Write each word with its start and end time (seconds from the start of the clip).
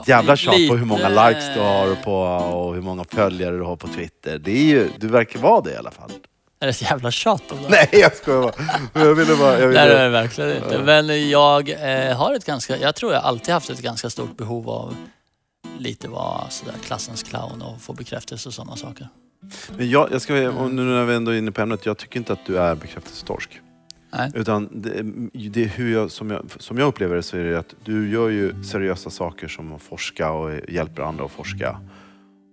Ett 0.00 0.08
jävla 0.08 0.36
tjat 0.36 0.68
på 0.68 0.76
hur 0.76 0.84
många 0.84 1.08
likes 1.08 1.54
du 1.54 1.60
har 1.60 1.94
på 1.94 2.14
och 2.56 2.74
hur 2.74 2.82
många 2.82 3.04
följare 3.04 3.56
du 3.56 3.62
har 3.62 3.76
på 3.76 3.88
Twitter. 3.88 4.38
Det 4.38 4.50
är 4.50 4.64
ju, 4.64 4.88
du 4.98 5.08
verkar 5.08 5.40
vara 5.40 5.60
det 5.60 5.72
i 5.72 5.76
alla 5.76 5.90
fall. 5.90 6.10
Är 6.60 6.66
det 6.66 6.70
ett 6.70 6.82
jävla 6.82 7.10
tjat 7.10 7.52
om 7.52 7.62
det? 7.62 7.68
Nej, 7.68 7.88
jag 7.92 8.16
skojar 8.16 8.42
bara. 8.42 9.04
Jag 9.04 9.14
ville 9.14 9.36
bara... 9.36 9.58
Jag 9.58 9.74
Nej, 9.74 9.74
det 9.74 9.80
är 9.80 9.88
ville, 9.88 10.02
det 10.02 10.08
verkligen 10.08 10.56
inte. 10.56 10.78
Men 10.78 11.30
jag 11.30 11.70
eh, 11.70 12.16
har 12.16 12.34
ett 12.34 12.44
ganska, 12.44 12.78
jag 12.78 12.94
tror 12.94 13.12
jag 13.12 13.22
alltid 13.22 13.54
haft 13.54 13.70
ett 13.70 13.82
ganska 13.82 14.10
stort 14.10 14.36
behov 14.36 14.70
av 14.70 14.96
lite 15.78 16.08
vara 16.08 16.50
sådär 16.50 16.74
klassens 16.84 17.22
clown 17.22 17.62
och 17.62 17.80
få 17.80 17.92
bekräftelse 17.92 18.48
och 18.48 18.54
sådana 18.54 18.76
saker. 18.76 19.08
men 19.76 19.90
jag, 19.90 20.08
jag 20.12 20.22
ska, 20.22 20.50
och 20.50 20.70
nu 20.70 20.82
när 20.82 21.04
vi 21.04 21.14
ändå 21.14 21.30
är 21.30 21.38
inne 21.38 21.52
på 21.52 21.62
ämnet, 21.62 21.86
jag 21.86 21.98
tycker 21.98 22.18
inte 22.18 22.32
att 22.32 22.46
du 22.46 22.58
är 22.58 22.74
bekräftelsetorsk. 22.74 23.60
Nej. 24.12 24.30
Utan 24.34 24.68
det, 24.82 25.02
det 25.50 25.64
är 25.64 25.68
hur 25.68 25.92
jag, 25.92 26.10
som, 26.10 26.30
jag, 26.30 26.50
som 26.58 26.78
jag 26.78 26.88
upplever 26.88 27.16
det 27.16 27.22
så 27.22 27.36
är 27.36 27.44
det 27.44 27.58
att 27.58 27.74
du 27.84 28.10
gör 28.10 28.28
ju 28.28 28.64
seriösa 28.64 29.10
saker 29.10 29.48
som 29.48 29.72
att 29.72 29.82
forska 29.82 30.30
och 30.30 30.50
hjälper 30.68 31.02
andra 31.02 31.24
att 31.24 31.30
forska. 31.30 31.80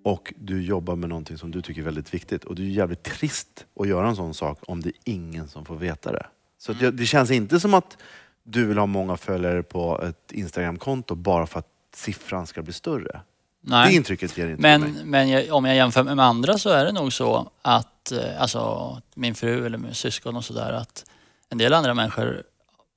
Och 0.03 0.33
du 0.37 0.61
jobbar 0.61 0.95
med 0.95 1.09
någonting 1.09 1.37
som 1.37 1.51
du 1.51 1.61
tycker 1.61 1.81
är 1.81 1.85
väldigt 1.85 2.13
viktigt. 2.13 2.43
Och 2.43 2.55
det 2.55 2.61
är 2.61 2.65
ju 2.65 2.71
jävligt 2.71 3.03
trist 3.03 3.65
att 3.79 3.87
göra 3.87 4.07
en 4.07 4.15
sån 4.15 4.33
sak 4.33 4.59
om 4.61 4.81
det 4.81 4.89
är 4.89 4.95
ingen 5.03 5.47
som 5.47 5.65
får 5.65 5.75
veta 5.75 6.11
det. 6.11 6.25
Så 6.57 6.75
jag, 6.79 6.93
det 6.93 7.05
känns 7.05 7.31
inte 7.31 7.59
som 7.59 7.73
att 7.73 7.97
du 8.43 8.65
vill 8.65 8.77
ha 8.77 8.85
många 8.85 9.17
följare 9.17 9.63
på 9.63 10.01
ett 10.03 10.31
Instagramkonto 10.31 11.15
bara 11.15 11.47
för 11.47 11.59
att 11.59 11.67
siffran 11.95 12.47
ska 12.47 12.61
bli 12.61 12.73
större. 12.73 13.21
Det 13.61 13.71
Nej. 13.71 13.95
intrycket 13.95 14.37
ger 14.37 14.49
inte 14.49 14.61
Men, 14.61 14.81
mig. 14.81 15.05
men 15.05 15.29
jag, 15.29 15.53
om 15.53 15.65
jag 15.65 15.75
jämför 15.75 16.03
med 16.03 16.19
andra 16.19 16.57
så 16.57 16.69
är 16.69 16.85
det 16.85 16.91
nog 16.91 17.13
så 17.13 17.51
att 17.61 18.11
eh, 18.11 18.41
alltså, 18.41 19.01
min 19.15 19.35
fru 19.35 19.65
eller 19.65 19.77
min 19.77 19.93
syskon 19.93 20.35
och 20.35 20.45
sådär 20.45 20.73
att 20.73 21.05
en 21.49 21.57
del 21.57 21.73
andra 21.73 21.93
människor 21.93 22.43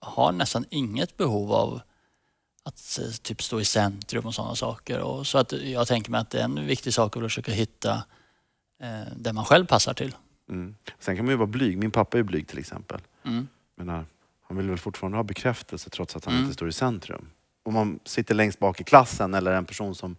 har 0.00 0.32
nästan 0.32 0.64
inget 0.70 1.16
behov 1.16 1.52
av 1.52 1.80
att 2.64 2.98
eh, 3.02 3.10
typ 3.22 3.42
stå 3.42 3.60
i 3.60 3.64
centrum 3.64 4.26
och 4.26 4.34
sådana 4.34 4.54
saker. 4.54 5.00
Och 5.00 5.26
så 5.26 5.38
att 5.38 5.52
jag 5.52 5.86
tänker 5.86 6.10
mig 6.10 6.20
att 6.20 6.30
det 6.30 6.40
är 6.40 6.44
en 6.44 6.66
viktig 6.66 6.94
sak 6.94 7.16
att 7.16 7.22
försöka 7.22 7.52
hitta 7.52 8.02
eh, 8.82 9.12
det 9.16 9.32
man 9.32 9.44
själv 9.44 9.66
passar 9.66 9.94
till. 9.94 10.16
Mm. 10.48 10.74
Sen 10.98 11.16
kan 11.16 11.24
man 11.24 11.32
ju 11.32 11.36
vara 11.36 11.46
blyg. 11.46 11.78
Min 11.78 11.90
pappa 11.90 12.18
är 12.18 12.22
blyg 12.22 12.48
till 12.48 12.58
exempel. 12.58 13.00
Mm. 13.24 13.48
menar, 13.76 14.04
han 14.48 14.56
vill 14.56 14.68
väl 14.68 14.78
fortfarande 14.78 15.18
ha 15.18 15.22
bekräftelse 15.22 15.90
trots 15.90 16.16
att 16.16 16.24
han 16.24 16.34
Mm. 16.34 16.44
inte 16.44 16.54
står 16.54 16.68
i 16.68 16.72
centrum. 16.72 17.30
Om 17.62 17.74
man 17.74 17.98
sitter 18.04 18.34
längst 18.34 18.58
bak 18.58 18.80
i 18.80 18.84
klassen 18.84 19.34
eller 19.34 19.52
en 19.52 19.64
person 19.64 19.94
som 19.94 20.16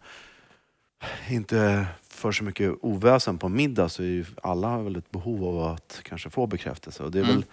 inte 1.30 1.88
för 2.10 2.32
så 2.32 2.44
mycket 2.44 2.74
oväsen 2.82 3.38
på 3.38 3.50
middag 3.50 3.90
så 3.90 4.04
är 4.04 4.08
ju 4.08 4.26
alla 4.44 4.78
väl 4.78 4.96
ett 4.96 5.12
behov 5.12 5.44
av 5.64 5.72
att 5.74 6.00
kanske 6.04 6.30
få 6.30 6.48
bekräftelse. 6.48 7.04
Och 7.04 7.12
det 7.12 7.20
är, 7.20 7.24
Mm. 7.24 7.36
väl, 7.36 7.46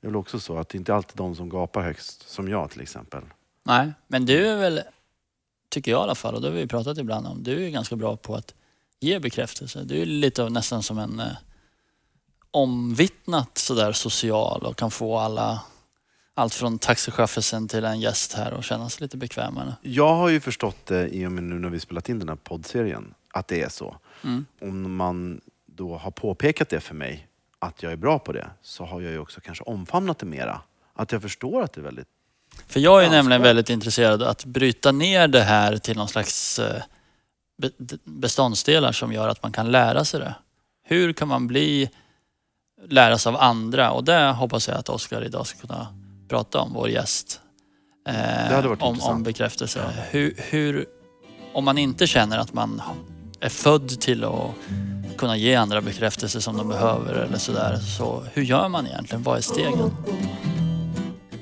det 0.00 0.06
är 0.06 0.08
väl 0.08 0.16
också 0.16 0.40
så 0.40 0.58
att 0.58 0.68
det 0.68 0.78
inte 0.78 0.94
alltid 0.94 1.20
är 1.20 1.24
de 1.24 1.34
som 1.34 1.48
gapar 1.48 1.82
högst, 1.82 2.30
som 2.30 2.48
jag 2.48 2.70
till 2.70 2.80
exempel. 2.80 3.22
Nej, 3.64 3.92
men 4.06 4.26
du 4.26 4.46
är 4.46 4.56
väl, 4.56 4.80
tycker 5.68 5.90
jag 5.90 6.00
i 6.00 6.02
alla 6.02 6.14
fall, 6.14 6.34
och 6.34 6.40
det 6.40 6.48
har 6.48 6.54
vi 6.54 6.66
pratat 6.66 6.98
ibland 6.98 7.26
om, 7.26 7.42
du 7.42 7.66
är 7.66 7.70
ganska 7.70 7.96
bra 7.96 8.16
på 8.16 8.34
att 8.34 8.54
ge 9.00 9.18
bekräftelse. 9.18 9.84
Du 9.84 10.02
är 10.02 10.06
lite 10.06 10.42
av 10.42 10.52
nästan 10.52 10.82
som 10.82 10.98
en 10.98 11.20
eh, 11.20 11.26
omvittnat 12.50 13.58
sådär 13.58 13.92
social 13.92 14.66
och 14.66 14.76
kan 14.76 14.90
få 14.90 15.18
alla, 15.18 15.62
allt 16.34 16.54
från 16.54 16.78
taxichauffören 16.78 17.68
till 17.68 17.84
en 17.84 18.00
gäst 18.00 18.32
här 18.32 18.52
och 18.52 18.64
känna 18.64 18.88
sig 18.88 19.02
lite 19.02 19.16
bekvämare. 19.16 19.74
Jag 19.82 20.14
har 20.14 20.28
ju 20.28 20.40
förstått 20.40 20.86
det 20.86 21.08
i 21.08 21.26
och 21.26 21.32
med 21.32 21.44
nu 21.44 21.58
när 21.58 21.68
vi 21.68 21.80
spelat 21.80 22.08
in 22.08 22.18
den 22.18 22.28
här 22.28 22.36
poddserien, 22.36 23.14
att 23.32 23.48
det 23.48 23.62
är 23.62 23.68
så. 23.68 23.96
Mm. 24.24 24.46
Om 24.60 24.96
man 24.96 25.40
då 25.66 25.96
har 25.96 26.10
påpekat 26.10 26.68
det 26.68 26.80
för 26.80 26.94
mig, 26.94 27.27
att 27.58 27.82
jag 27.82 27.92
är 27.92 27.96
bra 27.96 28.18
på 28.18 28.32
det, 28.32 28.50
så 28.62 28.84
har 28.84 29.00
jag 29.00 29.12
ju 29.12 29.18
också 29.18 29.40
kanske 29.40 29.64
omfamnat 29.64 30.18
det 30.18 30.26
mera. 30.26 30.60
Att 30.94 31.12
jag 31.12 31.22
förstår 31.22 31.62
att 31.62 31.72
det 31.72 31.80
är 31.80 31.84
väldigt... 31.84 32.08
För 32.66 32.80
jag 32.80 33.00
är 33.00 33.04
Ja, 33.04 33.10
nämligen 33.10 33.42
väldigt 33.42 33.70
intresserad 33.70 34.22
att 34.22 34.44
bryta 34.44 34.92
ner 34.92 35.28
det 35.28 35.42
här 35.42 35.76
till 35.76 35.96
någon 35.96 36.08
slags 36.08 36.58
eh, 36.58 36.82
beståndsdelar 38.04 38.92
som 38.92 39.12
gör 39.12 39.28
att 39.28 39.42
man 39.42 39.52
kan 39.52 39.70
lära 39.70 40.04
sig 40.04 40.20
det. 40.20 40.34
Hur 40.84 41.12
kan 41.12 41.28
man 41.28 41.46
bli, 41.46 41.90
lära 42.88 43.18
sig 43.18 43.30
av 43.30 43.36
andra? 43.36 43.90
Och 43.90 44.04
det 44.04 44.30
hoppas 44.30 44.68
jag 44.68 44.76
att 44.76 44.88
Oskar 44.88 45.24
idag 45.24 45.46
ska 45.46 45.66
kunna 45.66 45.86
prata 46.28 46.60
om, 46.60 46.72
vår 46.72 46.88
gäst. 46.88 47.40
Eh, 48.08 48.14
hade 48.54 48.68
varit 48.68 48.82
om, 48.82 48.88
intressant. 48.88 49.16
om 49.16 49.22
bekräftelse. 49.22 50.06
Hur, 50.10 50.34
hur, 50.36 50.86
om 51.52 51.64
man 51.64 51.78
inte 51.78 52.06
känner 52.06 52.38
att 52.38 52.52
man 52.52 52.82
är 53.40 53.48
född 53.48 54.00
till 54.00 54.24
att 54.24 54.50
kunna 55.18 55.36
ge 55.36 55.54
andra 55.54 55.80
bekräftelse 55.80 56.40
som 56.40 56.56
de 56.56 56.68
behöver 56.68 57.14
eller 57.14 57.38
sådär. 57.38 57.76
Så 57.76 58.22
hur 58.32 58.42
gör 58.42 58.68
man 58.68 58.86
egentligen? 58.86 59.22
Vad 59.22 59.36
är 59.36 59.40
stegen? 59.40 59.90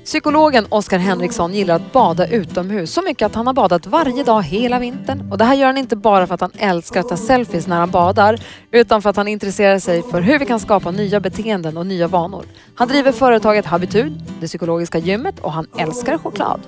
Psykologen 0.05 0.65
Oskar 0.69 0.97
Henriksson 0.97 1.53
gillar 1.53 1.75
att 1.75 1.93
bada 1.93 2.27
utomhus 2.27 2.93
så 2.93 3.01
mycket 3.01 3.25
att 3.25 3.35
han 3.35 3.47
har 3.47 3.53
badat 3.53 3.85
varje 3.85 4.23
dag 4.23 4.43
hela 4.43 4.79
vintern. 4.79 5.31
Och 5.31 5.37
det 5.37 5.45
här 5.45 5.55
gör 5.55 5.65
han 5.65 5.77
inte 5.77 5.95
bara 5.95 6.27
för 6.27 6.33
att 6.33 6.41
han 6.41 6.51
älskar 6.57 6.99
att 6.99 7.09
ta 7.09 7.17
selfies 7.17 7.67
när 7.67 7.79
han 7.79 7.91
badar 7.91 8.39
utan 8.71 9.01
för 9.01 9.09
att 9.09 9.15
han 9.15 9.27
intresserar 9.27 9.79
sig 9.79 10.03
för 10.03 10.21
hur 10.21 10.39
vi 10.39 10.45
kan 10.45 10.59
skapa 10.59 10.91
nya 10.91 11.19
beteenden 11.19 11.77
och 11.77 11.87
nya 11.87 12.07
vanor. 12.07 12.45
Han 12.75 12.87
driver 12.87 13.11
företaget 13.11 13.65
Habitud, 13.65 14.23
det 14.39 14.47
psykologiska 14.47 14.97
gymmet 14.97 15.39
och 15.39 15.53
han 15.53 15.67
älskar 15.77 16.17
choklad. 16.17 16.61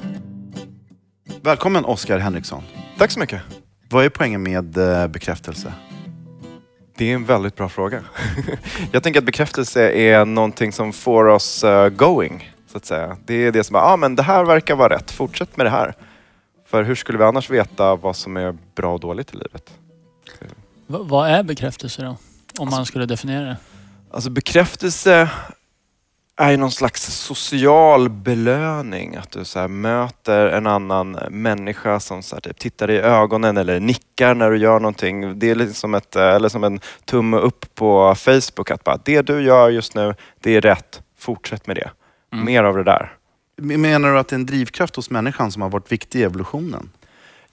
Välkommen 1.41 1.85
Oskar 1.85 2.17
Henriksson. 2.17 2.63
Tack 2.97 3.11
så 3.11 3.19
mycket. 3.19 3.41
Vad 3.89 4.05
är 4.05 4.09
poängen 4.09 4.43
med 4.43 4.77
eh, 4.77 5.07
bekräftelse? 5.07 5.73
Det 6.99 7.11
är 7.11 7.15
en 7.15 7.25
väldigt 7.25 7.55
bra 7.55 7.69
fråga. 7.69 8.01
Jag 8.91 9.03
tänker 9.03 9.19
att 9.19 9.25
bekräftelse 9.25 9.91
är 9.91 10.25
någonting 10.25 10.71
som 10.71 10.93
får 10.93 11.25
oss 11.25 11.63
eh, 11.63 11.89
going, 11.89 12.51
så 12.71 12.77
att 12.77 12.85
säga. 12.85 13.17
Det 13.25 13.33
är 13.33 13.51
det 13.51 13.63
som 13.63 13.75
är, 13.75 13.79
ah, 13.79 13.97
men 13.97 14.15
det 14.15 14.23
här 14.23 14.43
verkar 14.43 14.75
vara 14.75 14.95
rätt, 14.95 15.11
fortsätt 15.11 15.57
med 15.57 15.65
det 15.65 15.69
här. 15.69 15.93
För 16.67 16.83
hur 16.83 16.95
skulle 16.95 17.17
vi 17.17 17.23
annars 17.23 17.49
veta 17.49 17.95
vad 17.95 18.15
som 18.15 18.37
är 18.37 18.57
bra 18.75 18.93
och 18.93 18.99
dåligt 18.99 19.33
i 19.33 19.37
livet? 19.37 19.69
V- 20.87 20.97
vad 21.01 21.29
är 21.29 21.43
bekräftelse 21.43 22.01
då? 22.01 22.17
Om 22.57 22.69
man 22.69 22.85
skulle 22.85 23.05
definiera 23.05 23.41
det. 23.45 23.57
Alltså 24.11 24.29
bekräftelse 24.29 25.29
är 26.39 26.51
ju 26.51 26.57
någon 26.57 26.71
slags 26.71 27.03
social 27.03 28.09
belöning. 28.09 29.15
Att 29.15 29.31
du 29.31 29.45
så 29.45 29.67
möter 29.67 30.47
en 30.47 30.67
annan 30.67 31.11
människa 31.29 31.99
som 31.99 32.23
så 32.23 32.39
typ 32.39 32.59
tittar 32.59 32.91
i 32.91 32.97
ögonen 32.97 33.57
eller 33.57 33.79
nickar 33.79 34.35
när 34.35 34.51
du 34.51 34.57
gör 34.57 34.79
någonting. 34.79 35.39
Det 35.39 35.49
är 35.49 35.55
lite 35.55 35.73
som, 35.73 35.93
ett, 35.93 36.15
eh, 36.15 36.23
eller 36.23 36.49
som 36.49 36.63
en 36.63 36.79
tumme 37.05 37.37
upp 37.37 37.75
på 37.75 38.15
Facebook. 38.15 38.71
Att 38.71 38.83
bara, 38.83 38.99
det 39.05 39.21
du 39.21 39.41
gör 39.41 39.69
just 39.69 39.95
nu, 39.95 40.15
det 40.39 40.55
är 40.55 40.61
rätt. 40.61 41.01
Fortsätt 41.17 41.67
med 41.67 41.75
det. 41.75 41.89
Mm. 42.33 42.45
Mer 42.45 42.63
av 42.63 42.77
det 42.77 42.83
där. 42.83 43.13
Menar 43.61 44.13
du 44.13 44.19
att 44.19 44.27
det 44.27 44.33
är 44.33 44.39
en 44.39 44.45
drivkraft 44.45 44.95
hos 44.95 45.09
människan 45.09 45.51
som 45.51 45.61
har 45.61 45.69
varit 45.69 45.91
viktig 45.91 46.19
i 46.19 46.23
evolutionen? 46.23 46.89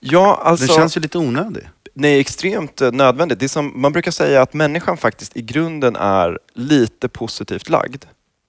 Ja, 0.00 0.40
alltså... 0.44 0.66
Den 0.66 0.76
känns 0.76 0.96
ju 0.96 1.00
lite 1.00 1.18
onödig. 1.18 1.68
Nej, 1.94 2.20
extremt 2.20 2.80
eh, 2.80 2.92
nödvändigt. 2.92 3.40
Det 3.40 3.46
är 3.46 3.48
som, 3.48 3.72
man 3.74 3.92
brukar 3.92 4.10
säga 4.10 4.42
att 4.42 4.54
människan 4.54 4.96
faktiskt 4.96 5.36
i 5.36 5.42
grunden 5.42 5.96
är 5.96 6.38
lite 6.54 7.08
positivt 7.08 7.68
lagd. 7.68 8.04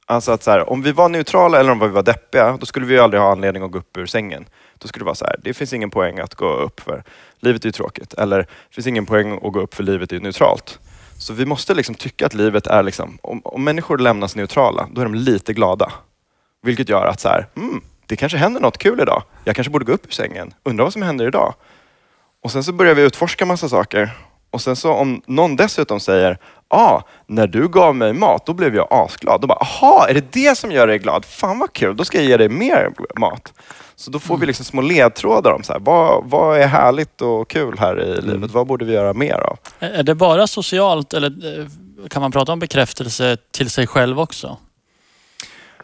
Alltså 0.10 0.32
att 0.32 0.44
så 0.44 0.52
här, 0.52 0.70
om 0.70 0.82
vi 0.82 0.92
var 0.92 1.10
neutrala 1.10 1.60
eller 1.60 1.72
om 1.72 1.80
vi 1.80 1.88
var 1.88 2.04
deppiga, 2.04 2.58
då 2.60 2.66
skulle 2.66 2.86
vi 2.86 2.94
ju 2.94 3.00
aldrig 3.00 3.22
ha 3.22 3.32
anledning 3.32 3.64
att 3.64 3.72
gå 3.72 3.80
upp 3.80 3.98
ur 3.98 4.06
sängen. 4.06 4.46
Då 4.78 4.88
skulle 4.88 5.02
det 5.02 5.06
vara 5.06 5.16
så 5.16 5.26
här, 5.26 5.36
det 5.44 5.54
finns 5.54 5.74
ingen 5.74 5.90
poäng 5.90 6.20
att 6.20 6.36
gå 6.36 6.54
upp 6.54 6.80
för 6.80 7.04
livet 7.40 7.64
är 7.64 7.68
ju 7.68 7.72
tråkigt. 7.72 8.14
Eller 8.14 8.38
det 8.38 8.76
finns 8.76 8.88
ingen 8.88 9.06
poäng 9.06 9.32
att 9.32 9.54
gå 9.54 9.60
upp 9.60 9.74
för 9.74 9.84
livet 9.84 10.12
är 10.12 10.16
ju 10.16 10.22
neutralt. 10.22 10.80
Så 11.18 11.34
vi 11.34 11.46
måste 11.46 11.74
liksom 11.74 11.96
tycka 11.96 12.26
att 12.26 12.34
livet 12.34 12.68
är 12.68 12.84
liksom, 12.84 13.18
om, 13.22 13.42
om 13.44 13.64
människor 13.64 13.98
lämnas 13.98 14.36
neutrala, 14.36 14.90
då 14.92 15.02
är 15.02 15.06
de 15.06 15.16
lite 15.16 15.54
glada. 15.54 15.92
Vilket 16.62 16.90
gör 16.90 17.06
att 17.06 17.20
så 17.20 17.30
här, 17.30 17.48
mm, 17.56 17.82
det 18.06 18.16
kanske 18.16 18.38
händer 18.38 18.62
något 18.62 18.78
kul 18.78 19.00
idag. 19.00 19.24
Jag 19.44 19.56
kanske 19.56 19.72
borde 19.72 19.86
gå 19.86 19.92
upp 19.92 20.06
ur 20.06 20.12
sängen. 20.12 20.54
Undrar 20.64 20.84
vad 20.84 20.94
som 20.94 21.02
händer 21.02 21.28
idag. 21.28 21.54
Och 22.44 22.52
sen 22.52 22.64
så 22.64 22.74
börjar 22.74 22.96
vi 22.96 23.02
utforska 23.02 23.46
massa 23.46 23.70
saker. 23.70 24.12
Och 24.58 24.62
sen 24.62 24.76
så 24.76 24.94
om 24.94 25.22
någon 25.26 25.56
dessutom 25.56 26.00
säger, 26.00 26.38
ja, 26.70 26.78
ah, 26.78 27.04
när 27.28 27.48
du 27.48 27.68
gav 27.68 27.96
mig 27.96 28.14
mat, 28.14 28.46
då 28.46 28.54
blev 28.54 28.76
jag 28.76 28.88
asglad. 28.92 29.42
Då 29.42 29.48
bara, 29.48 29.60
aha, 29.60 30.08
är 30.10 30.14
det 30.14 30.32
det 30.32 30.58
som 30.58 30.72
gör 30.72 30.88
dig 30.88 31.00
glad? 31.00 31.26
Fan 31.26 31.60
vad 31.60 31.74
kul, 31.74 31.96
då 31.96 32.06
ska 32.06 32.18
jag 32.18 32.26
ge 32.26 32.38
dig 32.38 32.50
mer 32.50 32.90
mat. 33.20 33.54
Så 33.96 34.12
då 34.12 34.20
får 34.20 34.38
vi 34.38 34.46
liksom 34.46 34.66
små 34.66 34.82
ledtrådar 34.82 35.52
om 35.52 35.64
så 35.64 35.74
här, 35.74 35.80
vad, 35.80 36.24
vad 36.30 36.60
är 36.60 36.68
härligt 36.68 37.22
och 37.22 37.50
kul 37.50 37.76
här 37.80 38.04
i 38.04 38.22
livet? 38.22 38.52
Vad 38.52 38.68
borde 38.68 38.86
vi 38.86 38.94
göra 38.94 39.14
mer 39.14 39.36
av? 39.36 39.58
Är 39.80 39.90
är 39.90 40.04
det 40.04 40.16
bara 40.16 40.48
socialt 40.48 41.14
eller 41.14 41.60
eh, 41.60 41.66
kan 42.10 42.22
man 42.22 42.32
prata 42.32 42.52
om 42.52 42.60
bekräftelse 42.60 43.38
till 43.52 43.70
sig 43.70 43.88
själv 43.88 44.20
också? 44.20 44.58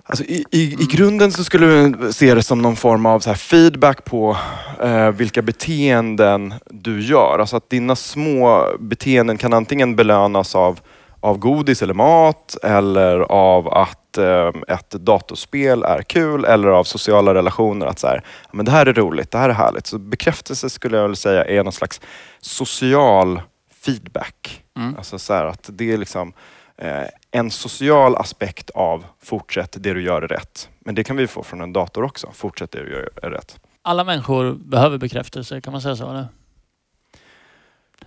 Alltså 0.06 0.24
i, 0.24 0.46
i, 0.52 0.62
I 0.80 0.86
grunden 0.92 1.32
så 1.32 1.44
skulle 1.44 1.68
du 1.68 2.14
se 2.14 2.34
det 2.34 2.44
som 2.44 2.62
någon 2.62 2.76
form 2.76 3.06
av 3.06 3.20
så 3.20 3.34
feedback 3.34 4.06
på 4.06 4.38
eh, 4.82 5.10
vilka 5.10 5.42
beteenden 5.42 6.54
du 6.70 7.02
gör. 7.02 7.40
Alltså 7.40 7.58
att 7.58 7.70
dina 7.70 7.96
små 7.96 8.68
beteenden 8.80 9.38
kan 9.38 9.54
antingen 9.54 9.96
belönas 9.96 10.56
av, 10.56 10.80
av 11.20 11.38
godis 11.38 11.82
eller 11.82 11.94
mat 11.94 12.58
eller 12.64 13.20
av 13.20 13.68
att 13.68 14.18
eh, 14.18 14.52
ett 14.68 14.90
datorspel 14.90 15.84
är 15.84 16.02
kul 16.02 16.46
eller 16.46 16.68
av 16.68 16.84
sociala 16.84 17.34
relationer. 17.34 17.86
Att 17.86 18.00
så 18.00 18.08
här, 18.08 18.22
"Ja, 18.44 18.50
men 18.52 18.66
det 18.66 18.72
här 18.72 18.86
är 18.86 18.94
roligt, 18.94 19.32
det 19.32 19.38
här 19.38 19.50
är 19.50 19.54
härligt. 19.54 19.88
Så 19.88 19.98
bekräftelse 19.98 20.70
skulle 20.70 20.98
jag 20.98 21.04
vilja 21.04 21.16
säga 21.16 21.46
är 21.46 21.64
någon 21.64 21.74
slags 21.74 22.02
social 22.42 23.42
feedback. 23.86 24.64
Mm. 24.78 24.96
Alltså 24.98 25.20
så 25.20 25.34
att 25.34 25.70
det 25.74 25.92
är 25.92 25.98
liksom 25.98 26.34
eh, 26.78 27.04
en 27.36 27.52
social 27.52 28.16
aspekt 28.16 28.70
av 28.70 29.06
fortsätt 29.22 29.76
det 29.80 29.94
du 29.94 30.04
gör 30.04 30.22
är 30.22 30.28
rätt. 30.28 30.70
Men 30.80 30.96
det 30.96 31.04
kan 31.04 31.18
vi 31.18 31.28
få 31.28 31.44
från 31.44 31.62
en 31.62 31.74
dator 31.74 32.04
också. 32.04 32.30
Fortsätt 32.34 32.72
det 32.72 32.84
du 32.84 32.92
gör 32.92 33.10
är 33.24 33.30
rätt. 33.30 33.60
Alla 33.82 34.04
människor 34.04 34.54
behöver 34.54 34.98
bekräftelse, 34.98 35.62
kan 35.62 35.72
man 35.72 35.82
säga 35.82 35.96
så? 35.96 36.10
Eller? 36.10 36.28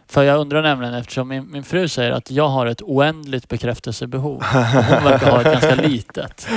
För 0.08 0.23
jag 0.23 0.38
undrar 0.41 0.62
nämligen 0.62 0.94
eftersom 0.94 1.29
min, 1.29 1.50
min 1.53 1.62
fru 1.64 1.88
säger 1.88 2.11
att 2.11 2.31
jag 2.31 2.49
har 2.49 2.67
ett 2.67 2.82
oändligt 2.82 3.49
bekräftelsebehov. 3.49 4.43
Hon 4.43 5.05
verkar 5.05 5.31
ha 5.31 5.41
ett 5.41 5.53
ganska 5.53 5.75
litet. 5.88 6.49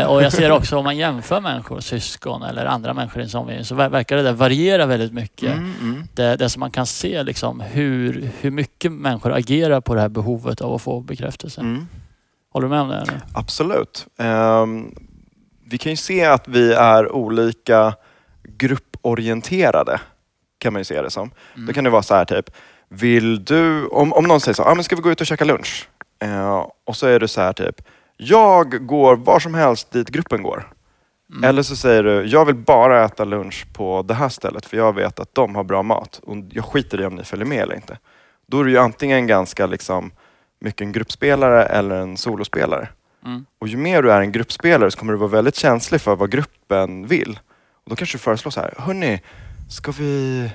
Eh, 0.00 0.06
och 0.06 0.22
jag 0.22 0.32
ser 0.32 0.50
också 0.50 0.76
om 0.78 0.84
man 0.84 0.96
jämför 0.96 1.40
människor, 1.40 1.80
syskon 1.80 2.42
eller 2.42 2.66
andra 2.66 2.94
människor 2.94 3.20
i 3.20 3.24
en 3.24 3.30
sån 3.30 3.64
så 3.64 3.74
ver- 3.74 3.88
verkar 3.90 4.16
det 4.16 4.22
där 4.22 4.32
variera 4.32 4.86
väldigt 4.86 5.12
mycket. 5.12 5.52
Mm, 5.56 6.04
Det, 6.14 6.36
det 6.36 6.48
som 6.48 6.60
man 6.60 6.70
kan 6.70 6.86
se 6.86 7.22
liksom 7.22 7.60
hur, 7.60 8.30
hur 8.40 8.50
mycket 8.50 8.92
människor 8.92 9.32
agerar 9.32 9.80
på 9.80 9.94
det 9.94 10.00
här 10.00 10.08
behovet 10.08 10.60
av 10.60 10.74
att 10.74 10.82
få 10.82 11.00
bekräftelse. 11.00 11.60
Mm. 11.60 11.88
Håller 12.52 12.66
du 12.66 12.70
med 12.70 12.80
om 12.80 12.88
det? 12.88 12.96
Eller? 12.96 13.20
Absolut. 13.34 14.06
Ehm, 14.18 14.94
vi 15.70 15.78
kan 15.78 15.92
ju 15.92 15.96
se 15.96 16.24
att 16.24 16.48
vi 16.48 16.72
är 16.72 17.12
olika 17.12 17.94
grupporienterade. 18.44 20.00
Kan 20.58 20.72
man 20.72 20.80
ju 20.80 20.84
se 20.84 21.02
det 21.02 21.10
som. 21.10 21.30
Då 21.54 21.72
kan 21.72 21.84
det 21.84 21.90
vara 21.90 22.02
så 22.02 22.14
här 22.14 22.24
typ, 22.24 22.50
vill 22.88 23.44
du, 23.44 23.86
om, 23.86 24.12
om 24.12 24.24
någon 24.24 24.40
säger 24.40 24.54
så, 24.54 24.62
ah, 24.62 24.74
men 24.74 24.84
ska 24.84 24.96
vi 24.96 25.02
gå 25.02 25.10
ut 25.10 25.20
och 25.20 25.26
käka 25.26 25.44
lunch? 25.44 25.88
Eh, 26.22 26.66
och 26.84 26.96
så 26.96 27.06
är 27.06 27.20
du 27.20 27.28
så 27.28 27.40
här 27.40 27.52
typ, 27.52 27.82
jag 28.16 28.86
går 28.86 29.16
var 29.16 29.40
som 29.40 29.54
helst 29.54 29.90
dit 29.90 30.08
gruppen 30.08 30.42
går. 30.42 30.72
Eller 31.44 31.62
så 31.62 31.76
säger 31.76 32.02
du, 32.02 32.24
jag 32.24 32.44
vill 32.44 32.54
bara 32.54 33.04
äta 33.04 33.24
lunch 33.24 33.66
på 33.72 34.02
det 34.02 34.14
här 34.14 34.28
stället 34.28 34.66
för 34.66 34.76
jag 34.76 34.94
vet 34.94 35.20
att 35.20 35.34
de 35.34 35.54
har 35.54 35.64
bra 35.64 35.82
mat 35.82 36.20
och 36.22 36.36
jag 36.50 36.64
skiter 36.64 37.00
i 37.00 37.06
om 37.06 37.14
ni 37.14 37.24
följer 37.24 37.46
med 37.46 37.62
eller 37.62 37.74
inte. 37.74 37.98
Då 38.46 38.60
är 38.60 38.64
du 38.64 38.70
ju 38.70 38.78
antingen 38.78 39.26
ganska 39.26 39.66
liksom, 39.66 40.10
mycket 40.60 40.80
en 40.80 40.92
gruppspelare 40.92 41.64
eller 41.64 41.96
en 41.96 42.16
solospelare. 42.16 42.88
Mm. 43.24 43.46
Och 43.58 43.68
ju 43.68 43.76
mer 43.76 44.02
du 44.02 44.12
är 44.12 44.20
en 44.20 44.32
gruppspelare 44.32 44.90
så 44.90 44.98
kommer 44.98 45.12
du 45.12 45.18
vara 45.18 45.30
väldigt 45.30 45.56
känslig 45.56 46.00
för 46.00 46.16
vad 46.16 46.30
gruppen 46.30 47.06
vill. 47.06 47.38
Och 47.84 47.90
då 47.90 47.96
kanske 47.96 48.14
du 48.14 48.20
föreslår 48.20 48.50
så 48.50 48.60
här, 48.60 48.74
hörni, 48.78 49.22
ska 49.68 49.92
vi, 49.98 50.50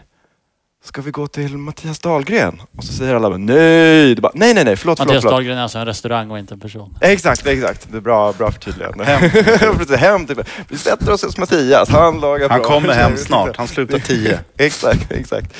ska 0.83 1.01
vi 1.01 1.11
gå 1.11 1.27
till 1.27 1.57
Mattias 1.57 1.99
Dahlgren? 1.99 2.61
Och 2.77 2.83
så 2.83 2.93
säger 2.93 3.15
alla 3.15 3.29
bara, 3.29 3.37
nej! 3.37 4.15
Du 4.15 4.21
bara, 4.21 4.31
nej, 4.35 4.53
nej, 4.53 4.65
nej, 4.65 4.75
förlåt, 4.75 4.97
förlåt, 4.97 5.07
Mattias 5.07 5.21
förlåt. 5.21 5.33
Dahlgren 5.33 5.57
är 5.57 5.61
alltså 5.61 5.77
en 5.77 5.85
restaurang 5.85 6.31
och 6.31 6.39
inte 6.39 6.53
en 6.53 6.59
person. 6.59 6.97
Exakt, 7.01 7.47
exakt. 7.47 7.87
Det 7.91 7.97
är 7.97 8.01
bra, 8.01 8.33
bra 8.33 8.51
förtydligande. 8.51 9.03
Hem. 9.03 9.29
Precis, 9.77 9.95
hem 9.95 10.25
till, 10.25 10.43
vi 10.69 10.77
sätter 10.77 11.11
oss 11.11 11.23
hos 11.23 11.37
Mattias, 11.37 11.89
han 11.89 12.19
lagar 12.19 12.49
Han 12.49 12.59
bra. 12.61 12.69
kommer 12.69 12.93
hem 12.93 13.17
snart. 13.17 13.57
Han 13.57 13.67
slutar 13.67 13.99
tio. 13.99 14.39
exakt, 14.57 15.11
exakt. 15.11 15.55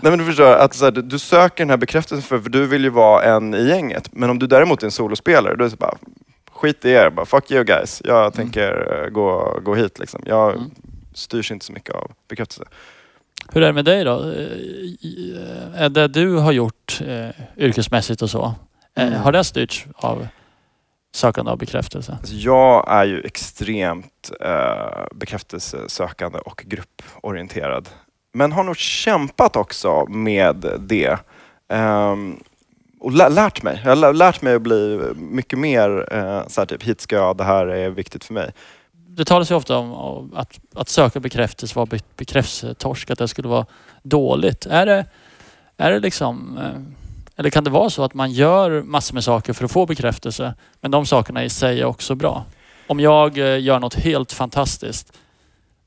Nej 0.00 0.10
men 0.12 0.18
du 0.18 0.24
förstår, 0.24 0.52
att 0.52 0.74
så 0.74 0.84
här, 0.84 0.92
du, 0.92 1.18
söker 1.18 1.64
den 1.64 1.70
här 1.70 1.76
bekräftelsen 1.76 2.22
för, 2.22 2.38
för 2.38 2.50
du 2.50 2.66
vill 2.66 2.84
ju 2.84 2.90
vara 2.90 3.22
en 3.36 3.54
i 3.54 3.68
gänget. 3.68 4.08
Men 4.12 4.30
om 4.30 4.38
du 4.38 4.46
däremot 4.46 4.82
är 4.82 4.86
en 4.86 4.90
solospelare, 4.90 5.56
då 5.56 5.64
är 5.64 5.64
det 5.64 5.70
så 5.70 5.76
bara, 5.76 5.94
skit 6.52 6.84
i 6.84 6.90
er, 6.90 7.10
bara 7.10 7.26
fuck 7.26 7.50
you 7.50 7.64
guys. 7.64 8.02
Jag 8.04 8.34
tänker 8.34 9.02
eh, 9.04 9.08
gå, 9.10 9.58
gå 9.64 9.74
hit 9.74 9.98
liksom. 9.98 10.20
Jag 10.26 10.50
Mm. 10.52 10.70
Styrs 11.14 11.50
inte 11.50 11.66
så 11.66 11.72
mycket 11.72 11.94
av 11.94 12.10
bekräftelse. 12.28 12.64
Hur 13.52 13.62
är 13.62 13.66
det 13.66 13.72
med 13.72 13.84
dig 13.84 14.04
då? 14.04 14.20
Eh, 14.30 14.40
eh, 15.74 15.82
Är 15.82 15.88
det 15.88 16.08
du 16.08 16.36
har 16.36 16.52
gjort 16.52 17.00
eh, 17.06 17.28
yrkesmässigt 17.56 18.22
och 18.22 18.30
så, 18.30 18.54
Mm. 18.96 19.12
har 19.20 19.32
det 19.32 19.44
styrts 19.44 19.86
av 19.96 20.26
sökande 21.14 21.50
av 21.50 21.58
bekräftelse? 21.58 22.16
Alltså, 22.20 22.34
jag 22.34 22.84
är 22.92 23.04
ju 23.04 23.20
extremt 23.20 24.30
eh, 24.40 25.04
bekräftelsesökande 25.14 26.38
och 26.38 26.64
grupporienterad. 26.66 27.88
Men 28.32 28.52
har 28.52 28.64
nog 28.64 28.76
kämpat 28.76 29.56
också 29.56 30.06
med 30.06 30.66
det. 30.78 31.18
Ehm, 31.68 32.42
och 33.00 33.12
lä- 33.12 33.28
lärt 33.28 33.62
mig. 33.62 33.80
Jag 33.84 33.90
har 33.90 33.96
lä- 33.96 34.12
lärt 34.12 34.42
mig 34.42 34.54
att 34.54 34.62
bli 34.62 35.00
mycket 35.16 35.58
mer 35.58 36.08
eh, 36.14 36.46
så 36.48 36.60
här 36.60 36.66
typ, 36.66 36.82
hit 36.82 37.00
ska 37.00 37.16
jag, 37.16 37.36
det 37.36 37.44
här 37.44 37.66
är 37.66 37.90
viktigt 37.90 38.24
för 38.24 38.34
mig. 38.34 38.52
Det 39.16 39.24
talas 39.24 39.50
ju 39.50 39.54
ofta 39.54 39.76
om 39.76 40.32
att, 40.34 40.60
att 40.74 40.88
söka 40.88 41.20
bekräftelse, 41.20 41.78
var 41.78 41.88
bekräftelsetorsk, 42.16 43.10
att 43.10 43.18
det 43.18 43.28
skulle 43.28 43.48
vara 43.48 43.66
dåligt. 44.02 44.66
Är 44.66 44.86
det, 44.86 45.06
är 45.76 45.90
det 45.92 46.00
liksom... 46.00 46.58
Eh, 46.58 46.80
eller 47.36 47.50
kan 47.50 47.64
det 47.64 47.70
vara 47.70 47.90
så 47.90 48.04
att 48.04 48.14
man 48.14 48.32
gör 48.32 48.82
massor 48.82 49.14
med 49.14 49.24
saker 49.24 49.52
för 49.52 49.64
att 49.64 49.72
få 49.72 49.86
bekräftelse, 49.86 50.54
men 50.80 50.90
de 50.90 51.06
sakerna 51.06 51.44
i 51.44 51.50
sig 51.50 51.80
är 51.80 51.84
också 51.84 52.14
bra? 52.14 52.44
Om 52.86 53.00
jag 53.00 53.38
eh, 53.38 53.60
gör 53.62 53.80
något 53.80 53.94
helt 53.94 54.32
fantastiskt, 54.32 55.12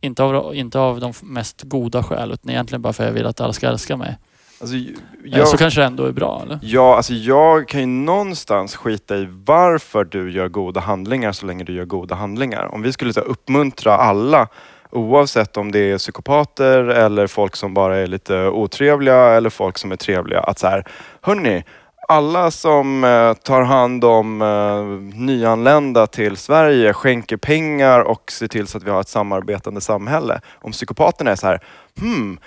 inte 0.02 0.24
av, 0.24 0.56
inte 0.56 0.80
av 0.80 1.00
de 1.00 1.14
mest 1.24 1.64
goda 1.64 2.04
skäl, 2.04 2.32
utan 2.32 2.52
egentligen 2.52 2.82
bara 2.82 2.94
för 2.94 3.04
att 3.04 3.08
jag 3.08 3.14
vill 3.14 3.26
att 3.26 3.42
alla 3.42 3.54
ska 3.54 3.68
älska 3.68 3.98
mig. 3.98 4.18
Alltså, 4.62 4.76
eh, 4.76 4.84
jag, 5.24 5.48
Så 5.48 5.58
kanske 5.58 5.82
det 5.82 5.86
ändå 5.86 6.06
är 6.06 6.12
bra, 6.12 6.42
eller? 6.44 6.60
ja, 6.62 6.96
alltså, 6.96 7.14
jag 7.14 7.68
kan 7.68 7.80
ju 7.80 7.88
någonstans 7.88 8.76
skita 8.76 9.18
i 9.18 9.28
varför 9.46 10.04
du 10.04 10.32
gör 10.32 10.48
goda 10.48 10.80
handlingar 10.80 11.32
så 11.32 11.46
länge 11.46 11.64
du 11.64 11.74
gör 11.74 11.86
goda 11.86 12.16
handlingar. 12.16 12.74
Om 12.74 12.82
vi 12.82 12.94
skulle 12.94 13.14
så 13.14 13.20
här, 13.20 13.28
uppmuntra 13.28 13.98
alla 13.98 14.48
Oavsett 14.92 15.58
om 15.58 15.72
det 15.72 15.92
är 15.92 15.98
psykopater 15.98 16.84
eller 16.84 17.28
folk 17.28 17.56
som 17.56 17.74
bara 17.74 17.98
är 17.98 18.08
lite 18.08 18.48
otrevliga 18.48 19.16
eller 19.16 19.50
folk 19.50 19.78
som 19.78 19.92
är 19.92 19.96
trevliga. 19.96 20.40
Att 20.40 20.60
så 20.60 20.68
här, 20.68 20.84
hörni, 21.22 21.64
alla 22.08 22.52
som 22.52 23.04
eh, 23.04 23.34
tar 23.34 23.62
hand 23.62 24.04
om 24.04 24.42
eh, 24.42 25.20
nyanlända 25.20 26.08
till 26.08 26.38
Sverige 26.38 26.94
skänker 26.94 27.38
pengar 27.38 28.00
och 28.00 28.32
ser 28.32 28.48
till 28.48 28.68
så 28.68 28.78
att 28.78 28.84
vi 28.84 28.90
har 28.90 29.02
ett 29.02 29.08
samarbetande 29.08 29.82
samhälle. 29.82 30.42
Om 30.62 30.72
psykopaterna 30.72 31.32
är 31.32 31.36
så 31.36 31.48
här, 31.48 31.60
hmm, 32.00 32.40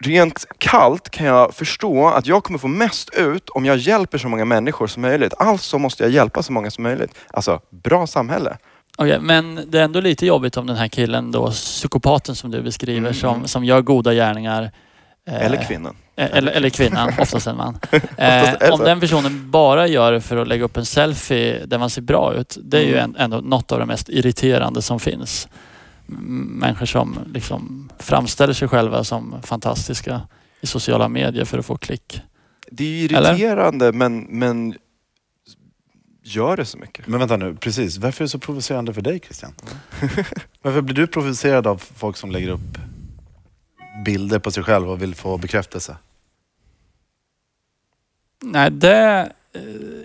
rent 0.00 0.46
kallt 0.58 1.10
kan 1.10 1.26
jag 1.26 1.54
förstå 1.54 2.08
att 2.08 2.26
jag 2.26 2.44
kommer 2.44 2.58
få 2.58 2.68
mest 2.68 3.10
ut 3.14 3.48
om 3.48 3.64
jag 3.64 3.76
hjälper 3.76 4.18
så 4.18 4.28
många 4.28 4.44
människor 4.44 4.86
som 4.86 5.02
möjligt. 5.02 5.34
Alltså 5.38 5.78
måste 5.78 6.02
jag 6.02 6.12
hjälpa 6.12 6.42
så 6.42 6.52
många 6.52 6.70
som 6.70 6.82
möjligt. 6.82 7.10
Alltså, 7.30 7.60
bra 7.84 8.06
samhälle. 8.06 8.56
Okej, 8.98 9.18
men 9.20 9.60
det 9.70 9.78
är 9.78 9.82
ändå 9.84 10.00
lite 10.00 10.26
jobbigt 10.26 10.56
om 10.56 10.66
den 10.66 10.76
här 10.76 10.88
killen 10.88 11.32
då, 11.32 11.50
psykopaten 11.50 12.34
som 12.34 12.50
du 12.50 12.62
beskriver, 12.62 12.98
Mm. 13.00 13.14
som, 13.14 13.46
som 13.48 13.64
gör 13.64 13.80
goda 13.82 14.14
gärningar. 14.14 14.70
eh, 15.28 15.46
Eller 15.46 15.56
kvinnan. 15.68 15.96
eh, 16.16 16.28
Eller, 16.32 16.52
eller 16.52 16.68
kvinnan, 16.68 17.12
oftast 17.18 17.46
en 17.46 17.56
man. 17.56 17.78
Eh, 18.16 18.72
om 18.72 18.80
den 18.80 19.00
personen 19.00 19.50
bara 19.50 19.86
gör 19.86 20.12
det 20.12 20.20
för 20.20 20.36
att 20.36 20.48
lägga 20.48 20.64
upp 20.64 20.76
en 20.76 20.84
selfie 20.86 21.66
där 21.66 21.78
man 21.78 21.90
ser 21.90 22.02
bra 22.02 22.34
ut, 22.34 22.56
det 22.62 22.78
är 22.78 22.82
ju 22.84 22.98
Mm. 22.98 23.14
ändå 23.18 23.36
något 23.40 23.72
av 23.72 23.78
det 23.78 23.86
mest 23.86 24.08
irriterande 24.08 24.82
som 24.82 25.00
finns. 25.00 25.48
Människor 26.06 26.86
som 26.86 27.18
liksom 27.34 27.90
framställer 27.98 28.54
sig 28.54 28.68
själva 28.68 29.04
som 29.04 29.42
fantastiska 29.42 30.20
i 30.60 30.66
sociala 30.66 31.08
medier 31.08 31.44
för 31.44 31.58
att 31.58 31.66
få 31.66 31.76
klick. 31.76 32.20
Det 32.70 32.84
är 32.84 33.08
ju 33.08 33.16
Eller? 33.16 33.30
irriterande 33.30 33.92
men, 33.92 34.18
men 34.20 34.74
gör 36.22 36.56
det 36.56 36.64
så 36.64 36.78
mycket? 36.78 37.06
Men 37.06 37.20
vänta 37.20 37.36
nu, 37.36 37.54
precis. 37.54 37.98
Varför 37.98 38.24
är 38.24 38.26
det 38.26 38.30
så 38.30 38.38
provocerande 38.38 38.94
för 38.94 39.02
dig 39.02 39.20
Christian? 39.20 39.52
Varför 40.62 40.80
blir 40.80 40.94
du 40.94 41.06
provocerad 41.06 41.66
av 41.66 41.76
folk 41.76 42.16
som 42.16 42.30
lägger 42.30 42.48
upp 42.48 42.78
bilder 44.04 44.38
på 44.38 44.50
sig 44.50 44.62
själv 44.62 44.90
och 44.90 45.02
vill 45.02 45.14
få 45.14 45.38
bekräftelse? 45.38 45.96
Nej, 48.42 48.70
det 48.70 49.32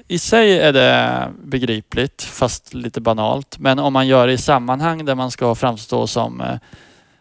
i 0.07 0.19
sig 0.19 0.59
är 0.59 0.73
det 0.73 1.27
begripligt 1.43 2.23
fast 2.23 2.73
lite 2.73 3.01
banalt. 3.01 3.59
Men 3.59 3.79
om 3.79 3.93
man 3.93 4.07
gör 4.07 4.27
det 4.27 4.33
i 4.33 4.37
sammanhang 4.37 5.05
där 5.05 5.15
man 5.15 5.31
ska 5.31 5.55
framstå 5.55 6.07
som 6.07 6.41
eh, 6.41 6.55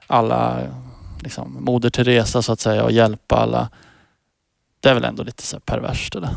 alla 0.07 0.59
liksom, 1.21 1.57
Moder 1.61 1.91
Teresa 1.91 2.43
så 2.43 2.53
att 2.53 2.61
säga 2.61 2.85
och 2.85 2.93
hjälpa 2.93 3.37
alla. 3.37 3.69
Det 4.81 4.89
är 4.89 4.95
väl 4.95 5.05
ändå 5.05 5.23
lite 5.23 5.43
så 5.43 5.61
perverst 5.61 6.15
eller? 6.15 6.31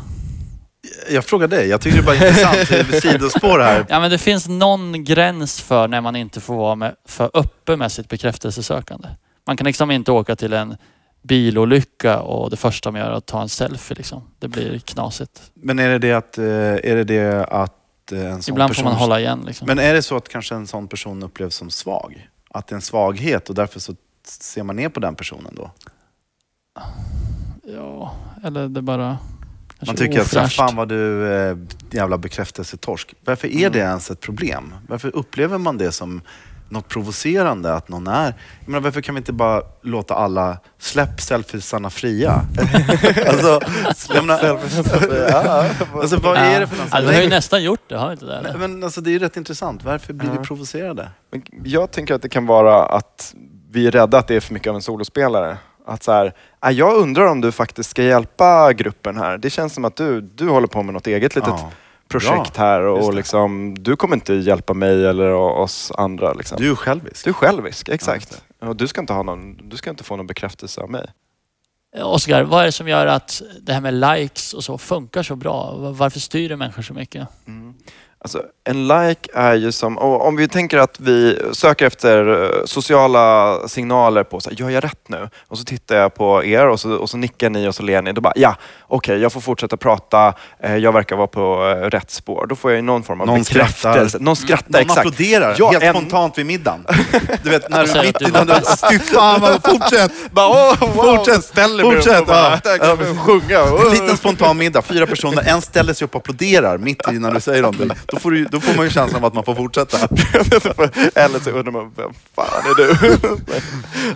Jag 1.10 1.24
frågar 1.24 1.48
dig, 1.48 1.68
jag 1.68 1.80
tycker 1.80 1.96
det 1.96 2.02
är 2.02 2.06
bara 2.06 2.16
intressant 2.16 3.02
sidospår 3.02 3.58
här. 3.58 3.86
Ja 3.88 4.00
men 4.00 4.10
det 4.10 4.18
finns 4.18 4.48
någon 4.48 5.04
gräns 5.04 5.60
för 5.60 5.88
när 5.88 6.00
man 6.00 6.16
inte 6.16 6.40
får 6.40 6.56
vara 6.56 6.74
med, 6.74 6.94
för 7.04 7.30
öppen 7.34 7.78
med 7.78 7.92
sitt 7.92 8.08
bekräftelsesökande. 8.08 9.08
Man 9.46 9.56
kan 9.56 9.66
liksom 9.66 9.90
inte 9.90 10.12
åka 10.12 10.36
till 10.36 10.52
en 10.52 10.76
bilolycka 11.24 12.20
och 12.20 12.50
det 12.50 12.56
första 12.56 12.90
man 12.90 13.00
gör 13.00 13.10
är 13.10 13.14
att 13.14 13.26
ta 13.26 13.42
en 13.42 13.48
selfie 13.48 13.96
liksom. 13.96 14.22
Det 14.38 14.48
blir 14.48 14.78
knasigt. 14.78 15.42
Men 15.54 15.78
är 15.78 15.88
det 15.88 15.98
det 15.98 16.12
att, 16.12 16.38
eh, 16.38 16.44
är 16.44 16.96
det 16.96 17.04
det 17.04 17.44
att 17.44 18.12
eh, 18.12 18.32
en 18.32 18.42
sån 18.42 18.54
Ibland 18.54 18.70
person... 18.70 18.82
får 18.84 18.90
man 18.90 18.98
hålla 18.98 19.20
igen 19.20 19.42
liksom. 19.46 19.66
Men 19.66 19.78
är 19.78 19.94
det 19.94 20.02
så 20.02 20.16
att 20.16 20.28
kanske 20.28 20.54
en 20.54 20.66
sån 20.66 20.88
person 20.88 21.22
upplevs 21.22 21.54
som 21.54 21.70
svag? 21.70 22.28
Att 22.50 22.66
det 22.66 22.72
är 22.72 22.76
en 22.76 22.82
svaghet 22.82 23.48
och 23.48 23.54
därför 23.54 23.80
så 23.80 23.94
ser 24.26 24.62
man 24.62 24.76
ner 24.76 24.88
på 24.88 25.00
den 25.00 25.14
personen 25.14 25.54
då? 25.54 25.70
Ja, 27.66 28.14
eller 28.44 28.68
det 28.68 28.82
bara 28.82 29.18
Man 29.86 29.96
tycker 29.96 30.20
att 30.20 30.26
ofräscht. 30.26 30.56
fan 30.56 30.76
vad 30.76 30.88
du 30.88 31.32
eh, 31.32 31.56
jävla 31.90 32.18
bekräftelsetorsk. 32.18 33.14
Varför 33.24 33.48
är 33.48 33.70
det 33.70 33.78
ens 33.78 34.10
ett 34.10 34.20
problem? 34.20 34.74
Varför 34.88 35.16
upplever 35.16 35.58
man 35.58 35.78
det 35.78 35.92
som 35.92 36.20
något 36.68 36.88
provocerande 36.88 37.74
att 37.74 37.88
någon 37.88 38.06
är... 38.06 38.34
Jag 38.60 38.68
menar, 38.68 38.80
varför 38.80 39.00
kan 39.00 39.14
vi 39.14 39.18
inte 39.18 39.32
bara 39.32 39.62
låta 39.82 40.14
alla 40.14 40.58
släpp 40.78 41.20
selfiesarna 41.20 41.90
fria? 41.90 42.32
alltså, 43.28 43.60
ja, 45.30 45.66
alltså, 45.94 46.16
vad 46.16 46.36
är 46.36 46.60
det 46.60 46.66
för 46.66 46.76
något? 46.76 46.88
Ja, 46.92 47.00
vi 47.00 47.14
har 47.14 47.22
ju 47.22 47.28
nästan 47.28 47.62
gjort 47.62 47.80
det, 47.88 47.96
har 47.96 48.12
inte 48.12 48.24
det? 48.26 48.36
Eller? 48.36 48.58
Men 48.58 48.84
alltså, 48.84 49.00
det 49.00 49.10
är 49.10 49.12
ju 49.12 49.18
rätt 49.18 49.36
intressant. 49.36 49.84
Varför 49.84 50.12
blir 50.12 50.30
vi 50.30 50.38
provocerade? 50.38 51.08
Men 51.30 51.42
jag 51.64 51.90
tänker 51.90 52.14
att 52.14 52.22
det 52.22 52.28
kan 52.28 52.46
vara 52.46 52.86
att 52.86 53.34
vi 53.70 53.86
är 53.86 53.90
rädda 53.90 54.18
att 54.18 54.26
det 54.28 54.34
är 54.36 54.40
för 54.40 54.54
mycket 54.54 54.70
av 54.70 54.76
en 54.76 54.82
solospelare. 54.82 55.56
Att 55.86 56.02
så 56.02 56.12
här, 56.12 56.32
"Ah, 56.60 56.70
jag 56.70 56.96
undrar 56.96 57.26
om 57.26 57.40
du 57.40 57.52
faktiskt 57.52 57.90
ska 57.90 58.02
hjälpa 58.02 58.72
gruppen 58.72 59.16
här. 59.16 59.38
Det 59.38 59.50
känns 59.50 59.74
som 59.74 59.84
att 59.84 59.96
du, 59.96 60.20
du 60.20 60.48
håller 60.48 60.66
på 60.66 60.82
med 60.82 60.94
något 60.94 61.06
eget 61.06 61.34
litet 61.34 61.50
Ja. 61.56 61.70
Projekt 62.20 62.54
Bra. 62.54 62.64
här 62.64 62.80
och 62.80 63.14
liksom, 63.14 63.74
du 63.78 63.96
kommer 63.96 64.16
inte 64.16 64.34
hjälpa 64.34 64.74
mig 64.74 65.06
eller 65.06 65.30
oss 65.32 65.92
andra. 65.94 66.32
Liksom. 66.32 66.58
Du 66.60 66.70
är 66.70 66.74
självisk. 66.74 67.24
du 67.24 67.30
är 67.30 67.34
självisk, 67.34 67.88
exakt. 67.88 68.44
Ja, 68.60 68.68
och 68.68 68.76
du, 68.76 68.88
ska 68.88 69.00
inte 69.00 69.12
ha 69.12 69.22
någon, 69.22 69.68
du 69.68 69.76
ska 69.76 69.90
inte 69.90 70.04
få 70.04 70.16
någon 70.16 70.26
bekräftelse 70.26 70.80
av 70.80 70.90
mig. 70.90 71.06
Oskar, 72.02 72.42
vad 72.42 72.60
är 72.60 72.66
det 72.66 72.72
som 72.72 72.88
gör 72.88 73.06
att 73.06 73.42
det 73.60 73.72
här 73.72 73.80
med 73.80 73.94
likes 73.94 74.54
och 74.54 74.64
så 74.64 74.78
funkar 74.78 75.22
så 75.22 75.36
bra? 75.36 75.74
Varför 75.76 76.20
styr 76.20 76.48
det 76.48 76.56
människor 76.56 76.82
så 76.82 76.94
mycket? 76.94 77.28
Alltså, 78.24 78.42
en 78.64 78.88
like 78.88 79.28
är 79.34 79.54
ju 79.54 79.72
som, 79.72 79.98
och 79.98 80.26
om 80.26 80.36
vi 80.36 80.48
tänker 80.48 80.78
att 80.78 81.00
vi 81.00 81.38
söker 81.52 81.86
efter 81.86 82.42
eh, 82.44 82.64
sociala 82.64 83.58
signaler 83.68 84.24
på, 84.24 84.40
så 84.40 84.50
här, 84.50 84.56
gör 84.56 84.70
jag 84.70 84.84
rätt 84.84 85.08
nu? 85.08 85.28
Och 85.48 85.58
så 85.58 85.64
tittar 85.64 85.96
jag 85.96 86.14
på 86.14 86.44
er 86.44 86.68
och 86.68 86.80
så, 86.80 86.92
och 86.94 87.10
så 87.10 87.16
nickar 87.16 87.50
ni 87.50 87.68
och 87.68 87.74
så 87.74 87.82
ler 87.82 88.02
ni. 88.02 88.12
Då 88.12 88.20
bara, 88.20 88.32
ja, 88.36 88.56
okej, 88.82 89.18
jag 89.18 89.32
får 89.32 89.40
fortsätta 89.40 89.76
prata, 89.76 90.34
eh, 90.62 90.76
jag 90.76 90.92
verkar 90.92 91.16
vara 91.16 91.26
på 91.26 91.66
eh, 91.68 91.90
rätt 91.90 92.10
spår. 92.10 92.46
Då 92.48 92.56
får 92.56 92.70
jag 92.70 92.76
ju 92.78 92.82
någon 92.82 93.02
form 93.02 93.20
av 93.20 93.26
Någon 93.26 93.38
bekräftelse. 93.42 93.78
skrattar. 94.08 94.18
Någon 94.24 94.36
skrattar, 94.36 94.66
Någon 94.72 94.80
exakt. 94.82 94.98
applåderar 94.98 95.56
Ja, 95.58 95.70
helt 95.70 95.82
en- 95.84 95.94
spontant 95.94 96.38
vid 96.38 96.46
middagen. 96.46 96.86
Du 97.42 97.50
vet, 97.50 97.68
när 97.70 97.86
du 97.86 98.02
mitt 98.06 98.30
var 98.32 98.40
du... 98.40 98.46
bäst. 98.46 98.84
Fy 98.90 98.98
fan, 98.98 99.40
fortsätt! 99.64 100.12
Bara, 100.30 100.48
åh, 100.48 100.94
wow, 100.94 101.16
Fortsätt, 101.16 101.44
ställer 101.44 101.82
fortsätt, 101.84 102.14
upp 102.14 102.20
och 102.20 102.26
bara, 102.26 102.50
ja. 102.50 102.56
"Tack, 102.64 102.80
jag 102.84 102.96
vill 102.96 103.16
sjunga. 103.18 103.58
En 103.60 103.90
liten 103.92 104.16
spontan 104.16 104.58
middag, 104.58 104.82
fyra 104.82 105.06
personer, 105.06 105.42
en 105.46 105.62
ställer 105.62 105.92
sig 105.94 106.04
upp 106.04 106.14
och 106.14 106.20
applåderar 106.20 106.78
mitt 106.78 107.08
i 107.08 107.18
när 107.18 107.32
du 107.32 107.40
säger 107.40 107.62
någonting. 107.62 107.90
Då 108.14 108.20
får, 108.20 108.30
du, 108.30 108.44
då 108.44 108.60
får 108.60 108.74
man 108.76 108.84
ju 108.84 108.90
känslan 108.90 109.22
av 109.22 109.26
att 109.26 109.34
man 109.34 109.44
får 109.44 109.54
fortsätta. 109.54 109.98
Eller 111.14 111.40
så 111.40 111.50
undrar 111.50 111.72
man, 111.72 111.92
vem 111.96 112.12
fan 112.34 112.62
är 112.64 112.74
du? 112.74 113.16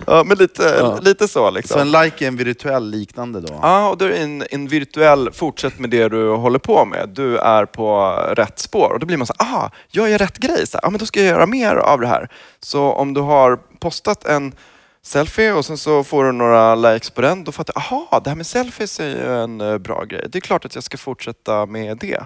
ja, 0.07 0.23
men 0.23 0.37
lite, 0.37 0.97
lite 1.01 1.27
så 1.27 1.51
liksom. 1.51 1.73
Så 1.73 1.79
en 1.79 2.03
like 2.03 2.25
är 2.25 2.27
en 2.27 2.35
virtuell 2.35 2.89
liknande 2.89 3.41
då? 3.41 3.59
Ja, 3.61 3.89
och 3.89 3.97
då 3.97 4.05
är 4.05 4.11
en, 4.11 4.43
en 4.51 4.67
virtuell 4.67 5.31
fortsätt 5.31 5.79
med 5.79 5.89
det 5.89 6.09
du 6.09 6.29
håller 6.29 6.59
på 6.59 6.85
med. 6.85 7.09
Du 7.09 7.37
är 7.37 7.65
på 7.65 8.11
rätt 8.33 8.59
spår 8.59 8.93
och 8.93 8.99
då 8.99 9.05
blir 9.05 9.17
man 9.17 9.27
så 9.27 9.33
här, 9.39 9.55
ah, 9.55 9.71
jag 9.87 10.09
gör 10.09 10.17
rätt 10.17 10.37
grej. 10.37 10.67
Så 10.67 10.77
här, 10.77 10.87
ah, 10.87 10.89
men 10.89 10.99
då 10.99 11.05
ska 11.05 11.19
jag 11.19 11.29
göra 11.29 11.45
mer 11.45 11.75
av 11.75 12.01
det 12.01 12.07
här. 12.07 12.29
Så 12.59 12.91
om 12.91 13.13
du 13.13 13.21
har 13.21 13.59
postat 13.79 14.25
en 14.25 14.53
selfie 15.01 15.53
och 15.53 15.65
sen 15.65 15.77
så 15.77 16.03
får 16.03 16.23
du 16.23 16.31
några 16.31 16.75
likes 16.75 17.09
på 17.09 17.21
den, 17.21 17.43
då 17.43 17.51
fattar 17.51 17.73
jag, 17.75 17.83
aha, 17.83 18.21
det 18.23 18.29
här 18.29 18.37
med 18.37 18.47
selfies 18.47 18.99
är 18.99 19.07
ju 19.07 19.43
en 19.43 19.61
eh, 19.61 19.77
bra 19.77 20.03
grej. 20.03 20.25
Det 20.29 20.37
är 20.37 20.41
klart 20.41 20.65
att 20.65 20.75
jag 20.75 20.83
ska 20.83 20.97
fortsätta 20.97 21.65
med 21.65 21.97
det. 21.97 22.25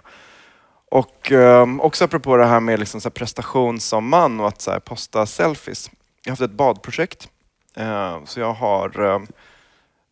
Och 0.94 1.32
um, 1.32 1.82
också 1.82 2.04
apropå 2.04 2.38
det 2.38 2.46
här 2.46 2.60
med 2.60 2.80
liksom 2.80 3.02
så 3.02 3.10
här 3.10 3.12
prestation 3.12 3.80
som 3.80 4.10
man 4.10 4.40
och 4.40 4.48
att 4.48 4.62
så 4.62 4.72
här, 4.72 4.80
posta 4.80 5.26
selfies. 5.26 5.92
Jag 6.24 6.32
har 6.32 6.32
haft 6.32 6.42
ett 6.42 6.58
badprojekt. 6.58 7.28
Eh, 7.76 8.18
så 8.26 8.40
jag 8.40 8.54
har 8.54 9.00
um, 9.00 9.28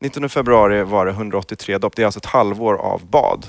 19 0.01 0.29
februari 0.29 0.83
var 0.83 1.05
det 1.05 1.11
183 1.11 1.77
dopp. 1.77 1.95
Det 1.95 2.01
är 2.01 2.05
alltså 2.05 2.19
ett 2.19 2.25
halvår 2.25 2.73
av 2.73 3.05
bad. 3.05 3.45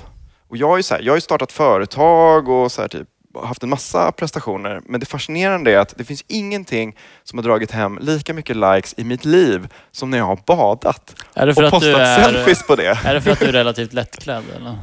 Och 0.47 0.57
jag, 0.57 0.79
ju 0.79 0.83
så 0.83 0.93
här, 0.93 1.01
jag 1.01 1.11
har 1.11 1.17
ju 1.17 1.21
startat 1.21 1.51
företag 1.51 2.49
och 2.49 2.71
så 2.71 2.81
här 2.81 2.87
typ, 2.87 3.07
haft 3.43 3.63
en 3.63 3.69
massa 3.69 4.11
prestationer. 4.11 4.81
Men 4.85 4.99
det 4.99 5.05
fascinerande 5.05 5.71
är 5.71 5.77
att 5.77 5.93
det 5.97 6.03
finns 6.03 6.23
ingenting 6.27 6.95
som 7.23 7.39
har 7.39 7.43
dragit 7.43 7.71
hem 7.71 7.99
lika 8.01 8.33
mycket 8.33 8.55
likes 8.55 8.93
i 8.97 9.03
mitt 9.03 9.25
liv 9.25 9.73
som 9.91 10.09
när 10.09 10.17
jag 10.17 10.25
har 10.25 10.39
badat. 10.45 11.15
Är 11.33 11.49
och 11.49 11.55
postat 11.55 11.83
är- 11.83 12.23
selfies 12.23 12.67
på 12.67 12.75
det. 12.75 12.99
Är 13.05 13.13
det 13.13 13.21
för 13.21 13.31
att 13.31 13.39
du 13.39 13.45
är 13.45 13.51
relativt 13.63 13.93
lättklädd? 13.93 14.43
Eller? 14.55 14.77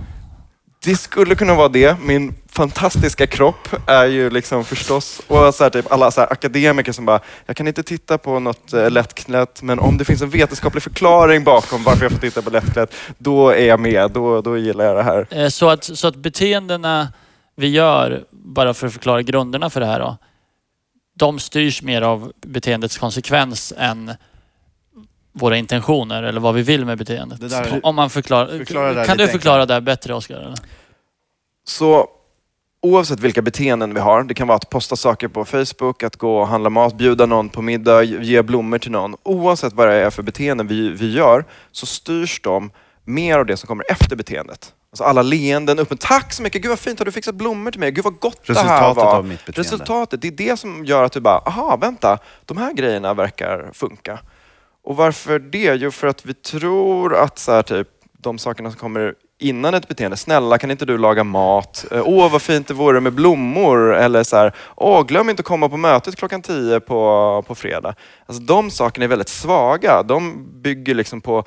Det 0.85 0.97
skulle 0.97 1.35
kunna 1.35 1.55
vara 1.55 1.69
det. 1.69 2.01
Min 2.01 2.35
fantastiska 2.49 3.27
kropp 3.27 3.69
är 3.87 4.07
ju 4.07 4.31
liksom 4.31 4.65
förstås, 4.65 5.21
och 5.27 5.55
så 5.55 5.63
här, 5.63 5.71
typ 5.71 5.93
alla 5.93 6.11
så 6.11 6.21
här, 6.21 6.33
akademiker 6.33 6.93
som 6.93 7.07
bara, 7.07 7.21
jag 7.47 7.57
kan 7.57 7.69
inte 7.69 7.83
titta 7.83 8.19
på 8.19 8.39
något 8.39 8.73
eh, 8.73 8.91
lättklätt, 8.91 9.63
men 9.63 9.79
om 9.79 9.99
det 9.99 10.05
finns 10.05 10.23
en 10.23 10.31
vetenskaplig 10.31 10.83
förklaring 10.83 11.45
bakom 11.45 11.85
varför 11.85 12.05
jag 12.05 12.13
får 12.13 12.19
titta 12.19 12.43
på 12.43 12.51
lättklätt, 12.51 12.95
då 13.19 13.49
är 13.49 13.67
jag 13.67 13.81
med. 13.81 14.11
Då, 14.11 14.41
då 14.41 14.59
gillar 14.59 14.85
jag 14.85 14.97
det 14.97 15.03
här. 15.03 15.27
Eh, 15.31 15.49
så 15.49 15.69
att, 15.69 15.85
så 15.85 16.09
att 16.09 16.17
beteendena 16.17 17.13
vi 17.57 17.69
gör, 17.69 18.25
bara 18.31 18.75
för 18.75 18.87
att 18.87 18.93
förklara 18.93 19.23
grunderna 19.23 19.71
för 19.71 19.81
det 19.81 19.87
här 19.87 20.01
då, 20.01 20.17
de 21.17 21.39
styrs 21.39 21.83
mer 21.83 22.03
av 22.03 22.33
beteendets 22.47 22.99
konsekvens 22.99 23.73
än 23.77 24.13
våra 25.33 25.57
intentioner 25.57 26.23
eller 26.23 26.41
vad 26.41 26.55
vi 26.55 26.63
vill 26.63 26.85
med 26.85 26.99
beteendet. 26.99 27.41
Det 27.41 27.49
där- 27.49 27.81
Om 27.83 27.95
man 27.97 28.11
förklarar, 28.11 28.59
Förklara 28.59 29.05
kan 29.05 29.17
du 29.17 29.29
förklara 29.29 29.67
det 29.67 29.81
bättre 29.81 30.15
Oskar? 30.15 30.55
Så 31.65 32.09
oavsett 32.83 33.21
vilka 33.21 33.43
beteenden 33.43 33.95
vi 33.95 34.01
har, 34.01 34.23
det 34.23 34.35
kan 34.35 34.47
vara 34.49 34.57
att 34.57 34.71
posta 34.71 34.97
saker 34.97 35.29
på 35.29 35.45
Facebook, 35.45 36.03
att 36.03 36.17
gå 36.17 36.41
och 36.41 36.49
handla 36.49 36.71
mat, 36.71 36.95
bjuda 36.99 37.27
någon 37.27 37.49
på 37.49 37.63
middag, 37.63 38.03
ge 38.03 38.43
blommor 38.43 38.79
till 38.79 38.91
någon. 38.91 39.17
Oavsett 39.23 39.73
vad 39.73 39.89
det 39.89 39.95
är 39.95 40.11
för 40.11 40.23
beteenden 40.23 40.67
vi, 40.67 40.89
vi 40.91 41.13
gör 41.13 41.45
så 41.73 41.87
styrs 41.87 42.41
de 42.43 42.71
mer 43.05 43.39
av 43.39 43.47
det 43.47 43.57
som 43.57 43.67
kommer 43.67 43.85
efter 43.93 44.17
beteendet. 44.17 44.75
Alltså 44.93 45.05
alla 45.05 45.23
leenden, 45.23 45.79
upp 45.79 46.01
tack 46.01 46.33
så 46.33 46.43
mycket, 46.43 46.63
gud 46.63 46.69
vad 46.69 46.79
fint, 46.79 46.99
har 46.99 47.07
du 47.07 47.13
fixat 47.13 47.35
blommor 47.35 47.71
till 47.71 47.81
mig? 47.81 47.91
Gud 47.91 48.05
vad 48.05 48.19
gott 48.19 48.47
det 48.47 48.55
här 48.59 48.63
Resultatet 48.65 48.97
var. 48.97 49.17
av 49.17 49.25
mitt 49.25 49.47
beteende. 49.47 49.61
Resultatet, 49.61 50.23
det 50.23 50.29
är 50.29 50.33
det 50.33 50.57
som 50.57 50.85
gör 50.85 51.05
att 51.05 51.13
du 51.13 51.21
bara, 51.21 51.39
aha, 51.39 51.77
vänta, 51.77 52.19
de 52.45 52.57
här 52.57 52.73
grejerna 52.73 53.15
verkar 53.15 53.71
funka. 53.73 54.19
Och 54.91 54.97
varför 54.97 55.39
det? 55.39 55.75
Jo, 55.75 55.91
för 55.91 56.07
att 56.07 56.27
vi 56.27 56.35
tror 56.35 57.15
att 57.15 57.39
så 57.39 57.53
här, 57.53 57.63
typ, 57.63 57.89
de 58.19 58.39
sakerna 58.39 58.71
som 58.71 58.81
kommer 58.81 59.15
innan 59.39 59.75
ett 59.75 59.89
beteende, 59.89 60.17
snälla 60.17 60.59
kan 60.59 60.71
inte 60.71 60.85
du 60.85 60.99
laga 60.99 61.25
mat? 61.25 61.85
Åh 61.91 62.03
Åh, 62.05 62.33
vad 62.33 62.43
fint 62.43 62.69
det 62.69 62.75
vore 62.75 63.01
med 63.01 63.13
blommor. 63.13 63.95
Eller 63.95 64.23
så 64.23 64.37
här, 64.37 64.55
åh, 64.77 65.07
glöm 65.07 65.31
inte 65.31 65.41
att 65.41 65.47
komma 65.47 65.69
på 65.69 65.77
mötet 65.77 66.17
klockan 66.17 66.43
tio 66.43 66.81
på, 66.81 67.45
på 67.47 67.55
fredag. 67.55 67.95
Alltså, 68.27 68.43
de 68.43 68.71
sakerna 68.71 69.05
är 69.05 69.09
väldigt 69.09 69.29
svaga. 69.29 70.03
De 70.03 70.47
bygger 70.63 70.95
liksom 70.95 71.21
på 71.21 71.45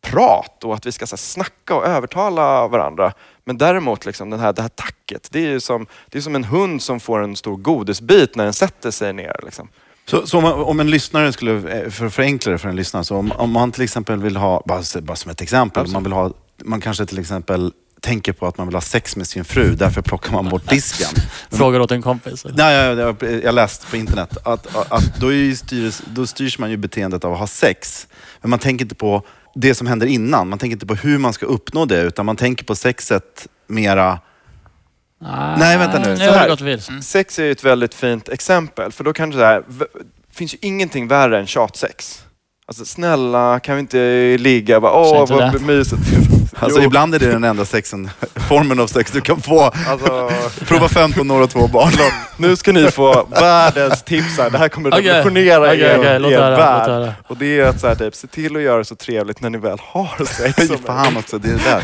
prat 0.00 0.64
och 0.64 0.74
att 0.74 0.86
vi 0.86 0.92
ska 0.92 1.06
så 1.06 1.16
här, 1.16 1.18
snacka 1.18 1.74
och 1.74 1.86
övertala 1.86 2.68
varandra. 2.68 3.12
Men 3.44 3.58
däremot, 3.58 4.06
liksom, 4.06 4.30
den 4.30 4.40
här, 4.40 4.52
det 4.52 4.62
här 4.62 4.68
tacket, 4.68 5.28
det 5.32 5.38
är 5.38 5.50
ju 5.50 5.60
som, 5.60 5.86
det 6.10 6.18
är 6.18 6.22
som 6.22 6.34
en 6.34 6.44
hund 6.44 6.82
som 6.82 7.00
får 7.00 7.22
en 7.22 7.36
stor 7.36 7.56
godisbit 7.56 8.36
när 8.36 8.44
den 8.44 8.52
sätter 8.52 8.90
sig 8.90 9.12
ner. 9.12 9.36
Liksom. 9.42 9.68
Så, 10.10 10.26
så 10.26 10.38
om, 10.38 10.44
om 10.44 10.80
en 10.80 10.90
lyssnare 10.90 11.32
skulle, 11.32 11.52
eh, 11.52 11.90
för 11.90 12.08
förenkla 12.08 12.52
det 12.52 12.58
för 12.58 12.68
en 12.68 12.76
lyssnare, 12.76 13.04
så 13.04 13.16
om, 13.16 13.32
om 13.32 13.50
man 13.50 13.72
till 13.72 13.82
exempel 13.82 14.18
vill 14.18 14.36
ha, 14.36 14.62
bara, 14.66 14.82
bara 15.00 15.16
som 15.16 15.30
ett 15.30 15.40
exempel, 15.40 15.86
om 15.86 15.92
man 15.92 16.02
vill 16.02 16.12
ha, 16.12 16.32
man 16.64 16.80
kanske 16.80 17.06
till 17.06 17.18
exempel 17.18 17.72
tänker 18.00 18.32
på 18.32 18.46
att 18.46 18.58
man 18.58 18.66
vill 18.66 18.76
ha 18.76 18.80
sex 18.80 19.16
med 19.16 19.26
sin 19.26 19.44
fru, 19.44 19.74
därför 19.74 20.02
plockar 20.02 20.32
man 20.32 20.48
bort 20.48 20.70
disken. 20.70 21.22
Frågar 21.50 21.80
åt 21.80 21.90
en 21.90 22.02
kompis? 22.02 22.44
eller? 22.44 22.56
Nej, 22.56 22.74
jag, 22.74 22.98
jag, 22.98 23.44
jag 23.44 23.54
läste 23.54 23.86
på 23.86 23.96
internet 23.96 24.36
att, 24.44 24.92
att, 24.92 25.20
då, 25.20 25.28
styrs, 25.56 26.00
då 26.06 26.26
styrs 26.26 26.58
man 26.58 26.70
ju 26.70 26.76
beteendet 26.76 27.24
av 27.24 27.32
att 27.32 27.38
ha 27.38 27.46
sex. 27.46 28.08
Men 28.40 28.50
man 28.50 28.58
tänker 28.58 28.84
inte 28.84 28.94
på 28.94 29.22
det 29.54 29.74
som 29.74 29.86
händer 29.86 30.06
innan. 30.06 30.48
Man 30.48 30.58
tänker 30.58 30.76
inte 30.76 30.86
på 30.86 30.94
hur 30.94 31.18
man 31.18 31.32
ska 31.32 31.46
uppnå 31.46 31.84
det, 31.84 32.02
utan 32.02 32.26
man 32.26 32.36
tänker 32.36 32.64
på 32.64 32.74
sexet 32.74 33.48
mera... 33.66 34.18
Nej, 35.58 35.78
vänta 35.78 35.98
nu. 35.98 36.08
Nu 36.08 36.16
Så 36.16 36.30
har 36.32 36.42
det 36.42 36.48
gått 36.48 36.60
vilse. 36.60 36.92
Sex 37.02 37.38
är 37.38 37.44
ju 37.44 37.50
ett 37.52 37.64
väldigt 37.64 37.94
fint 37.94 38.28
exempel, 38.28 38.92
för 38.92 39.04
då 39.04 39.12
kan 39.12 39.30
det 39.30 39.46
här, 39.46 39.62
v- 39.66 39.84
finns 40.34 40.54
ju 40.54 40.58
ingenting 40.62 41.08
värre 41.08 41.38
än 41.38 41.46
tjatsex. 41.46 42.22
Alltså 42.68 42.84
snälla, 42.84 43.60
kan 43.60 43.74
vi 43.76 43.80
inte 43.80 44.36
ligga? 44.38 44.80
Bara, 44.80 44.92
Åh, 44.92 45.20
inte 45.20 45.32
vad 45.32 45.52
det. 45.52 45.58
mysigt. 45.58 46.02
Alltså 46.58 46.78
Jo, 46.80 46.86
ibland 46.86 47.14
är 47.14 47.18
det 47.18 47.26
den 47.30 47.44
enda 47.44 47.64
sexen, 47.64 48.10
formen 48.48 48.80
av 48.80 48.86
sex 48.86 49.10
du 49.10 49.20
kan 49.20 49.40
få. 49.40 49.60
Alltså, 49.62 50.30
Prova 50.64 50.88
15 50.88 51.30
år 51.30 51.40
och 51.42 51.50
två 51.50 51.66
barn. 51.66 51.92
nu 52.36 52.56
ska 52.56 52.72
ni 52.72 52.90
få 52.90 53.26
världens 53.30 54.02
tips 54.02 54.38
här. 54.38 54.50
Det 54.50 54.58
här 54.58 54.68
kommer 54.68 54.90
Okej. 54.90 55.02
revolutionera 55.02 55.60
Okej, 55.60 55.80
er, 55.80 55.98
okej, 55.98 56.20
låt 56.20 56.32
er 56.32 56.38
höra, 56.38 56.56
värld. 56.56 56.88
höra. 56.90 57.14
Och 57.26 57.36
det 57.36 57.58
är 57.60 57.64
att 57.66 57.80
så 57.80 57.88
här, 57.88 57.94
typ, 57.94 58.14
se 58.14 58.26
till 58.26 58.56
att 58.56 58.62
göra 58.62 58.78
det 58.78 58.84
så 58.84 58.94
trevligt 58.96 59.40
när 59.40 59.50
ni 59.50 59.58
väl 59.58 59.78
har 59.82 60.24
sex. 60.24 60.70
Fan 60.86 61.16
också, 61.16 61.38
det 61.38 61.48
är 61.48 61.52
det 61.52 61.64
där. 61.64 61.82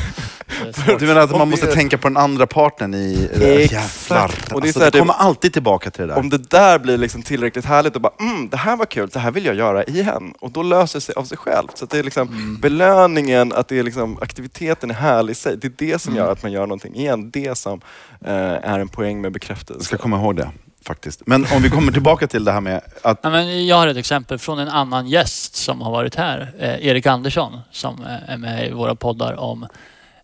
Svårt. 0.75 0.99
Du 1.01 1.07
menar 1.07 1.21
att 1.21 1.31
man 1.31 1.51
måste 1.51 1.67
tänka 1.67 1.99
på 1.99 2.09
den 2.09 2.17
andra 2.17 2.47
partnern 2.47 2.95
i... 2.95 3.29
Exakt. 3.35 3.73
Jävlar. 4.11 4.25
Och 4.25 4.61
det 4.61 4.65
är 4.65 4.69
Alltså, 4.69 4.73
så 4.73 4.79
här, 4.79 4.91
det 4.91 4.91
det- 4.91 4.99
kommer 4.99 5.15
alltid 5.15 5.53
tillbaka 5.53 5.91
till 5.91 6.01
det 6.01 6.07
där. 6.09 6.19
Om 6.19 6.31
det 6.31 6.51
där 6.51 6.79
blir 6.79 6.99
liksom 6.99 7.23
tillräckligt 7.23 7.65
härligt 7.65 7.97
och 7.97 8.03
bara 8.03 8.13
mm, 8.21 8.49
det 8.49 8.57
här 8.57 8.77
var 8.77 8.87
kul, 8.87 9.09
det 9.13 9.19
här 9.19 9.31
vill 9.31 9.45
jag 9.47 9.55
göra 9.55 9.85
igen. 9.85 10.35
Och 10.41 10.51
då 10.51 10.63
löser 10.63 10.97
det 10.97 11.01
sig 11.01 11.15
av 11.15 11.25
sig 11.25 11.39
själv. 11.39 11.69
Så 11.75 11.85
att 11.85 11.91
det 11.91 11.99
är 11.99 12.03
liksom 12.03 12.29
Mm. 12.29 12.57
belöningen, 12.61 13.53
att 13.53 13.69
det 13.69 13.79
är 13.79 13.83
liksom, 13.83 14.19
aktiviteten 14.23 14.91
är 14.91 14.95
härlig 14.95 15.31
i 15.33 15.35
sig. 15.35 15.57
Det 15.57 15.67
är 15.67 15.73
det 15.93 15.99
som 16.03 16.13
Mm. 16.13 16.25
gör 16.25 16.33
att 16.33 16.43
man 16.43 16.53
gör 16.53 16.61
någonting 16.67 16.95
igen. 16.97 17.31
Det 17.31 17.59
som 17.59 17.81
eh, 18.25 18.33
är 18.73 18.79
en 18.79 18.89
poäng 18.89 19.21
med 19.21 19.33
bekräftelse. 19.33 19.79
Jag 19.79 19.85
ska 19.87 19.97
komma 19.97 20.17
ihåg 20.17 20.37
det, 20.37 20.49
faktiskt. 20.87 21.23
Men 21.27 21.47
om 21.55 21.63
vi 21.63 21.71
kommer 21.71 21.93
tillbaka 21.93 22.27
till 22.27 22.45
det 22.45 22.53
här 22.53 22.61
med 22.61 22.81
att... 23.03 23.21
Ja, 23.23 23.31
men 23.31 23.67
jag 23.67 23.77
har 23.77 23.87
ett 23.87 23.97
exempel 23.97 24.39
från 24.39 24.59
en 24.59 24.69
annan 24.69 25.09
gäst 25.09 25.55
som 25.57 25.81
har 25.81 25.91
varit 25.91 26.15
här. 26.15 26.53
Eh, 26.59 26.87
Erik 26.87 27.07
Andersson 27.07 27.59
som 27.71 27.95
eh, 28.05 28.33
är 28.33 28.37
med 28.37 28.69
i 28.69 28.73
våra 28.73 28.95
poddar 28.95 29.41
om 29.41 29.67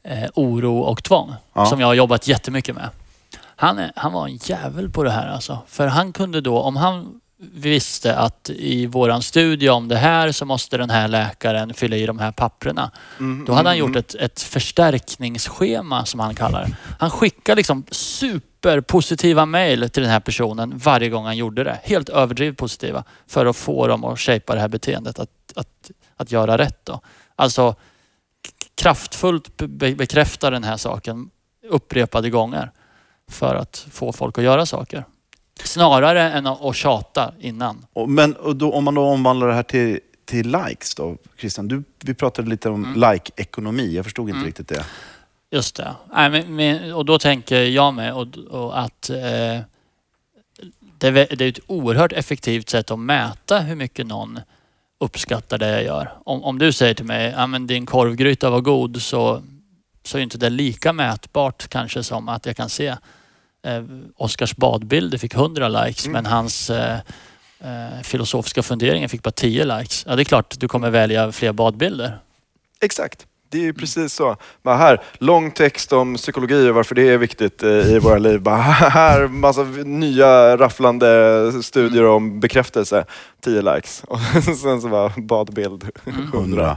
eh, 0.08 0.30
oro 0.34 0.78
och 0.78 1.04
tvång. 1.04 1.34
Ja. 1.52 1.66
Som 1.66 1.80
jag 1.80 1.86
har 1.86 1.94
jobbat 1.94 2.28
jättemycket 2.28 2.74
med. 2.74 2.88
Han, 3.56 3.78
är, 3.78 3.92
han 3.96 4.12
var 4.12 4.28
en 4.28 4.36
jävel 4.36 4.90
på 4.90 5.02
det 5.02 5.10
här 5.10 5.28
alltså. 5.28 5.58
För 5.66 5.86
han 5.86 6.12
kunde 6.12 6.40
då, 6.40 6.58
om 6.58 6.76
han 6.76 7.20
visste 7.52 8.16
att 8.16 8.50
i 8.50 8.86
våran 8.86 9.22
studie 9.22 9.68
om 9.68 9.88
det 9.88 9.96
här 9.96 10.32
så 10.32 10.44
måste 10.44 10.76
den 10.76 10.90
här 10.90 11.08
läkaren 11.08 11.74
fylla 11.74 11.96
i 11.96 12.06
de 12.06 12.18
här 12.18 12.32
papprena. 12.32 12.90
Mm, 13.18 13.44
Då 13.44 13.52
hade 13.52 13.68
han 13.68 13.78
mm, 13.78 13.88
gjort 13.88 13.96
ett, 13.96 14.14
ett 14.14 14.40
förstärkningsschema 14.40 16.04
som 16.04 16.20
han 16.20 16.34
kallar 16.34 16.64
det. 16.64 16.76
Han 16.98 17.10
skickade 17.10 17.56
liksom 17.56 17.84
superpositiva 17.90 19.46
mejl 19.46 19.90
till 19.90 20.02
den 20.02 20.12
här 20.12 20.20
personen 20.20 20.78
varje 20.78 21.08
gång 21.08 21.24
han 21.24 21.36
gjorde 21.36 21.64
det. 21.64 21.78
Helt 21.82 22.08
överdrivet 22.08 22.56
positiva. 22.56 23.04
För 23.26 23.46
att 23.46 23.56
få 23.56 23.86
dem 23.86 24.04
att 24.04 24.20
shapea 24.20 24.54
det 24.54 24.60
här 24.60 24.68
beteendet 24.68 25.18
att, 25.18 25.30
att, 25.56 25.90
att 26.16 26.32
göra 26.32 26.58
rätt. 26.58 26.84
Då. 26.84 27.00
Alltså 27.36 27.74
kraftfullt 28.74 29.56
be- 29.56 29.94
bekräfta 29.94 30.50
den 30.50 30.64
här 30.64 30.76
saken 30.76 31.30
upprepade 31.68 32.30
gånger. 32.30 32.70
För 33.30 33.54
att 33.54 33.86
få 33.90 34.12
folk 34.12 34.38
att 34.38 34.44
göra 34.44 34.66
saker. 34.66 35.04
Snarare 35.64 36.22
än 36.32 36.46
att, 36.46 36.76
tjata 36.76 37.34
innan. 37.40 37.86
Men 38.08 38.36
då, 38.54 38.72
om 38.72 38.84
man 38.84 38.94
då 38.94 39.04
omvandlar 39.04 39.48
det 39.48 39.54
här 39.54 39.62
till, 39.62 40.00
till 40.24 40.52
likes 40.52 40.94
då, 40.94 41.16
Christian. 41.38 41.68
Du, 41.68 41.82
vi 42.04 42.14
pratade 42.14 42.48
lite 42.48 42.68
om 42.70 42.84
Mm. 42.84 43.00
like-ekonomi. 43.12 43.94
Jag 43.94 44.04
förstod 44.04 44.28
inte 44.30 44.46
riktigt 44.46 44.68
det. 44.68 44.84
Just 45.50 45.76
det. 45.76 45.94
Nej, 46.14 46.30
men, 46.30 46.56
men, 46.56 46.92
och 46.94 47.04
då 47.04 47.18
tänker 47.18 47.62
jag 47.62 47.94
med 47.94 48.14
och, 48.14 48.26
och 48.50 48.80
att 48.80 49.10
eh, 49.10 49.60
det 50.98 51.08
är 51.08 51.42
ett 51.42 51.58
oerhört 51.66 52.12
effektivt 52.12 52.68
sätt 52.68 52.90
att 52.90 52.98
mäta 52.98 53.58
hur 53.60 53.74
mycket 53.74 54.06
någon 54.06 54.40
uppskattar 55.00 55.58
det 55.58 55.68
jag 55.70 55.84
gör. 55.84 56.12
Om, 56.24 56.44
om 56.44 56.58
du 56.58 56.72
säger 56.72 56.94
till 56.94 57.04
mig 57.04 57.34
ja, 57.36 57.46
din 57.58 57.86
korvgryta 57.86 58.50
var 58.50 58.60
god 58.60 59.02
så, 59.02 59.42
så 60.04 60.18
är 60.18 60.22
inte 60.22 60.38
det 60.38 60.50
lika 60.50 60.92
mätbart 60.92 61.68
kanske 61.68 62.02
som 62.02 62.28
att 62.28 62.46
jag 62.46 62.56
kan 62.56 62.68
se 62.68 62.86
eh, 63.62 63.84
Oscars 64.16 64.56
badbild, 64.56 65.10
det 65.10 65.18
fick 65.18 65.34
100 65.34 65.68
likes 65.68 66.06
Mm. 66.06 66.12
men 66.12 66.32
hans 66.32 66.70
eh, 66.70 66.98
eh, 67.60 68.02
filosofiska 68.02 68.62
funderingar 68.62 69.08
fick 69.08 69.22
bara 69.22 69.30
10 69.30 69.64
likes. 69.78 70.04
Ja, 70.08 70.16
det 70.16 70.22
är 70.22 70.24
klart 70.24 70.54
du 70.60 70.68
kommer 70.68 70.90
välja 70.90 71.32
fler 71.32 71.52
badbilder. 71.52 72.18
Exakt. 72.80 73.26
Det 73.50 73.58
är 73.58 73.62
ju 73.62 73.72
precis 73.72 74.14
så. 74.14 74.36
Bara 74.62 74.76
här, 74.76 75.02
lång 75.18 75.50
text 75.50 75.92
om 75.92 76.14
psykologi 76.14 76.70
och 76.70 76.74
varför 76.74 76.94
det 76.94 77.08
är 77.08 77.18
viktigt 77.18 77.62
eh, 77.62 77.70
i 77.70 77.98
våra 77.98 78.18
liv. 78.18 78.40
Bara 78.40 78.56
här, 78.62 79.26
massa 79.26 79.62
nya 79.84 80.56
rafflande 80.56 81.62
studier 81.62 82.04
om 82.04 82.40
bekräftelse. 82.40 83.04
10 83.40 83.62
likes. 83.62 84.04
Och 84.08 84.20
sen 84.44 84.80
så 84.80 84.88
bara 84.88 85.12
badbild. 85.16 85.90
Hundra. 86.32 86.76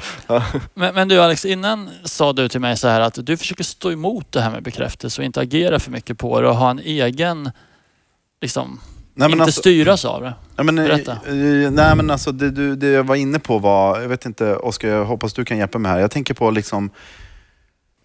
Men, 0.74 0.96
men 0.96 1.08
du 1.08 1.22
Alex, 1.22 1.46
innan 1.46 1.90
sa 2.04 2.34
du 2.34 2.50
till 2.50 2.62
mig 2.62 2.78
så 2.78 2.88
här 2.88 3.02
att 3.02 3.26
du 3.26 3.38
försöker 3.38 3.64
stå 3.64 3.92
emot 3.92 4.32
det 4.32 4.42
här 4.42 4.52
med 4.52 4.64
bekräftelse 4.64 5.22
och 5.22 5.26
inte 5.26 5.42
agera 5.42 5.80
för 5.80 5.92
mycket 5.92 6.18
på 6.18 6.42
det 6.42 6.48
och 6.48 6.56
ha 6.56 6.70
en 6.70 6.80
egen, 6.80 7.52
liksom, 8.42 8.80
Nej, 9.14 9.30
men 9.30 9.32
inte 9.32 9.44
alltså- 9.44 9.60
styras 9.60 10.06
av 10.06 10.22
det. 10.22 10.34
Nej 10.56 10.66
men, 10.66 10.80
eh, 10.80 10.86
Berätta. 10.86 11.12
eh, 11.12 11.72
nej, 11.72 11.96
men 11.96 12.10
alltså, 12.12 12.32
det, 12.32 12.52
du, 12.52 12.76
det 12.76 12.88
jag 12.88 13.04
var 13.04 13.16
inne 13.16 13.40
på 13.40 13.60
var, 13.60 14.02
jag 14.02 14.10
vet 14.10 14.26
inte, 14.26 14.56
Oskar, 14.56 14.88
jag 14.90 15.06
hoppas 15.06 15.34
du 15.34 15.46
kan 15.46 15.58
hjälpa 15.58 15.80
mig 15.80 15.92
här. 15.92 16.00
Jag 16.00 16.12
tänker 16.12 16.34
på 16.34 16.52
liksom, 16.52 16.90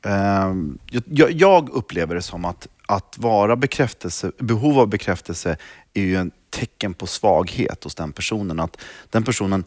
ehm, 0.05 0.79
jag, 1.07 1.33
jag 1.33 1.69
upplever 1.69 2.15
det 2.15 2.23
som 2.23 2.45
att, 2.45 2.69
att 2.87 3.15
vara 3.19 3.57
bekräftelse, 3.57 4.33
behov 4.39 4.79
av 4.79 4.89
bekräftelse 4.89 5.57
är 5.95 6.03
ju 6.03 6.17
en 6.17 6.31
tecken 6.51 6.95
på 6.95 7.07
svaghet 7.07 7.85
hos 7.85 7.95
den 7.95 8.13
personen. 8.13 8.61
Att 8.61 8.77
den 9.11 9.23
personen 9.23 9.65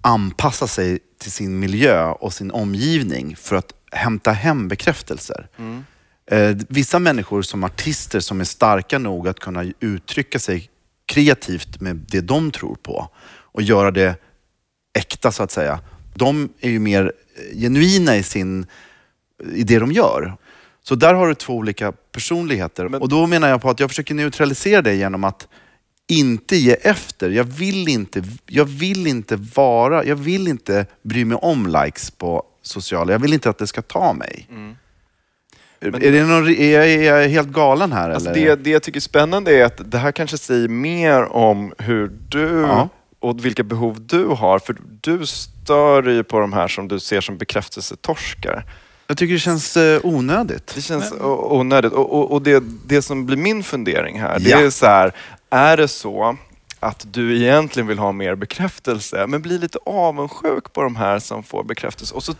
anpassar 0.00 0.66
sig 0.66 0.98
till 1.18 1.32
sin 1.32 1.58
miljö 1.58 2.10
och 2.10 2.32
sin 2.32 2.50
omgivning 2.50 3.36
för 3.36 3.56
att 3.56 3.72
hämta 3.92 4.30
hem 4.32 4.68
bekräftelser. 4.68 5.48
Eh, 6.30 6.56
vissa 6.68 6.98
människor 6.98 7.42
som 7.42 7.64
artister 7.64 8.20
som 8.20 8.40
är 8.40 8.44
starka 8.44 8.98
nog 8.98 9.28
att 9.28 9.40
kunna 9.40 9.64
uttrycka 9.80 10.38
sig 10.38 10.70
kreativt 11.06 11.80
med 11.80 11.96
det 12.08 12.20
de 12.20 12.50
tror 12.50 12.74
på 12.74 13.10
och 13.28 13.62
göra 13.62 13.90
det 13.90 14.14
äkta 14.98 15.32
så 15.32 15.42
att 15.42 15.50
säga. 15.50 15.80
De 16.14 16.48
är 16.60 16.70
ju 16.70 16.78
mer 16.78 17.12
eh, 17.52 17.58
genuina 17.58 18.16
i, 18.16 18.22
sin, 18.22 18.66
i 19.54 19.62
det 19.62 19.78
de 19.78 19.92
gör. 19.92 20.36
Så 20.82 20.94
där 20.94 21.14
har 21.14 21.28
du 21.28 21.34
två 21.34 21.54
olika 21.56 21.92
personligheter. 21.92 22.88
Men- 22.88 23.02
Och 23.02 23.08
då 23.08 23.26
menar 23.26 23.48
jag 23.48 23.62
på 23.62 23.70
att 23.70 23.80
jag 23.80 23.90
försöker 23.90 24.14
neutralisera 24.14 24.82
det 24.82 24.94
genom 24.94 25.24
att 25.24 25.48
inte 26.10 26.56
ge 26.56 26.72
efter. 26.72 27.30
Jag 27.30 27.44
vill 27.44 27.88
inte, 27.88 28.22
jag 28.46 28.64
vill 28.64 29.06
inte 29.06 29.36
vara, 29.36 30.04
jag 30.04 30.16
vill 30.16 30.48
inte 30.48 30.86
bry 31.02 31.24
mig 31.24 31.38
om 31.42 31.66
likes 31.66 32.10
på 32.10 32.42
sociala. 32.62 33.12
Jag 33.12 33.18
vill 33.18 33.32
inte 33.32 33.50
att 33.50 33.58
det 33.58 33.66
ska 33.66 33.82
ta 33.82 34.12
mig. 34.12 34.48
Men- 35.80 35.94
är, 36.02 36.12
det 36.12 36.24
någon, 36.24 36.48
är, 36.48 36.72
jag, 36.74 36.88
är 36.90 37.02
jag 37.22 37.28
helt 37.28 37.48
galen 37.48 37.92
här 37.92 38.10
Alltså 38.10 38.30
eller? 38.30 38.46
det, 38.46 38.54
det 38.64 38.70
jag 38.70 38.82
tycker 38.82 38.98
är 38.98 39.00
spännande 39.00 39.56
är 39.56 39.64
att 39.64 39.90
det 39.90 39.98
här 39.98 40.12
kanske 40.12 40.38
säger 40.38 40.68
mer 40.68 41.32
om 41.32 41.72
hur 41.78 42.10
du 42.28 42.60
Ja. 42.68 42.88
och 43.20 43.44
vilka 43.44 43.62
behov 43.62 43.96
du 44.00 44.24
har. 44.24 44.58
För 44.58 44.76
du 45.00 45.26
stör 45.26 46.02
dig 46.02 46.14
ju 46.14 46.22
på 46.24 46.40
de 46.40 46.52
här 46.52 46.68
som 46.68 46.88
du 46.88 47.00
ser 47.00 47.20
som 47.20 47.36
bekräftelsetorskar. 47.38 48.64
Jag 49.06 49.16
tycker 49.16 49.32
det 49.34 49.38
känns 49.40 49.76
eh, 49.76 50.00
onödigt. 50.02 50.72
Det 50.74 50.80
känns 50.80 51.12
onödigt. 51.20 51.92
Och, 51.92 52.12
och, 52.18 52.32
och 52.32 52.42
det, 52.42 52.62
det 52.86 53.02
som 53.02 53.26
blir 53.26 53.36
min 53.36 53.62
fundering 53.62 54.20
här, 54.20 54.38
det 54.38 54.50
Ja. 54.50 54.58
är 54.60 54.70
så 54.70 54.86
här, 54.86 55.12
är 55.50 55.76
det 55.76 55.88
så 55.88 56.36
att 56.80 57.12
du 57.12 57.36
egentligen 57.36 57.86
vill 57.86 57.98
ha 57.98 58.12
mer 58.12 58.34
bekräftelse, 58.34 59.26
men 59.26 59.42
blir 59.42 59.58
lite 59.58 59.78
avundsjuk 59.86 60.72
på 60.72 60.82
de 60.82 60.96
här 60.96 61.18
som 61.18 61.42
får 61.42 61.64
bekräftelse. 61.64 62.14
Och 62.14 62.24
så 62.24 62.34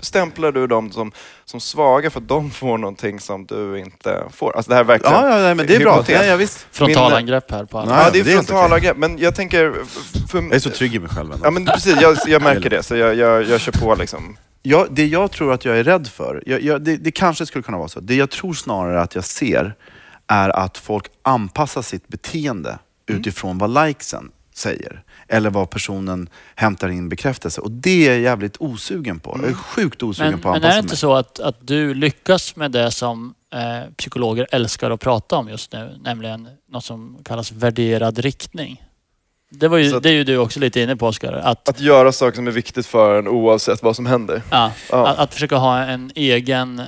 stämplar 0.00 0.52
du 0.52 0.66
dem 0.66 0.92
som, 0.92 1.12
som 1.44 1.60
svaga 1.60 2.10
för 2.10 2.20
att 2.20 2.28
de 2.28 2.50
får 2.50 2.78
någonting 2.78 3.20
som 3.20 3.46
du 3.46 3.78
inte 3.78 4.24
får. 4.32 4.56
Alltså 4.56 4.68
det 4.68 4.74
här 4.74 4.82
är 4.82 4.86
verkligen 4.86 5.14
Ja, 5.14 5.36
ja, 5.36 5.42
nej, 5.42 5.54
men 5.54 5.66
det 5.66 5.76
är 5.76 5.80
bra. 5.80 6.04
Ja, 6.08 6.24
ja, 6.24 6.36
visst. 6.36 6.66
Frontalangrepp 6.70 7.50
här 7.50 7.64
på 7.64 7.78
alla. 7.78 7.90
Nej, 7.90 8.04
Ja, 8.04 8.10
det 8.10 8.20
är 8.20 8.24
det 8.24 8.30
är 8.30 8.34
helt 8.34 8.48
frontalangrepp. 8.48 8.96
Men 8.96 9.18
jag 9.18 9.34
tänker... 9.34 9.74
För, 10.28 10.38
Jag 10.38 10.52
är 10.54 10.58
så 10.58 10.70
trygg 10.70 10.94
i 10.94 10.98
mig 10.98 11.08
själv 11.08 11.32
ändå. 11.32 11.46
Ja, 11.46 11.50
men 11.50 11.64
precis. 11.66 12.00
Jag, 12.00 12.16
jag 12.26 12.42
märker 12.42 12.70
det, 12.70 12.82
så 12.82 12.96
jag, 12.96 13.14
jag, 13.14 13.42
jag 13.48 13.60
kör 13.60 13.72
på 13.72 13.94
liksom. 13.94 14.36
Jag, 14.62 14.86
det 14.90 15.06
jag 15.06 15.30
tror 15.30 15.52
att 15.52 15.64
jag 15.64 15.78
är 15.78 15.84
rädd 15.84 16.08
för, 16.08 16.42
jag, 16.46 16.62
jag, 16.62 16.82
det, 16.82 16.96
det 16.96 17.10
kanske 17.10 17.46
skulle 17.46 17.62
kunna 17.62 17.78
vara 17.78 17.88
så. 17.88 18.00
Det 18.00 18.14
jag 18.14 18.30
tror 18.30 18.54
snarare 18.54 19.00
att 19.00 19.14
jag 19.14 19.24
ser 19.24 19.74
är 20.26 20.48
att 20.48 20.78
folk 20.78 21.04
anpassar 21.22 21.82
sitt 21.82 22.08
beteende 22.08 22.78
utifrån 23.18 23.58
vad 23.58 23.86
likesen 23.86 24.30
säger. 24.54 25.02
Eller 25.28 25.50
vad 25.50 25.70
personen 25.70 26.28
hämtar 26.54 26.88
in 26.88 27.08
bekräftelse. 27.08 27.60
Och 27.60 27.70
det 27.70 28.08
är 28.08 28.12
jag 28.12 28.20
jävligt 28.20 28.56
osugen 28.60 29.20
på. 29.20 29.38
Jag 29.42 29.50
är 29.50 29.54
sjukt 29.54 30.02
osugen 30.02 30.30
Men, 30.32 30.40
på 30.40 30.48
att 30.48 30.54
men 30.54 30.62
är 30.64 30.68
det 30.68 30.74
mig. 30.74 30.82
inte 30.82 30.96
så 30.96 31.14
att, 31.14 31.40
att 31.40 31.56
du 31.60 31.94
lyckas 31.94 32.56
med 32.56 32.70
det 32.70 32.90
som 32.90 33.34
eh, 33.52 33.92
psykologer 33.96 34.46
älskar 34.52 34.90
att 34.90 35.00
prata 35.00 35.36
om 35.36 35.48
just 35.48 35.72
nu, 35.72 35.98
nämligen 36.02 36.48
något 36.68 36.84
som 36.84 37.18
kallas 37.24 37.52
värderad 37.52 38.18
riktning? 38.18 38.82
Det, 39.52 39.68
var 39.68 39.78
ju, 39.78 39.96
att- 39.96 40.02
det 40.02 40.08
är 40.08 40.12
ju 40.12 40.24
du 40.24 40.36
också 40.36 40.60
lite 40.60 40.80
inne 40.80 40.96
på 40.96 41.06
Oskar. 41.06 41.32
Att, 41.32 41.68
Att 41.68 41.80
göra 41.80 42.12
saker 42.12 42.36
som 42.36 42.46
är 42.46 42.50
viktigt 42.50 42.86
för 42.86 43.18
en 43.18 43.28
oavsett 43.28 43.82
vad 43.82 43.96
som 43.96 44.06
händer. 44.06 44.42
ja, 44.50 44.72
Ja. 44.90 45.06
att, 45.08 45.18
att 45.18 45.34
försöka 45.34 45.56
ha 45.56 45.78
en 45.78 46.10
egen 46.14 46.82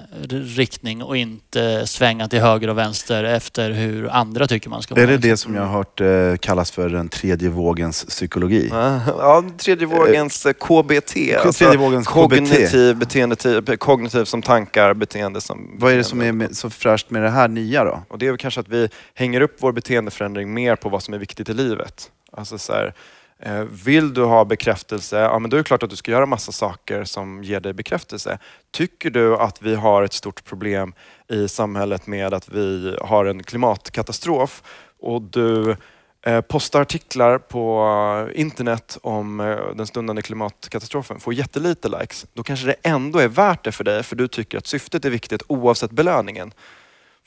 riktning 0.56 1.02
och 1.02 1.16
inte 1.16 1.86
svänga 1.86 2.28
till 2.28 2.40
höger 2.40 2.68
och 2.70 2.78
vänster 2.78 3.24
efter 3.24 3.70
hur 3.70 4.08
andra 4.08 4.46
tycker 4.46 4.70
man 4.70 4.82
ska 4.82 4.94
Är 4.94 5.00
det 5.00 5.06
vara. 5.06 5.16
det 5.16 5.36
som 5.36 5.54
jag 5.54 5.62
har 5.62 5.72
hört 5.72 6.00
eh, 6.00 6.36
kallas 6.40 6.70
för 6.70 6.88
den 6.88 7.08
tredje 7.08 7.48
vågens 7.48 8.04
psykologi? 8.04 8.68
Ja, 9.06 9.44
tredje 9.58 9.86
vågens 9.86 10.46
eh, 10.46 10.52
KBT. 10.52 11.12
tredje 11.58 11.76
vågens 11.78 12.06
KBT. 12.06 12.14
Kognitiv, 12.14 12.96
beteendetiv, 12.96 13.76
kognitiv 13.76 14.24
som 14.24 14.42
tankar, 14.42 14.94
beteende 14.94 15.40
som... 15.40 15.70
Vad 15.78 15.92
är 15.92 15.96
det 15.96 16.04
som 16.04 16.20
är 16.22 16.32
med, 16.32 16.56
så 16.56 16.70
fräscht 16.70 17.10
med 17.10 17.22
det 17.22 17.30
här 17.30 17.48
nya 17.48 17.84
då? 17.84 18.02
Och 18.08 18.18
det 18.18 18.26
är 18.26 18.30
väl 18.30 18.38
kanske 18.38 18.60
att 18.60 18.68
vi 18.68 18.88
hänger 19.14 19.40
upp 19.40 19.56
vår 19.60 19.72
beteendeförändring 19.72 20.54
mer 20.54 20.76
på 20.76 20.88
vad 20.88 21.02
som 21.02 21.14
är 21.14 21.18
viktigt 21.18 21.48
i 21.48 21.54
livet. 21.54 22.10
Alltså 22.36 22.58
så 22.58 22.72
här, 22.72 22.94
eh, 23.38 23.64
vill 23.84 24.14
du 24.14 24.24
ha 24.24 24.44
bekräftelse, 24.44 25.18
ja 25.18 25.38
men 25.38 25.50
då 25.50 25.56
är 25.56 25.58
det 25.58 25.64
klart 25.64 25.82
att 25.82 25.90
du 25.90 25.96
ska 25.96 26.10
göra 26.10 26.26
massa 26.26 26.52
saker 26.52 27.04
som 27.04 27.44
ger 27.44 27.60
dig 27.60 27.72
bekräftelse. 27.72 28.38
Tycker 28.70 29.10
du 29.10 29.36
att 29.36 29.62
vi 29.62 29.74
har 29.74 30.02
ett 30.02 30.12
stort 30.12 30.44
problem 30.44 30.94
i 31.28 31.48
samhället 31.48 32.06
med 32.06 32.34
att 32.34 32.48
vi 32.48 32.96
har 33.00 33.24
en 33.24 33.42
klimatkatastrof 33.42 34.62
och 35.00 35.22
du 35.22 35.76
eh, 36.22 36.40
postar 36.40 36.80
artiklar 36.80 37.38
på 37.38 37.86
eh, 38.34 38.40
internet 38.40 38.98
om 39.02 39.56
den 39.76 39.86
stundande 39.86 40.22
klimatkatastrofen, 40.22 41.20
får 41.20 41.34
jättelite 41.34 41.88
likes, 41.88 42.26
då 42.32 42.42
kanske 42.42 42.66
det 42.66 42.76
ändå 42.82 43.18
är 43.18 43.28
värt 43.28 43.64
det 43.64 43.72
för 43.72 43.84
dig 43.84 44.02
för 44.02 44.16
du 44.16 44.28
tycker 44.28 44.58
att 44.58 44.66
syftet 44.66 45.04
är 45.04 45.10
viktigt 45.10 45.42
oavsett 45.46 45.90
belöningen. 45.90 46.52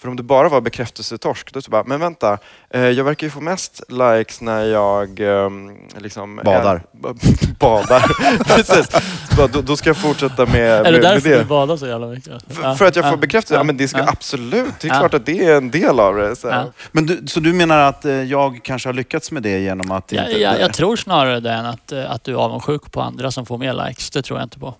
För 0.01 0.07
om 0.09 0.15
du 0.15 0.23
bara 0.23 0.49
var 0.49 0.61
bekräftelsetorsk, 0.61 1.53
då 1.53 1.61
så 1.61 1.71
bara, 1.71 1.83
men 1.83 1.99
vänta, 1.99 2.37
eh, 2.69 2.81
jag 2.81 3.03
verkar 3.03 3.27
ju 3.27 3.31
få 3.31 3.41
mest 3.41 3.81
likes 3.89 4.41
när 4.41 4.63
jag 4.63 5.19
ehm, 5.19 5.77
liksom... 5.97 6.41
Badar. 6.45 6.75
Är, 6.75 7.53
badar, 7.59 7.99
precis. 8.43 8.91
Så 9.29 9.35
bara, 9.37 9.47
då, 9.47 9.61
då 9.61 9.77
ska 9.77 9.89
jag 9.89 9.97
fortsätta 9.97 10.45
med, 10.45 10.55
Är 10.61 10.83
det 10.83 10.91
med, 10.91 10.91
med 10.91 11.01
därför 11.01 11.29
det. 11.29 11.37
du 11.37 11.43
badar 11.45 11.77
så 11.77 11.87
jävla 11.87 12.07
mycket? 12.07 12.33
För, 12.53 12.75
för 12.75 12.85
att 12.85 12.95
jag 12.95 13.09
får 13.09 13.17
bekräftelse? 13.17 13.55
Ja, 13.55 13.63
men 13.63 13.77
det 13.77 13.87
ska 13.87 13.99
ja. 13.99 14.05
absolut, 14.07 14.79
det 14.81 14.87
är 14.87 14.93
Ja. 14.93 14.99
klart 14.99 15.13
att 15.13 15.25
det 15.25 15.45
är 15.45 15.57
en 15.57 15.71
del 15.71 15.99
av 15.99 16.15
det. 16.15 16.35
Så. 16.35 16.47
Ja. 16.47 16.63
Men 16.91 17.05
du, 17.05 17.23
så 17.27 17.39
du 17.39 17.53
menar 17.53 17.79
att 17.79 18.05
eh, 18.05 18.13
jag 18.13 18.59
kanske 18.63 18.89
har 18.89 18.93
lyckats 18.93 19.31
med 19.31 19.43
det 19.43 19.59
genom 19.59 19.91
att 19.91 20.11
Ja, 20.11 20.25
inte... 20.27 20.39
ja, 20.41 20.57
jag 20.57 20.73
tror 20.73 20.95
snarare 20.95 21.39
det 21.39 21.51
än 21.51 21.65
att, 21.65 21.91
eh, 21.91 22.11
att 22.11 22.23
du 22.23 22.31
är 22.31 22.35
avundsjuk 22.37 22.91
på 22.91 23.01
andra 23.01 23.31
som 23.31 23.45
får 23.45 23.57
mer 23.57 23.87
likes. 23.87 24.09
Det 24.09 24.21
tror 24.21 24.39
jag 24.39 24.45
inte 24.45 24.59
på. 24.59 24.75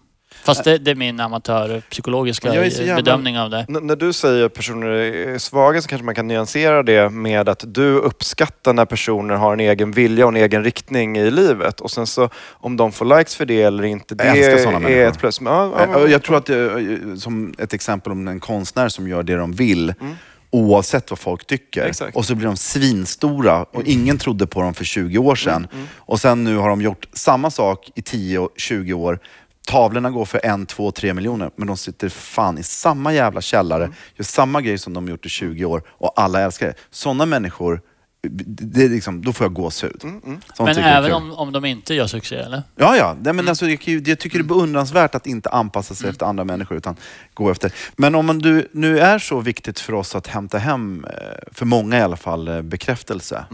Fast 0.45 0.63
det, 0.63 0.77
det 0.77 0.91
är 0.91 0.95
min 0.95 1.19
amatörpsykologiska 1.19 2.53
är 2.53 2.95
bedömning 2.95 3.39
av 3.39 3.49
det. 3.49 3.65
När 3.67 3.95
du 3.95 4.13
säger 4.13 4.45
att 4.45 4.53
personer 4.53 4.87
är 4.87 5.37
svaga 5.37 5.81
så 5.81 5.87
kanske 5.87 6.05
man 6.05 6.15
kan 6.15 6.27
nyansera 6.27 6.83
det 6.83 7.09
med 7.09 7.49
att 7.49 7.63
du 7.67 7.95
uppskattar 7.95 8.73
när 8.73 8.85
personer 8.85 9.35
har 9.35 9.53
en 9.53 9.59
egen 9.59 9.91
vilja 9.91 10.25
och 10.25 10.31
en 10.31 10.35
egen 10.41 10.63
riktning 10.63 11.17
i 11.17 11.31
livet. 11.31 11.81
Och 11.81 11.91
sen 11.91 12.07
så 12.07 12.29
om 12.51 12.77
de 12.77 12.91
får 12.91 13.17
likes 13.17 13.35
för 13.35 13.45
det 13.45 13.61
eller 13.61 13.83
inte, 13.83 14.15
det 14.15 14.25
Jag 14.25 14.37
älskar 14.37 14.57
sådana 14.57 14.77
är 14.77 14.81
människor. 14.81 15.07
ett 15.11 15.19
plus. 15.19 15.41
Ja, 15.41 15.73
ja, 15.77 16.05
Eh, 16.05 16.11
Jag 16.11 16.23
tror 16.23 16.37
att, 16.37 16.45
det, 16.45 17.19
som 17.19 17.53
ett 17.57 17.73
exempel 17.73 18.11
om 18.11 18.27
en 18.27 18.39
konstnär 18.39 18.89
som 18.89 19.07
gör 19.07 19.23
det 19.23 19.35
de 19.35 19.53
vill, 19.53 19.93
oavsett 20.51 21.09
vad 21.11 21.19
folk 21.19 21.47
tycker. 21.47 21.85
Exakt. 21.85 22.15
Och 22.15 22.25
så 22.25 22.35
blir 22.35 22.47
de 22.47 22.57
svinstora 22.57 23.63
och 23.63 23.83
ingen 23.85 24.17
trodde 24.17 24.47
på 24.47 24.61
dem 24.61 24.73
för 24.73 24.83
20 24.85 25.17
år 25.17 25.35
sedan. 25.35 25.67
Och 25.95 26.19
sen 26.19 26.43
nu 26.43 26.55
har 26.57 26.69
de 26.69 26.81
gjort 26.81 27.07
samma 27.13 27.51
sak 27.51 27.89
i 27.95 28.01
10-20 28.01 28.93
år. 28.93 29.19
Tavlorna 29.65 30.09
går 30.09 30.25
för 30.25 30.45
en, 30.45 30.65
två, 30.65 30.91
tre 30.91 31.13
miljoner, 31.13 31.51
men 31.55 31.67
de 31.67 31.77
sitter 31.77 32.09
fan 32.09 32.57
i 32.57 32.63
samma 32.63 33.13
jävla 33.13 33.41
källare, 33.41 33.89
gör 34.15 34.23
samma 34.23 34.61
grej 34.61 34.77
som 34.77 34.93
de 34.93 35.07
gjort 35.07 35.25
i 35.25 35.29
20 35.29 35.65
år 35.65 35.83
och 35.87 36.13
alla 36.15 36.41
älskar 36.41 36.67
det. 36.67 36.73
Sådana 36.89 37.25
människor, 37.25 37.81
det 38.29 38.83
är 38.83 38.89
liksom, 38.89 39.25
då 39.25 39.33
får 39.33 39.45
jag 39.45 39.53
gåshud. 39.53 40.01
Men 40.03 40.39
tycker 40.57 40.65
jag 40.65 40.77
är 40.79 40.97
även 40.97 41.13
om, 41.13 41.31
om 41.31 41.51
de 41.51 41.65
inte 41.65 41.93
gör 41.93 42.07
succé, 42.07 42.35
eller? 42.35 42.63
Ja, 42.75 42.97
ja. 42.97 43.17
Nej, 43.21 43.33
men 43.33 43.49
alltså, 43.49 43.65
jag, 43.65 44.07
jag 44.07 44.19
tycker 44.19 44.37
det 44.37 44.41
är 44.41 44.47
beundransvärt 44.47 45.15
att 45.15 45.27
inte 45.27 45.49
anpassa 45.49 45.95
sig 45.95 46.09
efter 46.09 46.25
andra 46.25 46.43
människor 46.43 46.77
utan 46.77 46.95
gå 47.33 47.51
efter. 47.51 47.71
Men 47.95 48.15
om 48.15 48.25
man, 48.25 48.39
du, 48.39 48.69
nu 48.71 48.99
är 48.99 49.19
så 49.19 49.39
viktigt 49.39 49.79
för 49.79 49.93
oss 49.93 50.15
att 50.15 50.27
hämta 50.27 50.57
hem, 50.57 51.05
eh, 51.09 51.17
för 51.51 51.65
många 51.65 51.97
i 51.97 52.01
alla 52.01 52.17
fall, 52.17 52.47
eh, 52.47 52.61
bekräftelse. 52.61 53.45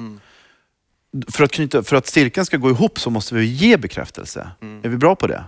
För, 1.27 1.43
att 1.43 1.51
knyta, 1.51 1.83
för 1.83 1.95
att 1.95 2.07
cirkeln 2.07 2.45
ska 2.45 2.57
gå 2.57 2.69
ihop 2.69 2.99
så 2.99 3.09
måste 3.09 3.35
vi 3.35 3.45
ge 3.45 3.77
bekräftelse. 3.77 4.51
Är 4.83 4.89
vi 4.89 4.97
bra 4.97 5.15
på 5.15 5.27
det? 5.27 5.43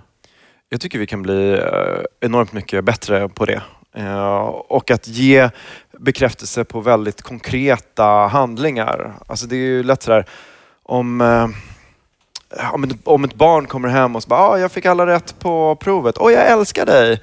Jag 0.74 0.82
tycker 0.82 1.00
vi 1.00 1.08
kan 1.08 1.22
bli 1.22 1.54
eh, 1.54 2.04
enormt 2.22 2.54
mycket 2.54 2.84
bättre 2.84 3.30
på 3.30 3.46
det. 3.46 3.62
Eh, 3.96 4.38
och 4.68 4.92
att 4.92 5.08
ge 5.08 5.50
bekräftelse 6.00 6.64
på 6.64 6.82
väldigt 6.82 7.22
konkreta 7.22 8.06
handlingar. 8.06 9.14
Alltså 9.28 9.48
det 9.48 9.56
är 9.56 9.60
ju 9.60 9.84
lätt 9.84 10.04
sådär 10.04 10.26
om, 10.84 11.22
eh, 11.22 11.48
om, 13.04 13.24
ett, 13.24 13.36
barn 13.36 13.66
kommer 13.66 13.90
hem 13.90 14.16
och 14.16 14.24
så 14.24 14.30
bara 14.30 14.40
ah, 14.40 14.58
jag 14.58 14.72
fick 14.72 14.86
alla 14.86 15.06
rätt 15.06 15.40
på 15.40 15.76
provet. 15.76 16.16
Åh, 16.20 16.32
jag 16.32 16.48
älskar 16.48 16.86
dig! 16.86 17.22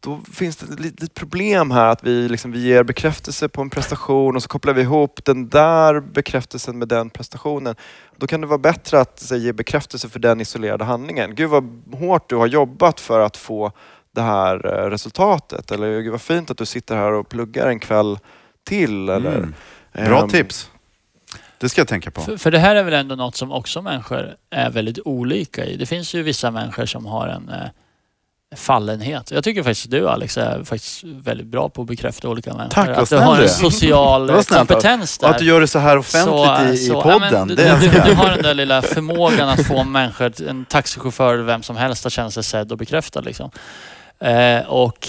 Då 0.00 0.20
finns 0.32 0.56
det 0.56 0.72
ett 0.72 0.80
litet 0.80 1.14
problem 1.14 1.70
här 1.70 1.86
att 1.86 2.04
vi, 2.04 2.28
liksom, 2.28 2.52
vi 2.52 2.58
ger 2.60 2.82
bekräftelse 2.82 3.48
på 3.48 3.60
en 3.62 3.70
prestation 3.70 4.36
och 4.36 4.42
så 4.42 4.48
kopplar 4.48 4.74
vi 4.74 4.80
ihop 4.82 5.24
den 5.24 5.48
där 5.48 6.00
bekräftelsen 6.00 6.78
med 6.78 6.88
den 6.88 7.10
prestationen. 7.10 7.74
Då 8.16 8.26
kan 8.26 8.40
det 8.40 8.46
vara 8.46 8.58
bättre 8.58 9.00
att 9.00 9.20
så, 9.20 9.36
ge 9.36 9.52
bekräftelse 9.52 10.08
för 10.08 10.18
den 10.18 10.40
isolerade 10.40 10.84
handlingen. 10.84 11.34
Gud 11.34 11.50
vad 11.50 11.82
hårt 11.92 12.28
du 12.30 12.36
har 12.36 12.46
jobbat 12.46 13.00
för 13.00 13.20
att 13.20 13.36
få 13.36 13.72
det 14.14 14.22
här 14.22 14.66
eh, 14.66 14.90
resultatet. 14.90 15.70
Eller 15.70 16.00
gud 16.00 16.12
vad 16.12 16.20
fint 16.20 16.50
att 16.50 16.58
du 16.58 16.66
sitter 16.66 16.96
här 16.96 17.12
och 17.12 17.28
pluggar 17.28 17.68
en 17.68 17.78
kväll 17.78 18.18
till. 18.64 19.08
Eller, 19.08 19.36
Mm. 19.36 19.54
Bra 20.08 20.22
Ehm, 20.22 20.28
tips. 20.28 20.70
Det 21.58 21.68
ska 21.68 21.80
jag 21.80 21.88
tänka 21.88 22.10
på. 22.10 22.20
För, 22.20 22.36
för 22.36 22.50
det 22.50 22.58
här 22.58 22.76
är 22.76 22.82
väl 22.84 22.94
ändå 22.94 23.14
något 23.14 23.36
som 23.36 23.52
också 23.52 23.82
människor 23.82 24.34
är 24.50 24.70
väldigt 24.70 24.98
olika 25.04 25.64
i. 25.64 25.76
Det 25.76 25.86
finns 25.86 26.14
ju 26.14 26.22
vissa 26.22 26.50
människor 26.50 26.86
som 26.86 27.06
har 27.06 27.28
en 27.28 27.48
eh, 27.48 27.68
fallenhet. 28.54 29.30
Jag 29.30 29.44
tycker 29.44 29.62
faktiskt 29.62 29.90
du 29.90 30.08
Alex 30.08 30.38
är 30.38 30.64
faktiskt 30.64 31.04
väldigt 31.04 31.46
bra 31.46 31.68
på 31.68 31.82
att 31.82 31.88
bekräfta 31.88 32.28
olika 32.28 32.54
människor. 32.54 32.70
Tack, 32.70 32.88
vad 32.88 32.98
att 32.98 33.10
du 33.10 33.16
har 33.16 33.36
du 33.36 33.42
en 33.42 33.48
social 33.48 34.44
kompetens 34.48 35.18
Och 35.18 35.22
där. 35.22 35.30
att 35.30 35.38
du 35.38 35.44
gör 35.44 35.60
det 35.60 35.66
så 35.66 35.78
här 35.78 35.98
offentligt 35.98 36.80
i, 36.80 36.84
i 36.84 36.88
ja, 36.88 37.02
podden, 37.02 37.20
men 37.30 37.48
du, 37.48 37.54
det 37.54 37.78
du, 37.80 37.88
du 37.88 37.96
jag. 37.96 38.14
har 38.14 38.30
den 38.30 38.42
där 38.42 38.54
lilla 38.54 38.82
förmågan 38.82 39.48
att 39.48 39.66
få 39.66 39.84
människor, 39.84 40.48
en 40.48 40.64
taxichaufför 40.64 41.34
eller 41.34 41.44
vem 41.44 41.62
som 41.62 41.76
helst 41.76 42.06
att 42.06 42.12
känna 42.12 42.30
sig 42.30 42.42
sedd 42.44 42.72
och 42.72 42.78
bekräftad. 42.78 43.20
Liksom. 43.20 43.50
Eh, 44.18 44.60
och 44.66 45.08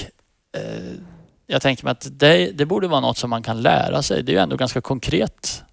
eh, 0.57 0.61
jag 1.47 1.61
tänker 1.61 1.83
mig 1.83 1.91
att 1.91 2.07
det, 2.11 2.51
det 2.51 2.65
borde 2.65 2.87
vara 2.87 2.99
något 3.01 3.17
som 3.17 3.29
man 3.29 3.43
kan 3.43 3.61
lära 3.61 4.01
sig. 4.01 4.23
Det 4.23 4.31
är 4.31 4.33
ju 4.33 4.39
ändå 4.39 4.55
ganska 4.55 4.81
konkret. 4.81 5.63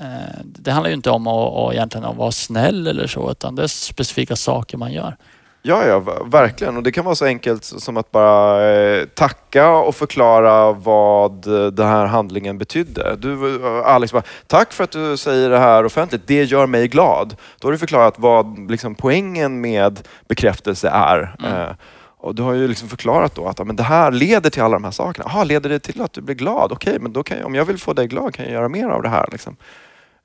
Eh, 0.00 0.06
det 0.44 0.70
handlar 0.70 0.90
ju 0.90 0.96
inte 0.96 1.10
om 1.10 1.26
att, 1.26 1.52
att 1.52 1.72
egentligen 1.72 2.04
att 2.04 2.16
vara 2.16 2.32
snäll 2.32 2.86
eller 2.86 3.06
så, 3.06 3.30
utan 3.30 3.54
det 3.54 3.62
är 3.62 3.66
specifika 3.66 4.36
saker 4.36 4.76
man 4.76 4.92
gör. 4.92 5.16
Ja, 5.64 5.86
ja, 5.86 6.00
ver- 6.00 6.30
verkligen. 6.30 6.76
Och 6.76 6.82
det 6.82 6.92
kan 6.92 7.04
vara 7.04 7.14
så 7.14 7.24
enkelt 7.24 7.64
som 7.64 7.96
att 7.96 8.10
bara 8.10 8.70
eh, 8.72 9.04
tacka 9.04 9.68
och 9.70 9.94
förklara 9.94 10.72
vad 10.72 11.46
eh, 11.46 11.66
den 11.66 11.86
här 11.86 12.06
handlingen 12.06 12.58
betydde. 12.58 13.16
Du, 13.18 13.56
eh, 13.66 13.86
Alex, 13.86 14.12
bara, 14.12 14.22
tack 14.46 14.72
för 14.72 14.84
att 14.84 14.90
du 14.90 15.16
säger 15.16 15.50
det 15.50 15.58
här 15.58 15.84
offentligt. 15.84 16.22
Det 16.26 16.44
gör 16.44 16.66
mig 16.66 16.88
glad. 16.88 17.36
Då 17.58 17.68
har 17.68 17.72
du 17.72 17.78
förklarat 17.78 18.14
vad 18.18 18.70
liksom, 18.70 18.94
poängen 18.94 19.60
med 19.60 20.08
bekräftelse 20.28 20.88
är. 20.88 21.36
Eh, 21.44 21.74
och 22.18 22.34
du 22.34 22.42
har 22.42 22.52
ju 22.52 22.68
liksom 22.68 22.88
förklarat 22.88 23.34
då 23.34 23.46
att 23.48 23.66
men 23.66 23.76
det 23.76 23.82
här 23.82 24.10
leder 24.12 24.50
till 24.50 24.62
alla 24.62 24.74
de 24.76 24.84
här 24.84 24.90
sakerna. 24.90 25.24
Aha, 25.26 25.44
leder 25.44 25.70
det 25.70 25.78
till 25.78 26.02
att 26.02 26.12
du 26.12 26.20
blir 26.20 26.34
glad? 26.34 26.72
Okej, 26.72 26.98
men 27.00 27.12
då 27.12 27.22
kan 27.22 27.36
jag, 27.38 27.46
om 27.46 27.54
jag 27.54 27.64
vill 27.64 27.78
få 27.78 27.92
dig 27.92 28.06
glad 28.06 28.34
kan 28.34 28.44
jag 28.44 28.54
göra 28.54 28.68
mer 28.68 28.86
av 28.88 29.02
det 29.02 29.08
här. 29.08 29.28
Liksom. 29.32 29.56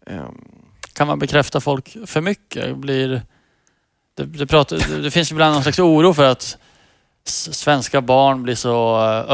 Ehm, 0.08 0.38
Kan 0.94 1.08
man 1.08 1.20
bekräfta 1.20 1.62
folk 1.62 1.98
för 2.06 2.22
mycket? 2.22 2.78
Blir, 2.78 3.22
det, 4.18 4.24
det, 4.26 4.48
pratar, 4.48 4.78
det, 4.78 5.02
det 5.02 5.12
finns 5.12 5.32
ibland 5.32 5.54
någon 5.54 5.64
slags 5.64 5.80
oro 5.80 6.14
för 6.14 6.24
att 6.24 6.58
svenska 7.52 8.02
barn 8.02 8.44
blir 8.44 8.56
så 8.56 8.96
eh, 8.98 9.32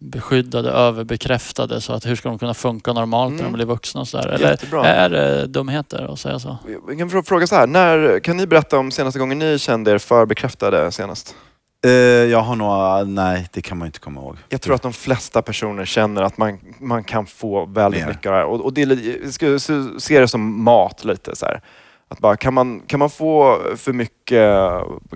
överbeskyddade, 0.00 0.70
överbekräftade 0.70 1.80
så 1.80 1.92
att 1.92 2.06
hur 2.06 2.16
ska 2.16 2.28
de 2.28 2.38
kunna 2.38 2.54
funka 2.54 2.92
normalt 2.92 3.30
när 3.32 3.38
de 3.38 3.42
Mm. 3.44 3.52
blir 3.52 3.66
vuxna 3.66 4.00
och 4.00 4.08
sådär? 4.08 4.28
Eller 4.28 4.50
Jättebra. 4.50 4.86
är 4.86 5.10
det 5.10 5.46
dumheter 5.46 6.12
att 6.12 6.18
säga 6.20 6.38
så? 6.38 6.58
Jag 6.88 6.98
kan 6.98 7.10
frå- 7.10 7.22
fråga 7.26 7.46
så 7.46 7.54
här, 7.54 7.66
när, 7.66 8.20
kan 8.20 8.36
ni 8.36 8.46
berätta 8.46 8.78
om 8.78 8.90
senaste 8.90 9.18
gången 9.18 9.38
ni 9.38 9.58
kände 9.58 9.90
er 9.90 9.98
för 9.98 10.26
bekräftade 10.26 10.92
senast? 10.92 11.34
Eh, 11.84 11.90
jag 11.90 12.40
har 12.40 12.56
nog, 12.56 13.08
nej 13.08 13.48
det 13.52 13.62
kan 13.62 13.78
man 13.78 13.86
inte 13.86 13.98
komma 13.98 14.20
ihåg. 14.20 14.36
Jag 14.48 14.60
tror 14.60 14.74
att 14.74 14.82
de 14.82 14.92
flesta 14.92 15.42
personer 15.42 15.84
känner 15.84 16.22
att 16.22 16.38
man, 16.38 16.58
man 16.80 17.04
kan 17.04 17.26
få 17.26 17.66
väldigt 17.66 18.00
Mer. 18.00 18.08
mycket 18.08 18.26
av 18.26 18.32
det 18.32 18.38
här. 18.38 18.46
Och, 18.46 18.60
och 18.64 18.72
det 18.72 18.82
är, 18.82 19.58
se- 19.58 20.00
se 20.00 20.20
det 20.20 20.28
som 20.28 20.62
mat 20.64 21.04
lite 21.04 21.36
så 21.36 21.46
här. 21.46 21.60
Att 22.12 22.18
bara, 22.18 22.36
kan, 22.36 22.54
man, 22.54 22.80
kan 22.86 22.98
man 22.98 23.10
få 23.10 23.60
för 23.76 23.92
mycket, 23.92 24.48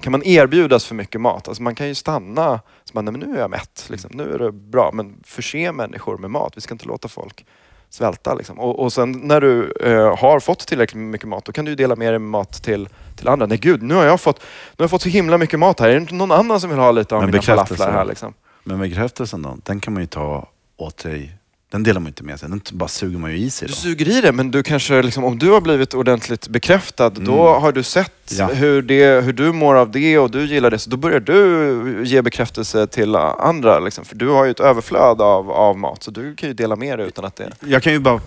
kan 0.00 0.12
man 0.12 0.22
erbjudas 0.22 0.84
för 0.84 0.94
mycket 0.94 1.20
mat? 1.20 1.48
Alltså 1.48 1.62
man 1.62 1.74
kan 1.74 1.88
ju 1.88 1.94
stanna, 1.94 2.60
så 2.84 2.90
man, 2.92 3.04
nej, 3.04 3.12
men 3.12 3.20
nu 3.20 3.36
är 3.36 3.40
jag 3.40 3.50
mätt, 3.50 3.86
liksom. 3.90 4.10
nu 4.14 4.34
är 4.34 4.38
det 4.38 4.52
bra. 4.52 4.90
Men 4.92 5.16
förse 5.24 5.72
människor 5.72 6.18
med 6.18 6.30
mat, 6.30 6.52
vi 6.56 6.60
ska 6.60 6.74
inte 6.74 6.86
låta 6.86 7.08
folk 7.08 7.46
svälta. 7.94 8.34
Liksom. 8.34 8.58
Och, 8.58 8.78
och 8.78 8.92
sen 8.92 9.12
när 9.12 9.40
du 9.40 9.72
eh, 9.80 10.16
har 10.18 10.40
fått 10.40 10.66
tillräckligt 10.66 11.02
mycket 11.02 11.28
mat, 11.28 11.44
då 11.44 11.52
kan 11.52 11.64
du 11.64 11.74
dela 11.74 11.96
med 11.96 12.12
dig 12.12 12.18
med 12.18 12.30
mat 12.30 12.62
till, 12.62 12.88
till 13.16 13.28
andra. 13.28 13.46
Nej 13.46 13.58
gud, 13.58 13.82
nu 13.82 13.94
har, 13.94 14.04
jag 14.04 14.20
fått, 14.20 14.38
nu 14.40 14.74
har 14.76 14.84
jag 14.84 14.90
fått 14.90 15.02
så 15.02 15.08
himla 15.08 15.38
mycket 15.38 15.58
mat 15.58 15.80
här. 15.80 15.88
Är 15.88 15.94
det 15.94 16.00
inte 16.00 16.14
någon 16.14 16.32
annan 16.32 16.60
som 16.60 16.70
vill 16.70 16.78
ha 16.78 16.90
lite 16.90 17.14
av 17.14 17.20
Men 17.20 17.30
mina 17.30 17.42
falaflar 17.42 17.92
här? 17.92 18.04
Liksom? 18.04 18.34
Men 18.64 18.80
bekräftelsen 18.80 19.42
då, 19.42 19.56
den 19.62 19.80
kan 19.80 19.92
man 19.92 20.02
ju 20.02 20.06
ta 20.06 20.48
åt 20.76 21.00
sig. 21.00 21.36
Den 21.70 21.82
delar 21.82 22.00
man 22.00 22.06
inte 22.08 22.22
med 22.24 22.40
sig, 22.40 22.48
den 22.48 22.60
bara 22.72 22.88
suger 22.88 23.18
man 23.18 23.30
ju 23.30 23.36
i 23.36 23.50
sig 23.50 23.68
Du 23.68 23.72
då. 23.72 23.76
suger 23.76 24.08
i 24.08 24.20
det, 24.20 24.32
men 24.32 24.50
du 24.50 24.62
kanske, 24.62 25.02
liksom, 25.02 25.24
om 25.24 25.38
du 25.38 25.50
har 25.50 25.60
blivit 25.60 25.94
ordentligt 25.94 26.48
bekräftad, 26.48 27.10
då 27.10 27.48
har 27.58 27.72
du 27.72 27.82
sett 27.82 28.10
Ja. 28.38 28.46
hur, 28.46 28.82
det, 28.82 29.24
hur 29.24 29.32
du 29.32 29.52
mår 29.52 29.74
av 29.74 29.90
det 29.90 30.18
och 30.18 30.30
du 30.30 30.44
gillar 30.46 30.70
det. 30.70 30.78
Så 30.78 30.90
då 30.90 30.96
börjar 30.96 31.20
du 31.20 32.02
ge 32.04 32.22
bekräftelse 32.22 32.86
till 32.86 33.16
andra. 33.16 33.78
Liksom. 33.78 34.04
För 34.04 34.16
du 34.16 34.28
har 34.28 34.44
ju 34.44 34.50
ett 34.50 34.60
överflöd 34.60 35.20
av, 35.22 35.50
av 35.50 35.78
mat, 35.78 36.02
så 36.02 36.10
du 36.10 36.34
kan 36.36 36.48
ju 36.48 36.54
dela 36.54 36.76
med 36.76 36.98
dig 36.98 37.06
utan 37.08 37.24
att 37.24 37.36
det... 37.36 37.50
Jag 37.66 37.82
kan 37.82 37.92
ju 37.92 37.98
bara 37.98 38.20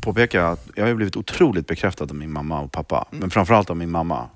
påpeka 0.00 0.46
att 0.48 0.66
jag 0.74 0.86
har 0.86 0.94
blivit 0.94 1.16
otroligt 1.16 1.66
bekräftad 1.66 2.04
av 2.04 2.14
min 2.14 2.32
mamma 2.32 2.60
och 2.60 2.72
pappa. 2.72 3.04
Men 3.10 3.30
framförallt 3.30 3.70
av 3.70 3.76
min 3.76 3.90
mamma. 3.90 4.28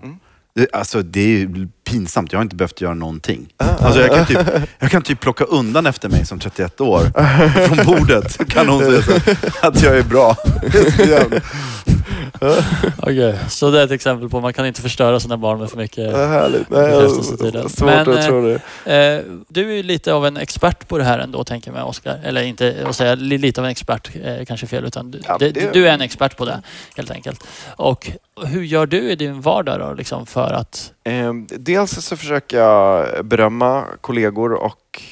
Det, 0.59 0.67
alltså 0.73 1.03
det 1.03 1.21
är 1.21 1.29
ju 1.29 1.69
pinsamt, 1.91 2.33
jag 2.33 2.39
har 2.39 2.43
inte 2.43 2.57
behövt 2.57 2.81
göra 2.81 2.95
någonting. 2.95 3.49
Alltså 3.57 4.01
jag, 4.01 4.17
kan 4.17 4.27
typ, 4.27 4.39
jag 4.79 4.91
kan 4.91 5.03
typ 5.03 5.21
plocka 5.21 5.45
undan 5.45 5.87
efter 5.87 6.09
mig 6.09 6.27
som 6.27 6.39
31 6.39 6.81
år 6.81 7.01
från 7.67 7.87
bordet. 7.87 8.33
Så 8.33 8.45
kan 8.45 8.69
hon 8.69 8.81
säga 8.81 9.03
så, 9.03 9.13
att 9.67 9.83
jag 9.83 9.99
är 9.99 10.03
bra. 10.03 10.37
Är 13.07 13.49
så 13.49 13.71
det 13.71 13.81
är 13.81 13.85
ett 13.85 13.91
exempel 13.91 14.29
på 14.29 14.37
att 14.37 14.43
man 14.43 14.53
kan 14.53 14.67
inte 14.67 14.83
förstöra 14.83 15.21
sina 15.21 15.37
barn 15.37 15.59
med 15.61 15.71
för 15.71 15.77
mycket 15.77 16.13
härligt. 16.17 16.69
bekräftelse 16.69 17.37
tydligen. 17.37 17.69
svårt 17.69 17.87
Men, 17.89 18.01
att 18.01 18.17
eh, 18.19 18.25
tro 18.27 18.43
det. 18.43 18.55
Eh, 18.95 19.23
du 19.49 19.71
är 19.71 19.77
ju 19.77 19.83
lite 19.83 20.13
av 20.15 20.27
en 20.27 20.37
expert 20.37 20.89
på 20.89 20.99
det 20.99 21.05
här 21.05 21.19
ändå, 21.19 21.45
tänker 21.45 21.69
jag 21.71 21.75
mig, 21.75 21.83
Oskar. 21.83 22.21
Eller 22.25 22.43
inte 22.43 22.85
att 22.89 22.97
säga 22.97 23.15
li- 23.15 23.39
lite 23.39 23.61
av 23.61 23.65
en 23.65 23.71
expert, 23.71 24.11
eh, 24.25 24.45
kanske 24.45 24.67
fel, 24.67 24.85
utan 24.85 25.11
du, 25.11 25.21
Ja, 25.29 25.37
det- 25.39 25.73
du 25.73 25.89
är 25.89 25.93
en 25.95 26.01
expert 26.01 26.37
på 26.37 26.45
det, 26.45 26.63
helt 26.97 27.11
enkelt. 27.11 27.45
Och 27.77 28.11
hur 28.47 28.63
gör 28.63 28.87
du 28.87 29.11
i 29.11 29.17
din 29.17 29.41
vardag 29.41 29.81
då, 29.81 29.93
liksom, 29.95 30.27
för 30.27 30.53
att... 30.53 30.93
Eh, 31.05 31.33
dels 31.49 31.91
så 32.05 32.17
försöker 32.17 32.59
jag 32.59 33.07
berömma 33.27 33.85
kollegor 34.01 34.53
och 34.53 35.03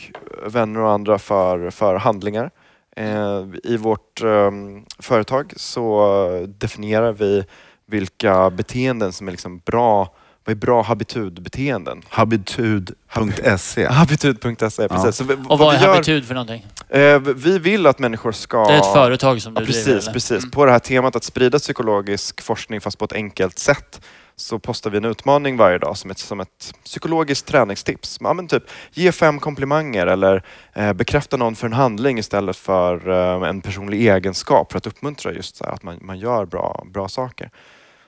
vänner 0.47 0.81
och 0.81 0.91
andra 0.91 1.19
för, 1.19 1.71
för 1.71 1.95
handlingar. 1.97 2.51
Eh, 2.97 3.45
I 3.65 3.77
vårt 3.77 4.23
eh, 4.23 4.51
företag 4.99 5.53
så 5.57 6.47
definierar 6.59 7.13
vi 7.13 7.45
vilka 7.87 8.51
beteenden 8.51 9.13
som 9.13 9.29
är 9.29 9.31
liksom 9.33 9.59
bra, 9.67 10.15
vad 10.45 10.53
är 10.57 10.61
bra 10.61 10.83
habitudbeteenden? 10.83 12.03
Habitud.se 12.09 13.87
Habitud.se, 13.91 14.89
precis. 14.89 15.17
Så 15.17 15.25
vi, 15.25 15.35
Och 15.49 15.59
vad 15.59 15.75
är 15.75 15.81
gör- 15.81 15.89
habitud 15.93 16.25
för 16.27 16.35
någonting? 16.35 16.67
Eh, 16.89 17.19
vi 17.21 17.59
vill 17.59 17.87
att 17.87 17.99
människor 17.99 18.33
ska... 18.33 18.67
Det 18.67 18.73
är 18.75 18.79
ett 18.79 18.93
företag 18.93 19.43
som 19.43 19.55
du 19.55 19.61
Ja, 19.61 19.65
driver? 19.67 19.85
precis, 19.95 20.13
precis. 20.13 20.39
Mm. 20.43 20.51
På 20.51 20.65
det 20.65 20.73
här 20.73 20.79
temat 20.79 21.17
att 21.17 21.25
sprida 21.25 21.59
psykologisk 21.59 22.43
forskning 22.43 22.81
fast 22.81 22.99
på 22.99 23.05
ett 23.05 23.13
enkelt 23.13 23.59
sätt 23.59 24.01
så 24.37 24.59
postar 24.59 24.91
vi 24.91 24.97
en 24.97 25.05
utmaning 25.05 25.57
varje 25.57 25.79
dag 25.79 25.97
som 25.97 26.11
ett, 26.11 26.19
som 26.19 26.41
ett 26.41 26.75
psykologiskt 26.85 27.47
träningstips. 27.47 28.19
Ja, 28.21 28.33
men 28.33 28.49
typ, 28.49 28.63
ge 28.93 29.13
fem 29.13 29.41
komplimanger 29.41 30.07
eller 30.07 30.43
eh, 30.73 30.93
bekräfta 30.93 31.37
någon 31.37 31.57
för 31.57 31.67
en 31.67 31.73
handling 31.73 32.19
istället 32.19 32.57
för 32.57 33.09
eh, 33.11 33.49
en 33.49 33.61
personlig 33.61 34.09
egenskap 34.09 34.73
för 34.73 34.79
att 34.79 34.87
uppmuntra 34.87 35.33
just 35.33 35.57
så 35.57 35.65
här, 35.65 35.73
att 35.73 35.83
man, 35.83 35.99
man 36.01 36.19
gör 36.19 36.45
bra, 36.47 36.85
bra 36.87 37.09
saker. 37.09 37.51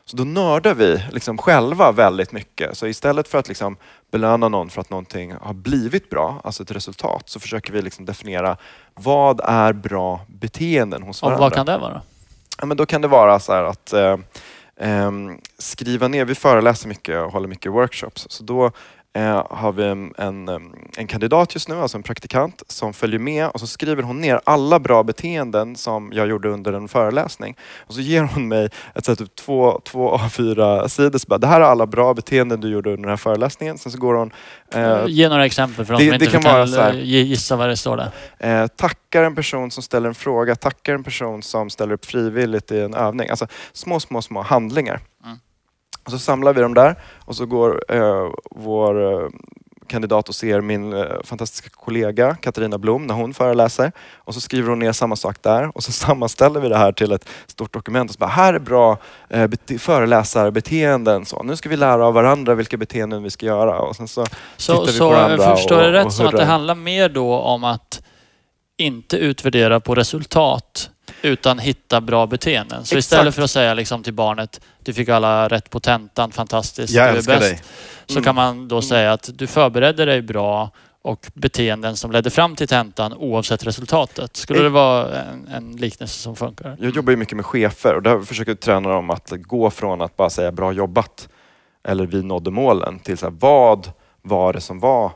Så 0.05 0.17
då 0.17 0.25
nördar 0.25 0.75
vi 0.75 1.05
liksom 1.13 1.39
själva 1.39 1.93
väldigt 1.93 2.33
mycket. 2.33 2.79
Så 2.79 2.87
istället 2.87 3.29
för 3.29 3.39
att 3.39 3.49
liksom 3.49 3.77
belöna 4.11 4.49
någon 4.49 4.71
för 4.71 4.81
att 4.81 4.91
någonting 4.91 5.35
har 5.41 5.55
blivit 5.55 6.11
bra, 6.11 6.41
alltså 6.45 6.63
ett 6.63 6.71
resultat, 6.71 7.23
så 7.27 7.41
försöker 7.41 7.73
vi 7.73 7.83
liksom 7.83 8.05
definiera 8.05 8.57
vad 8.95 9.41
är 9.45 9.73
bra 9.73 10.21
beteenden 10.27 11.03
hos 11.03 11.23
Och 11.23 11.27
varandra. 11.27 11.45
vad 11.47 11.55
kan 11.55 11.67
det 11.67 11.79
vara? 11.79 12.03
Ja, 12.59 12.67
men 12.67 12.77
då 12.77 12.87
kan 12.87 13.03
det 13.03 13.09
vara 13.09 13.41
så 13.41 13.53
här 13.53 13.65
att 13.65 13.93
eh, 13.93 14.17
Ehm, 14.81 15.39
skriva 15.59 16.09
ner, 16.09 16.25
vi 16.25 16.35
föreläser 16.35 16.89
mycket 16.89 17.19
och 17.19 17.33
håller 17.33 17.49
mycket 17.49 17.73
workshops. 17.73 18.27
Så 18.31 18.45
då 18.45 18.73
eh, 19.17 19.47
har 19.51 19.73
vi 19.73 19.85
en, 19.85 20.13
en, 20.97 21.07
kandidat 21.07 21.55
just 21.55 21.69
nu, 21.69 21.75
alltså 21.75 21.97
en 21.97 22.03
praktikant, 22.03 22.63
som 22.69 22.93
följer 22.93 23.19
med 23.19 23.49
och 23.49 23.61
så 23.61 23.67
skriver 23.67 24.03
hon 24.03 24.21
ner 24.21 24.41
alla 24.45 24.79
bra 24.79 25.03
beteenden 25.03 25.77
som 25.77 26.11
jag 26.13 26.29
gjorde 26.29 26.49
under 26.49 26.73
en 26.73 26.89
föreläsning. 26.89 27.57
Och 27.79 27.95
så 27.95 28.01
ger 28.01 28.23
hon 28.23 28.49
mig 28.49 28.69
ett 28.95 29.05
så 29.05 29.11
här, 29.11 29.17
typ 29.17 29.35
två, 29.35 29.81
två 29.85 30.17
A4 30.17 30.89
sidor. 30.89 31.19
Så 31.19 31.27
bara, 31.29 31.39
det 31.39 31.47
här 31.47 31.61
är 31.61 31.65
alla 31.65 31.87
bra 31.87 32.15
beteenden 32.15 32.61
du 32.61 32.69
gjorde 32.69 32.91
under 32.91 33.03
den 33.03 33.11
här 33.11 33.17
föreläsningen. 33.17 33.79
Sen 33.79 33.93
så 33.93 33.99
går 33.99 34.15
hon 34.15 34.33
eh, 34.75 35.05
Ge 35.07 35.29
några 35.29 35.47
exempel 35.47 35.85
för 35.85 35.95
de 35.95 36.07
som 36.07 36.15
inte 36.15 36.27
kan 36.27 36.43
kan, 36.43 36.73
här. 36.73 36.93
gissa 36.93 37.57
vad 37.57 37.69
det 37.69 37.77
står 37.77 37.97
där. 37.97 38.11
Eh, 38.39 38.67
tackar 38.67 39.25
en 39.25 39.35
person 39.35 39.71
som 39.71 39.83
ställer 39.83 40.09
en 40.09 40.15
fråga, 40.15 40.57
tackar 40.57 40.95
en 40.95 41.05
person 41.05 41.43
som 41.43 41.71
ställer 41.71 41.95
upp 41.95 42.05
frivilligt 42.05 42.71
i 42.73 42.81
en 42.81 42.95
övning. 42.95 43.31
Alltså 43.31 43.47
små, 43.73 44.01
små, 44.01 44.23
små 44.23 44.43
handlingar. 44.43 45.01
Mm. 45.25 45.39
Och 46.05 46.11
så 46.11 46.19
samlar 46.19 46.53
vi 46.53 46.61
dem 46.61 46.75
där 46.75 46.97
och 47.25 47.37
så 47.37 47.47
går 47.47 47.85
eh, 47.89 48.29
vår 48.51 49.13
eh, 49.23 49.29
kandidat 49.87 50.29
och 50.29 50.35
ser 50.35 50.61
min 50.61 50.93
eh, 50.93 51.05
fantastiska 51.25 51.69
kollega 51.73 52.35
Katarina 52.35 52.79
Blom 52.79 53.07
när 53.07 53.15
hon 53.15 53.35
föreläser. 53.35 53.93
Och 54.15 54.35
så 54.35 54.41
skriver 54.41 54.69
hon 54.69 54.79
ner 54.79 54.93
samma 54.93 55.17
sak 55.17 55.43
där 55.43 55.77
och 55.77 55.83
så 55.83 55.93
sammanställer 56.07 56.61
vi 56.61 56.69
det 56.69 56.77
här 56.77 56.93
till 56.93 57.13
ett 57.13 57.29
stort 57.47 57.73
dokument. 57.73 58.11
Och 58.11 58.15
så 58.15 58.19
bara, 58.19 58.31
här 58.31 58.55
är 58.55 58.59
bra 58.59 58.99
eh, 59.29 59.47
bete- 59.47 59.79
föreläsarbeteenden. 59.79 61.25
Så, 61.25 61.43
nu 61.43 61.57
ska 61.57 61.69
vi 61.69 61.77
lära 61.77 62.07
av 62.07 62.15
varandra 62.15 62.55
vilka 62.55 62.77
beteenden 62.77 63.23
vi 63.23 63.31
ska 63.31 63.47
göra. 63.47 63.79
Och 63.81 63.97
sen 63.97 64.09
så 64.09 64.27
Så, 64.57 64.73
tittar 64.73 64.87
vi 64.87 64.99
så 64.99 65.09
på 65.09 65.15
varandra 65.15 65.45
jag 65.45 65.57
förstår 65.57 65.77
det 65.83 65.93
rätt 65.93 66.13
som 66.13 66.27
att 66.27 66.33
det 66.33 66.45
handlar 66.45 66.75
mer 66.75 67.09
då 67.09 67.35
om 67.35 67.65
att 67.65 68.03
inte 68.77 69.17
utvärdera 69.17 69.81
på 69.81 69.95
resultat 69.95 70.91
utan 71.23 71.59
hitta 71.59 72.01
bra 72.01 72.27
beteenden. 72.27 72.79
Så 72.85 72.97
Exakt. 72.97 72.99
istället 72.99 73.35
för 73.35 73.43
att 73.43 73.51
säga 73.51 73.75
liksom 73.75 74.03
till 74.03 74.15
barnet, 74.15 74.61
du 74.83 74.93
fick 74.93 75.09
alla 75.09 75.49
rätt 75.49 75.71
på 75.71 75.81
tentan, 75.81 76.33
fantastiskt, 76.33 76.93
Jag 76.95 77.07
du 77.07 77.11
är 77.11 77.15
bäst. 77.15 77.27
dig. 77.41 77.61
Så 78.07 78.13
Mm. 78.15 78.25
kan 78.25 78.35
man 78.35 78.69
då 78.69 78.83
säga 78.83 79.13
att 79.13 79.31
du 79.35 79.47
förberedde 79.47 80.05
dig 80.05 80.23
bra 80.23 80.71
och 81.03 81.27
beteenden 81.35 81.97
som 81.97 82.11
ledde 82.13 82.31
fram 82.31 82.57
till 82.57 82.69
tentan 82.69 83.15
oavsett 83.15 83.67
resultatet. 83.67 84.37
Skulle 84.37 84.59
Eh. 84.59 84.63
det 84.63 84.69
vara 84.71 85.15
en, 85.23 85.49
en 85.49 85.77
liknelse 85.77 86.19
som 86.23 86.37
funkar? 86.37 86.77
Jag 86.81 86.91
jobbar 86.97 87.11
ju 87.11 87.17
mycket 87.17 87.37
med 87.37 87.47
chefer 87.47 87.95
och 87.95 88.03
där 88.03 88.21
försöker 88.21 88.51
jag 88.51 88.61
träna 88.61 88.89
dem 88.89 89.11
att 89.11 89.33
gå 89.37 89.71
från 89.71 90.03
att 90.03 90.17
bara 90.17 90.31
säga 90.31 90.53
bra 90.53 90.73
jobbat 90.73 91.29
eller 91.89 92.07
vi 92.07 92.23
nådde 92.23 92.51
målen 92.51 92.99
till 92.99 93.19
så 93.19 93.27
här, 93.27 93.35
vad 93.41 93.91
var 94.23 94.53
det 94.53 94.61
som 94.61 94.81
var 94.81 95.13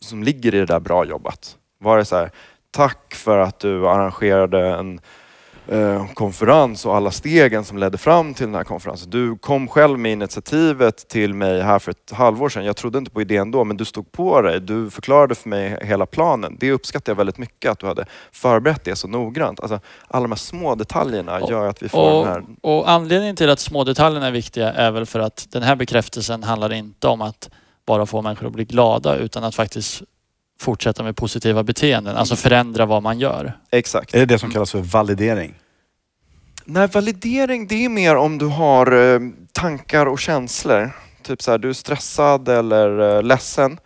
som 0.00 0.22
ligger 0.22 0.54
i 0.54 0.58
det 0.58 0.66
där 0.66 0.80
bra 0.80 1.04
jobbat? 1.04 1.56
Var 1.80 1.98
det 1.98 2.04
så 2.04 2.16
här, 2.16 2.30
tack 2.70 3.14
för 3.14 3.38
att 3.38 3.58
du 3.58 3.88
arrangerade 3.88 4.68
en 4.74 5.00
eh, 5.68 6.12
konferens 6.14 6.86
och 6.86 6.96
alla 6.96 7.10
stegen 7.10 7.64
som 7.64 7.78
ledde 7.78 7.98
fram 7.98 8.34
till 8.34 8.46
den 8.46 8.54
här 8.54 8.64
konferensen. 8.64 9.10
Du 9.10 9.38
kom 9.38 9.68
själv 9.68 9.98
med 9.98 10.12
initiativet 10.12 11.08
till 11.08 11.34
mig 11.34 11.62
här 11.62 11.78
för 11.78 11.90
ett 11.90 12.12
halvår 12.12 12.48
sedan. 12.48 12.64
Jag 12.64 12.76
trodde 12.76 12.98
inte 12.98 13.10
på 13.10 13.20
idén 13.20 13.50
då, 13.50 13.64
men 13.64 13.76
du 13.76 13.84
stod 13.84 14.12
på 14.12 14.42
dig. 14.42 14.60
Du 14.60 14.90
förklarade 14.90 15.34
för 15.34 15.48
mig 15.48 15.78
hela 15.82 16.06
planen. 16.06 16.56
Det 16.60 16.72
uppskattar 16.72 17.12
jag 17.12 17.16
väldigt 17.16 17.38
mycket, 17.38 17.70
att 17.70 17.78
du 17.78 17.86
hade 17.86 18.04
förberett 18.32 18.84
det 18.84 18.96
så 18.96 19.08
noggrant. 19.08 19.60
Alltså, 19.60 19.80
alla 20.08 20.22
de 20.22 20.30
här 20.32 20.36
små 20.36 20.74
detaljerna 20.74 21.40
gör 21.48 21.68
att 21.68 21.82
vi 21.82 21.88
får 21.88 22.12
Och, 22.12 22.24
den 22.24 22.34
här... 22.34 22.44
och 22.60 22.90
anledningen 22.90 23.36
till 23.36 23.50
att 23.50 23.60
små 23.60 23.84
detaljerna 23.84 24.26
är 24.26 24.32
viktiga 24.32 24.72
är 24.72 24.90
väl 24.90 25.06
för 25.06 25.20
att 25.20 25.46
den 25.50 25.62
här 25.62 25.76
bekräftelsen 25.76 26.42
handlar 26.42 26.72
inte 26.72 27.08
om 27.08 27.22
att 27.22 27.50
bara 27.86 28.06
få 28.06 28.22
människor 28.22 28.46
att 28.46 28.52
bli 28.52 28.64
glada 28.64 29.16
utan 29.16 29.44
att 29.44 29.54
faktiskt 29.54 30.02
fortsätta 30.62 31.02
med 31.02 31.16
positiva 31.16 31.62
beteenden. 31.62 32.16
Alltså 32.16 32.36
förändra 32.36 32.86
vad 32.86 33.02
man 33.02 33.18
gör. 33.18 33.58
Exakt. 33.70 34.14
Är 34.14 34.18
det 34.18 34.26
det 34.26 34.38
som 34.38 34.50
kallas 34.50 34.70
för 34.70 34.78
validering? 34.78 35.54
Nej, 36.64 36.88
validering 36.88 37.66
det 37.66 37.84
är 37.84 37.88
mer 37.88 38.16
om 38.16 38.38
du 38.38 38.46
har 38.46 39.14
eh, 39.14 39.20
tankar 39.52 40.06
och 40.06 40.18
känslor. 40.18 40.90
Typ 41.22 41.42
så 41.42 41.50
här, 41.50 41.58
du 41.58 41.68
är 41.68 41.72
stressad 41.72 42.48
eller 42.48 43.16
eh, 43.16 43.22
ledsen. 43.22 43.78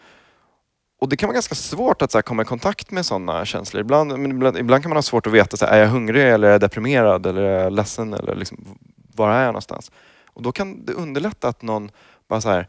Och 1.00 1.08
det 1.08 1.16
kan 1.16 1.26
vara 1.26 1.34
ganska 1.34 1.54
svårt 1.54 2.02
att 2.02 2.12
så 2.12 2.18
här, 2.18 2.22
komma 2.22 2.42
i 2.42 2.44
kontakt 2.44 2.90
med 2.90 3.06
sådana 3.06 3.44
känslor. 3.44 3.80
Ibland, 3.80 4.18
men 4.18 4.30
ibland, 4.30 4.58
ibland 4.58 4.82
kan 4.82 4.90
man 4.90 4.96
ha 4.96 5.02
svårt 5.02 5.26
att 5.26 5.32
veta, 5.32 5.56
så 5.56 5.66
här, 5.66 5.72
är 5.72 5.80
jag 5.80 5.88
hungrig 5.88 6.22
eller 6.32 6.48
är 6.48 6.52
jag 6.52 6.60
deprimerad 6.60 7.26
eller 7.26 7.42
är 7.42 7.62
jag 7.62 7.72
ledsen 7.72 8.14
eller 8.14 8.34
liksom, 8.34 8.78
var 9.14 9.30
är 9.30 9.42
jag 9.42 9.48
någonstans? 9.48 9.90
Och 10.26 10.42
då 10.42 10.52
kan 10.52 10.84
det 10.84 10.92
underlätta 10.92 11.48
att 11.48 11.62
någon 11.62 11.90
bara 12.28 12.40
så 12.40 12.48
här, 12.48 12.68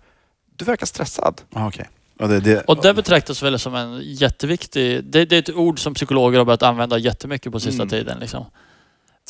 du 0.55 0.65
verkar 0.65 0.85
stressad. 0.85 1.41
Ah, 1.53 1.67
Okej. 1.67 1.89
Och 2.19 2.27
det, 2.29 2.39
det, 2.39 2.61
Och 2.61 2.81
det 2.81 2.93
betraktas 2.93 3.43
väl 3.43 3.59
som 3.59 3.75
en 3.75 4.01
jätteviktig... 4.03 5.03
Det, 5.03 5.25
det 5.25 5.35
är 5.35 5.39
ett 5.39 5.55
ord 5.55 5.79
som 5.79 5.93
psykologer 5.93 6.37
har 6.37 6.45
börjat 6.45 6.63
använda 6.63 6.97
jättemycket 6.97 7.51
på 7.51 7.59
sista 7.59 7.83
Mm. 7.83 7.89
tiden. 7.89 8.19
Liksom. 8.19 8.45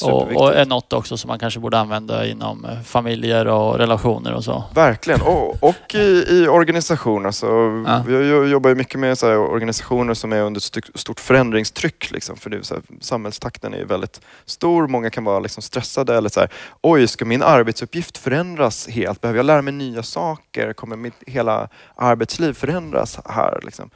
Och, 0.03 0.21
och 0.35 0.55
är 0.55 0.65
något 0.65 0.93
också 0.93 1.17
som 1.17 1.27
man 1.27 1.39
kanske 1.39 1.59
borde 1.59 1.79
använda 1.79 2.27
inom 2.27 2.65
eh, 2.65 2.81
familjer 2.81 3.47
och 3.47 3.77
relationer 3.77 4.33
och 4.33 4.43
så. 4.43 4.63
Verkligen. 4.73 5.21
Och, 5.21 5.63
och 5.63 5.95
i, 5.95 6.25
i 6.29 6.47
organisationer. 6.47 7.31
Så 7.31 7.47
Ja. 7.87 8.11
Jag, 8.11 8.47
jobbar 8.47 8.69
ju 8.69 8.75
mycket 8.75 8.99
med 8.99 9.17
så 9.17 9.35
organisationer 9.35 10.13
som 10.13 10.33
är 10.33 10.41
under 10.41 10.57
st- 10.59 10.81
stort 10.95 11.19
förändringstryck. 11.19 12.11
Liksom, 12.11 12.37
för 12.37 12.49
det 12.49 12.63
så 12.65 12.73
här, 12.73 12.83
samhällstakten 13.01 13.73
är 13.73 13.77
ju 13.77 13.85
väldigt 13.85 14.21
stor. 14.45 14.87
Många 14.87 15.09
kan 15.09 15.23
vara 15.23 15.39
liksom 15.39 15.61
stressade. 15.63 16.17
Eller 16.17 16.29
så 16.29 16.39
här, 16.39 16.49
Oj, 16.81 17.07
ska 17.07 17.25
min 17.25 17.43
arbetsuppgift 17.43 18.17
förändras 18.17 18.87
helt? 18.87 19.21
Behöver 19.21 19.37
jag 19.39 19.45
lära 19.45 19.61
mig 19.61 19.73
nya 19.73 20.03
saker? 20.03 20.73
Kommer 20.73 20.95
mitt 20.95 21.23
hela 21.27 21.69
arbetsliv 21.95 22.53
förändras 22.53 23.19
här? 23.25 23.59
Liksom? 23.63 23.89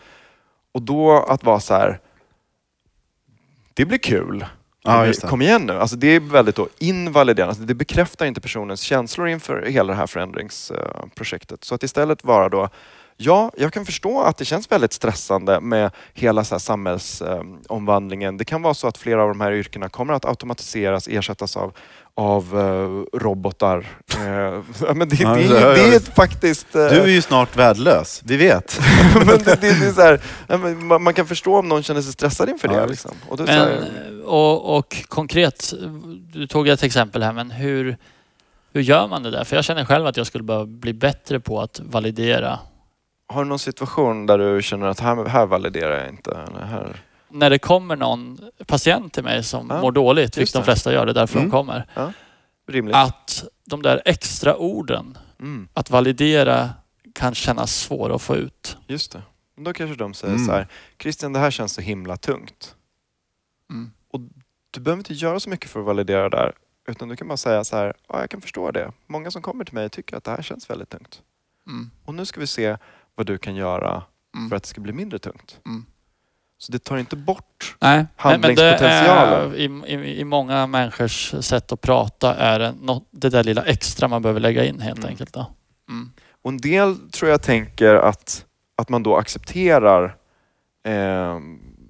Och 0.74 0.82
då 0.82 1.12
att 1.30 1.44
vara 1.44 1.60
så 1.60 1.74
här, 1.74 2.00
det 3.74 3.86
blir 3.86 3.98
kul. 3.98 4.46
Ja, 4.84 5.06
just 5.06 5.22
det. 5.22 5.28
Kom 5.28 5.42
igen 5.42 5.66
nu. 5.66 5.74
Alltså 5.74 5.96
det 5.96 6.08
är 6.08 6.20
väldigt 6.20 6.56
då 6.56 6.68
invaliderande. 6.80 7.50
Alltså 7.50 7.64
det 7.64 7.74
bekräftar 7.74 8.26
inte 8.26 8.42
personens 8.42 8.82
känslor 8.82 9.28
inför 9.28 9.66
hela 9.66 9.94
det 9.94 9.98
här 9.98 10.08
förändringsprojektet. 10.08 11.64
Så 11.64 11.76
att 11.76 11.84
istället 11.84 12.24
vara 12.24 12.50
då, 12.50 12.70
ja, 13.22 13.52
jag 13.58 13.74
kan 13.74 13.86
förstå 13.86 14.22
att 14.22 14.38
det 14.38 14.46
känns 14.46 14.72
väldigt 14.72 14.94
stressande 14.94 15.60
med 15.62 15.92
hela 16.14 16.44
så 16.44 16.56
här 16.56 16.60
samhällsomvandlingen. 16.60 18.38
Det 18.38 18.46
kan 18.46 18.62
vara 18.62 18.74
så 18.74 18.88
att 18.88 18.98
flera 18.98 19.22
av 19.24 19.28
de 19.28 19.42
här 19.42 19.52
yrkena 19.52 19.90
kommer 19.90 20.14
att 20.14 20.26
automatiseras, 20.26 21.08
ersättas 21.08 21.58
av, 21.58 21.74
av 22.16 22.60
eh, 22.60 23.18
robotar. 23.20 23.88
Eh, 24.18 24.26
ja, 24.88 24.94
men 24.96 25.10
det, 25.10 25.16
Ja, 25.20 25.34
det, 25.36 25.44
ja, 25.44 25.60
ja. 25.60 25.70
det 25.74 25.96
är 25.96 26.00
faktiskt... 26.00 26.76
eh, 26.76 26.82
Du 26.88 27.02
är 27.02 27.08
ju 27.08 27.22
snart 27.22 27.56
värdelös, 27.58 28.22
vi 28.26 28.38
vet. 28.38 28.80
men 29.16 29.28
det, 29.28 29.44
det, 29.44 29.56
det 29.62 29.68
är 29.88 29.92
så 29.94 30.02
här, 30.02 30.22
ja, 30.48 30.58
men 30.58 30.86
man, 30.88 31.04
man 31.04 31.14
kan 31.14 31.28
förstå 31.28 31.60
om 31.60 31.70
någon 31.70 31.84
känner 31.84 32.02
sig 32.02 32.14
stressad 32.14 32.50
inför 32.50 32.68
Ja, 32.68 32.74
det. 32.82 32.88
visst. 32.88 33.06
Liksom. 33.06 33.22
Och 33.30 33.38
det 33.38 33.44
Men, 33.44 33.54
här, 33.54 34.24
och, 34.26 34.78
och 34.78 34.96
konkret, 35.08 35.74
du 36.34 36.48
tog 36.48 36.68
ett 36.68 36.84
exempel 36.84 37.24
här, 37.24 37.34
men 37.34 37.52
hur, 37.52 37.98
hur 38.74 38.82
gör 38.82 39.08
man 39.08 39.24
det 39.24 39.32
där? 39.32 39.44
För 39.44 39.56
jag 39.56 39.66
känner 39.66 39.86
själv 39.86 40.06
att 40.06 40.18
jag 40.18 40.28
skulle 40.28 40.44
behöva 40.44 40.66
bli 40.66 40.94
bättre 40.94 41.40
på 41.40 41.62
att 41.62 41.80
validera. 41.84 42.60
Har 43.32 43.44
du 43.44 43.50
någon 43.50 43.60
situation 43.60 44.26
där 44.26 44.38
du 44.38 44.62
känner 44.62 44.88
att 44.88 45.00
här, 45.00 45.26
här 45.26 45.46
validerar 45.46 46.00
jag 46.00 46.10
inte? 46.10 46.32
Eller 46.32 46.66
här? 46.66 47.02
När 47.30 47.50
det 47.50 47.60
kommer 47.60 47.96
någon 47.96 48.40
patient 48.68 49.14
till 49.14 49.24
mig 49.24 49.44
som 49.44 49.68
Ja, 49.70 49.82
mår 49.82 49.92
dåligt, 49.92 50.38
vilket 50.38 50.54
de 50.54 50.64
flesta 50.64 50.94
gör, 50.94 51.06
det 51.06 51.12
är 51.12 51.14
därför 51.14 51.38
Mm. 51.40 51.50
de 51.50 51.58
kommer. 51.58 51.88
Rimligt. 52.68 52.96
Att 52.96 53.44
de 53.66 53.82
där 53.82 54.02
extra 54.06 54.56
orden, 54.56 55.18
Mm, 55.40 55.68
att 55.74 55.90
validera, 55.90 56.70
kan 57.14 57.36
kännas 57.36 57.76
svåra 57.76 58.16
att 58.16 58.22
få 58.22 58.36
ut. 58.36 58.78
just 58.88 59.12
det. 59.12 59.22
Då 59.58 59.74
kanske 59.74 59.96
de 59.96 60.14
säger 60.14 60.34
Mm. 60.34 60.46
så 60.48 60.52
här, 60.52 60.68
Christian 61.02 61.34
det 61.34 61.40
här 61.40 61.52
känns 61.52 61.74
så 61.74 61.82
himla 61.82 62.18
tungt. 62.18 62.76
Mm. 63.70 63.92
Du 64.72 64.80
behöver 64.80 65.00
inte 65.00 65.14
göra 65.14 65.40
så 65.40 65.50
mycket 65.50 65.70
för 65.70 65.80
att 65.80 65.86
validera 65.86 66.30
det 66.30 66.38
där. 66.38 66.54
Utan 66.88 67.08
du 67.08 67.16
kan 67.16 67.28
bara 67.28 67.38
säga 67.38 67.64
så 67.64 67.76
här, 67.78 67.94
ja 68.08 68.20
jag 68.20 68.30
kan 68.30 68.42
förstå 68.42 68.72
det. 68.72 68.92
Många 69.08 69.32
som 69.32 69.42
kommer 69.42 69.66
till 69.66 69.74
mig 69.74 69.90
tycker 69.90 70.18
att 70.18 70.24
det 70.24 70.32
här 70.32 70.42
känns 70.42 70.70
väldigt 70.70 70.90
tungt. 70.90 71.22
Mm. 71.68 71.92
Och 72.06 72.14
nu 72.16 72.26
ska 72.26 72.40
vi 72.40 72.48
se 72.48 72.78
vad 73.22 73.28
du 73.28 73.38
kan 73.38 73.56
göra 73.56 74.04
Mm. 74.36 74.50
för 74.50 74.56
att 74.56 74.64
det 74.64 74.70
ska 74.70 74.82
bli 74.82 74.94
mindre 74.94 75.20
tungt. 75.20 75.60
Mm. 75.66 75.86
Så 76.58 76.72
det 76.72 76.80
tar 76.80 76.98
inte 76.98 77.16
bort 77.16 77.76
Nej, 77.80 77.96
men, 77.98 78.06
men 78.42 78.56
det 78.56 78.78
Handlingspotentialen. 78.78 79.52
är, 79.52 79.56
i, 79.56 79.94
i, 80.08 80.20
i 80.20 80.24
många 80.24 80.68
människors 80.68 81.34
sätt 81.40 81.72
att 81.72 81.82
prata 81.82 82.36
är 82.36 82.60
det, 82.60 82.74
något, 82.82 83.08
det 83.12 83.30
där 83.30 83.44
lilla 83.44 83.64
extra 83.64 84.08
man 84.08 84.22
behöver 84.22 84.40
lägga 84.40 84.66
in 84.66 84.80
helt 84.80 84.98
Mm. 85.00 85.10
enkelt. 85.10 85.34
Då. 85.34 85.46
Mm. 85.90 86.12
Och 86.42 86.52
en 86.52 86.58
del 86.58 86.96
tror 87.12 87.32
jag 87.32 87.42
tänker 87.42 87.96
att, 87.96 88.46
att 88.78 88.90
man 88.90 89.04
då 89.04 89.18
accepterar 89.18 90.16
eh, 90.88 91.40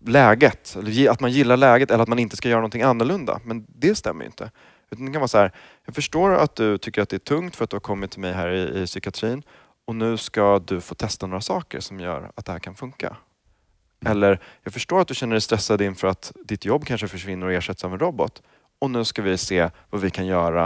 läget, 0.05 0.75
att 1.09 1.19
man 1.19 1.31
gillar 1.31 1.57
läget 1.57 1.91
eller 1.91 2.03
att 2.03 2.09
man 2.09 2.19
inte 2.19 2.37
ska 2.37 2.49
göra 2.49 2.59
någonting 2.59 2.81
annorlunda. 2.81 3.39
Men 3.45 3.65
det 3.67 3.95
stämmer 3.95 4.21
ju 4.23 4.25
inte. 4.27 4.51
Utan 4.91 5.05
det 5.05 5.11
kan 5.11 5.21
vara 5.21 5.27
så 5.27 5.37
här, 5.37 5.51
jag 5.85 5.95
förstår 5.95 6.33
att 6.35 6.55
du 6.55 6.77
tycker 6.77 7.01
att 7.01 7.09
det 7.09 7.15
är 7.17 7.19
tungt 7.19 7.55
för 7.55 7.63
att 7.63 7.69
du 7.69 7.75
har 7.75 7.81
kommit 7.81 8.11
till 8.11 8.21
mig 8.21 8.33
här 8.33 8.49
i, 8.49 8.81
i 8.81 8.85
psykiatrin 8.85 9.43
och 9.91 9.95
nu 9.95 10.17
ska 10.17 10.59
du 10.59 10.81
få 10.81 10.95
testa 10.95 11.27
några 11.27 11.41
saker 11.41 11.79
som 11.79 11.99
gör 11.99 12.31
att 12.35 12.45
det 12.45 12.51
här 12.51 12.59
kan 12.59 12.75
funka. 12.75 13.17
Eller, 14.05 14.39
jag 14.63 14.73
förstår 14.73 15.01
att 15.01 15.07
du 15.07 15.15
känner 15.15 15.33
dig 15.33 15.41
stressad 15.41 15.81
inför 15.81 16.07
att 16.07 16.31
ditt 16.45 16.65
jobb 16.65 16.85
kanske 16.85 17.07
försvinner 17.07 17.45
och 17.45 17.53
ersätts 17.53 17.83
av 17.83 17.93
en 17.93 17.99
robot. 17.99 18.41
Och 18.79 18.91
nu 18.91 19.05
ska 19.05 19.21
vi 19.21 19.37
se 19.37 19.69
vad 19.89 20.01
vi 20.01 20.09
kan 20.09 20.25
göra 20.25 20.65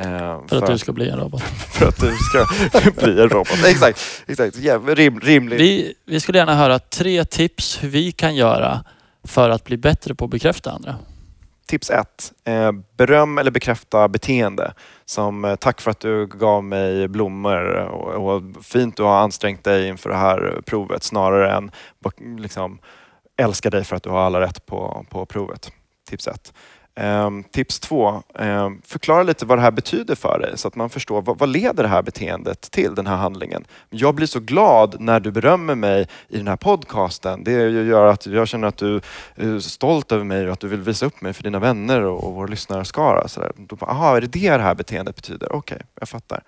eh, 0.00 0.46
För 0.46 0.62
att 0.62 0.66
du 0.66 0.78
ska 0.78 0.92
bli 0.92 1.08
en 1.08 1.18
robot. 1.18 1.42
för 1.78 1.88
att 1.88 2.00
du 2.00 2.12
ska 2.16 2.46
bli 3.04 3.20
en 3.20 3.28
robot. 3.28 3.64
Exakt, 3.66 4.24
exakt. 4.26 4.56
Ja, 4.56 4.78
rim, 4.78 5.20
rimligt. 5.20 5.60
Vi, 5.60 5.94
vi 6.04 6.20
skulle 6.20 6.38
gärna 6.38 6.54
höra 6.54 6.78
tre 6.78 7.24
tips 7.24 7.82
hur 7.82 7.88
vi 7.88 8.12
kan 8.12 8.36
göra 8.36 8.84
för 9.24 9.50
att 9.50 9.64
bli 9.64 9.76
bättre 9.76 10.14
på 10.14 10.24
att 10.24 10.30
bekräfta 10.30 10.70
andra. 10.70 10.96
Tips 11.66 11.90
ett. 11.90 12.32
Eh, 12.44 12.72
beröm 12.96 13.38
eller 13.38 13.50
bekräfta 13.50 14.08
beteende. 14.08 14.74
Som 15.04 15.44
eh, 15.44 15.56
tack 15.56 15.80
för 15.80 15.90
att 15.90 16.00
du 16.00 16.26
gav 16.26 16.64
mig 16.64 17.08
blommor 17.08 17.64
och, 17.74 18.36
och 18.36 18.42
fint 18.64 18.96
du 18.96 19.02
har 19.02 19.18
ansträngt 19.18 19.64
dig 19.64 19.88
inför 19.88 20.10
det 20.10 20.16
här 20.16 20.62
provet 20.66 21.02
snarare 21.02 21.52
än 21.52 21.70
liksom, 22.38 22.78
älska 23.36 23.70
dig 23.70 23.84
för 23.84 23.96
att 23.96 24.02
du 24.02 24.10
har 24.10 24.20
alla 24.20 24.40
rätt 24.40 24.66
på, 24.66 25.06
på 25.10 25.26
provet. 25.26 25.72
Tips 26.08 26.28
ett. 26.28 26.52
Ehm, 26.96 27.44
tips 27.44 27.80
två. 27.80 28.22
Ehm, 28.34 28.80
förklara 28.84 29.22
lite 29.22 29.46
vad 29.46 29.58
det 29.58 29.62
här 29.62 29.70
betyder 29.70 30.14
för 30.14 30.38
dig 30.38 30.58
så 30.58 30.68
att 30.68 30.74
man 30.74 30.90
förstår 30.90 31.22
vad, 31.22 31.38
vad 31.38 31.48
leder 31.48 31.82
det 31.82 31.88
här 31.88 32.02
beteendet 32.02 32.70
till, 32.70 32.94
den 32.94 33.06
här 33.06 33.16
handlingen. 33.16 33.64
Jag 33.90 34.14
blir 34.14 34.26
så 34.26 34.40
glad 34.40 35.00
när 35.00 35.20
du 35.20 35.30
berömmer 35.30 35.74
mig 35.74 36.08
i 36.28 36.36
den 36.36 36.48
här 36.48 36.56
podcasten. 36.56 37.44
Det 37.44 37.52
gör 37.68 38.06
att 38.06 38.26
jag 38.26 38.48
känner 38.48 38.68
att 38.68 38.76
du 38.76 39.00
är 39.34 39.58
stolt 39.58 40.12
över 40.12 40.24
mig 40.24 40.46
och 40.46 40.52
att 40.52 40.60
du 40.60 40.68
vill 40.68 40.80
visa 40.80 41.06
upp 41.06 41.20
mig 41.20 41.32
för 41.32 41.42
dina 41.42 41.58
vänner 41.58 42.02
och, 42.02 42.24
och 42.24 42.34
vår 42.34 42.48
lyssnarskara. 42.48 43.28
Så 43.28 43.40
där. 43.40 43.52
Då 43.56 43.76
Aha, 43.80 44.16
är 44.16 44.20
det 44.20 44.26
det 44.26 44.50
det 44.50 44.62
här 44.62 44.74
beteendet 44.74 45.16
betyder? 45.16 45.52
Okej, 45.52 45.80
jag 46.00 46.08
fattar. 46.08 46.42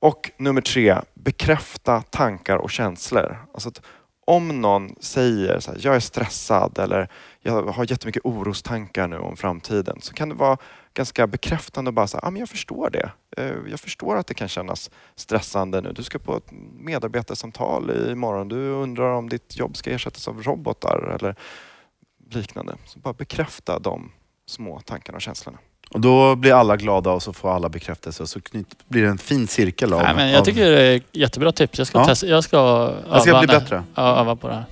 Och 0.00 0.30
nummer 0.36 0.60
tre, 0.60 0.96
bekräfta 1.14 2.02
tankar 2.02 2.56
och 2.56 2.70
känslor. 2.70 3.38
Alltså 3.54 3.68
att 3.68 3.82
om 4.24 4.60
någon 4.60 4.94
säger 5.00 5.60
så 5.60 5.70
här, 5.70 5.78
jag 5.82 5.96
är 5.96 6.00
stressad 6.00 6.78
eller 6.78 7.08
jag 7.42 7.62
har 7.62 7.90
jättemycket 7.90 8.24
orostankar 8.24 9.08
nu 9.08 9.18
om 9.18 9.36
framtiden 9.36 9.98
så 10.00 10.14
kan 10.14 10.28
det 10.28 10.34
vara 10.34 10.56
ganska 10.94 11.26
bekräftande 11.26 11.88
och 11.88 11.94
bara 11.94 12.06
säga, 12.06 12.20
ah, 12.24 12.30
men 12.30 12.40
jag 12.40 12.48
förstår 12.48 12.90
det. 12.90 13.10
Eh, 13.36 13.54
Jag 13.70 13.80
förstår 13.80 14.16
att 14.16 14.26
det 14.26 14.34
kan 14.34 14.48
kännas 14.48 14.90
stressande 15.16 15.80
nu. 15.80 15.92
Du 15.92 16.02
ska 16.02 16.18
på 16.18 16.36
ett 16.36 16.50
medarbetarsamtal 16.78 18.10
imorgon. 18.10 18.48
Du 18.48 18.56
undrar 18.70 19.12
om 19.12 19.28
ditt 19.28 19.56
jobb 19.56 19.76
ska 19.76 19.90
ersättas 19.90 20.28
av 20.28 20.42
robotar 20.42 21.14
eller 21.14 21.34
liknande. 22.30 22.74
Så 22.86 22.98
bara 22.98 23.14
bekräfta 23.14 23.78
de 23.78 24.10
små 24.46 24.80
tankarna 24.80 25.16
och 25.16 25.22
känslorna. 25.22 25.58
Och 25.90 26.00
då 26.00 26.36
blir 26.36 26.52
alla 26.54 26.76
glada 26.76 27.10
och 27.10 27.22
så 27.22 27.32
får 27.32 27.50
alla 27.54 27.68
bekräftelse 27.68 28.22
och 28.22 28.28
så 28.28 28.40
blir 28.88 29.02
det 29.02 29.08
en 29.08 29.18
fin 29.18 29.46
cirkel 29.46 29.92
av... 29.92 30.02
Nej, 30.02 30.14
men 30.14 30.30
jag 30.30 30.40
av- 30.40 30.44
tycker 30.44 30.70
det 30.70 30.82
är 30.82 31.02
jättebra 31.12 31.52
tips. 31.52 31.78
Jag 31.78 31.86
ska, 31.86 31.98
Ja. 31.98 32.04
testa, 32.04 32.26
jag 32.26 32.44
ska, 32.44 32.56
Jag 33.10 33.20
ska 33.22 33.30
öva 33.30 33.38
bli 33.40 33.46
bättre. 33.46 33.84
Ja, 33.94 34.02
öva 34.20 34.36
på 34.36 34.48
det 34.48 34.54
här. 34.54 34.64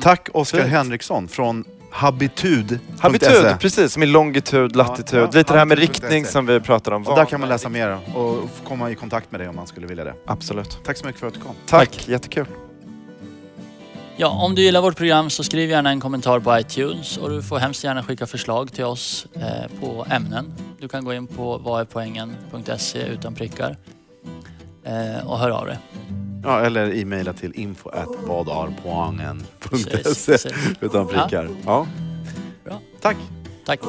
Tack 0.00 0.28
Oskar. 0.32 0.66
Henriksson 0.66 1.28
från 1.28 1.64
Habitud. 1.90 2.78
Habitud, 2.98 3.60
precis, 3.60 3.92
som 3.92 4.02
i 4.02 4.06
longitud, 4.06 4.76
latitud. 4.76 5.18
Ja, 5.18 5.22
ja, 5.32 5.38
Lite 5.38 5.52
det 5.52 5.58
här 5.58 5.66
med 5.66 5.78
habitud.se. 5.78 6.06
riktning 6.06 6.24
som 6.24 6.46
vi 6.46 6.60
pratade 6.60 6.96
om. 6.96 7.06
Och 7.06 7.16
där 7.16 7.24
kan 7.24 7.40
man 7.40 7.48
läsa 7.48 7.68
mer 7.68 7.98
och 8.14 8.48
komma 8.64 8.90
i 8.90 8.94
kontakt 8.94 9.32
med 9.32 9.40
dig 9.40 9.48
om 9.48 9.56
man 9.56 9.66
skulle 9.66 9.86
vilja 9.86 10.04
det. 10.04 10.14
Absolut. 10.26 10.78
Tack 10.84 10.96
så 10.96 11.06
mycket 11.06 11.20
för 11.20 11.26
att 11.26 11.34
du 11.34 11.40
kom. 11.40 11.54
Tack, 11.66 12.08
jättekul. 12.08 12.46
Ja, 14.16 14.28
om 14.28 14.54
du 14.54 14.62
gillar 14.62 14.80
vårt 14.82 14.96
program 14.96 15.30
så 15.30 15.44
skriv 15.44 15.70
gärna 15.70 15.90
en 15.90 16.00
kommentar 16.00 16.40
på 16.40 16.58
iTunes 16.58 17.16
och 17.16 17.30
du 17.30 17.42
får 17.42 17.58
hemskt 17.58 17.84
gärna 17.84 18.02
skicka 18.02 18.26
förslag 18.26 18.72
till 18.72 18.84
oss 18.84 19.26
eh, 19.34 19.80
på 19.80 20.06
ämnen. 20.10 20.54
Du 20.80 20.88
kan 20.88 21.04
gå 21.04 21.14
in 21.14 21.26
på 21.26 21.58
vadärpoängen.se 21.58 23.06
utan 23.06 23.34
prickar 23.34 23.76
eh, 24.84 25.30
och 25.30 25.38
hör 25.38 25.50
av 25.50 25.66
dig. 25.66 25.78
Ja, 26.42 26.60
eller 26.60 26.94
e-maila 26.94 27.32
till 27.32 27.52
info 27.54 27.90
utan 30.80 31.06
prickar. 31.06 31.48
Ja. 31.66 31.86
Bra. 32.64 32.80
Tack. 33.00 33.16
Tack. 33.66 33.80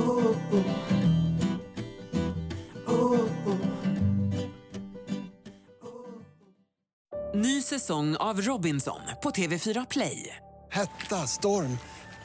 Ny 7.33 7.61
säsong 7.61 8.15
av 8.15 8.41
Robinson 8.41 8.99
på 9.23 9.29
TV4 9.29 9.87
Play. 9.89 10.35
Hetta, 10.71 11.15
storm, 11.15 11.77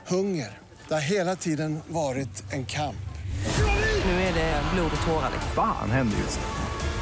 hunger. 0.07 0.59
Det 0.89 0.95
har 0.95 1.01
hela 1.01 1.37
tiden 1.37 1.81
varit 1.89 2.53
en 2.53 2.67
kamp. 2.67 2.97
Nu 4.05 4.11
är 4.11 4.35
det 4.35 4.63
blod 4.75 4.91
och 5.01 5.07
tårar. 5.07 5.31
Fan 5.55 5.91
händer 5.91 6.19
just 6.19 6.41
nu. 6.41 6.64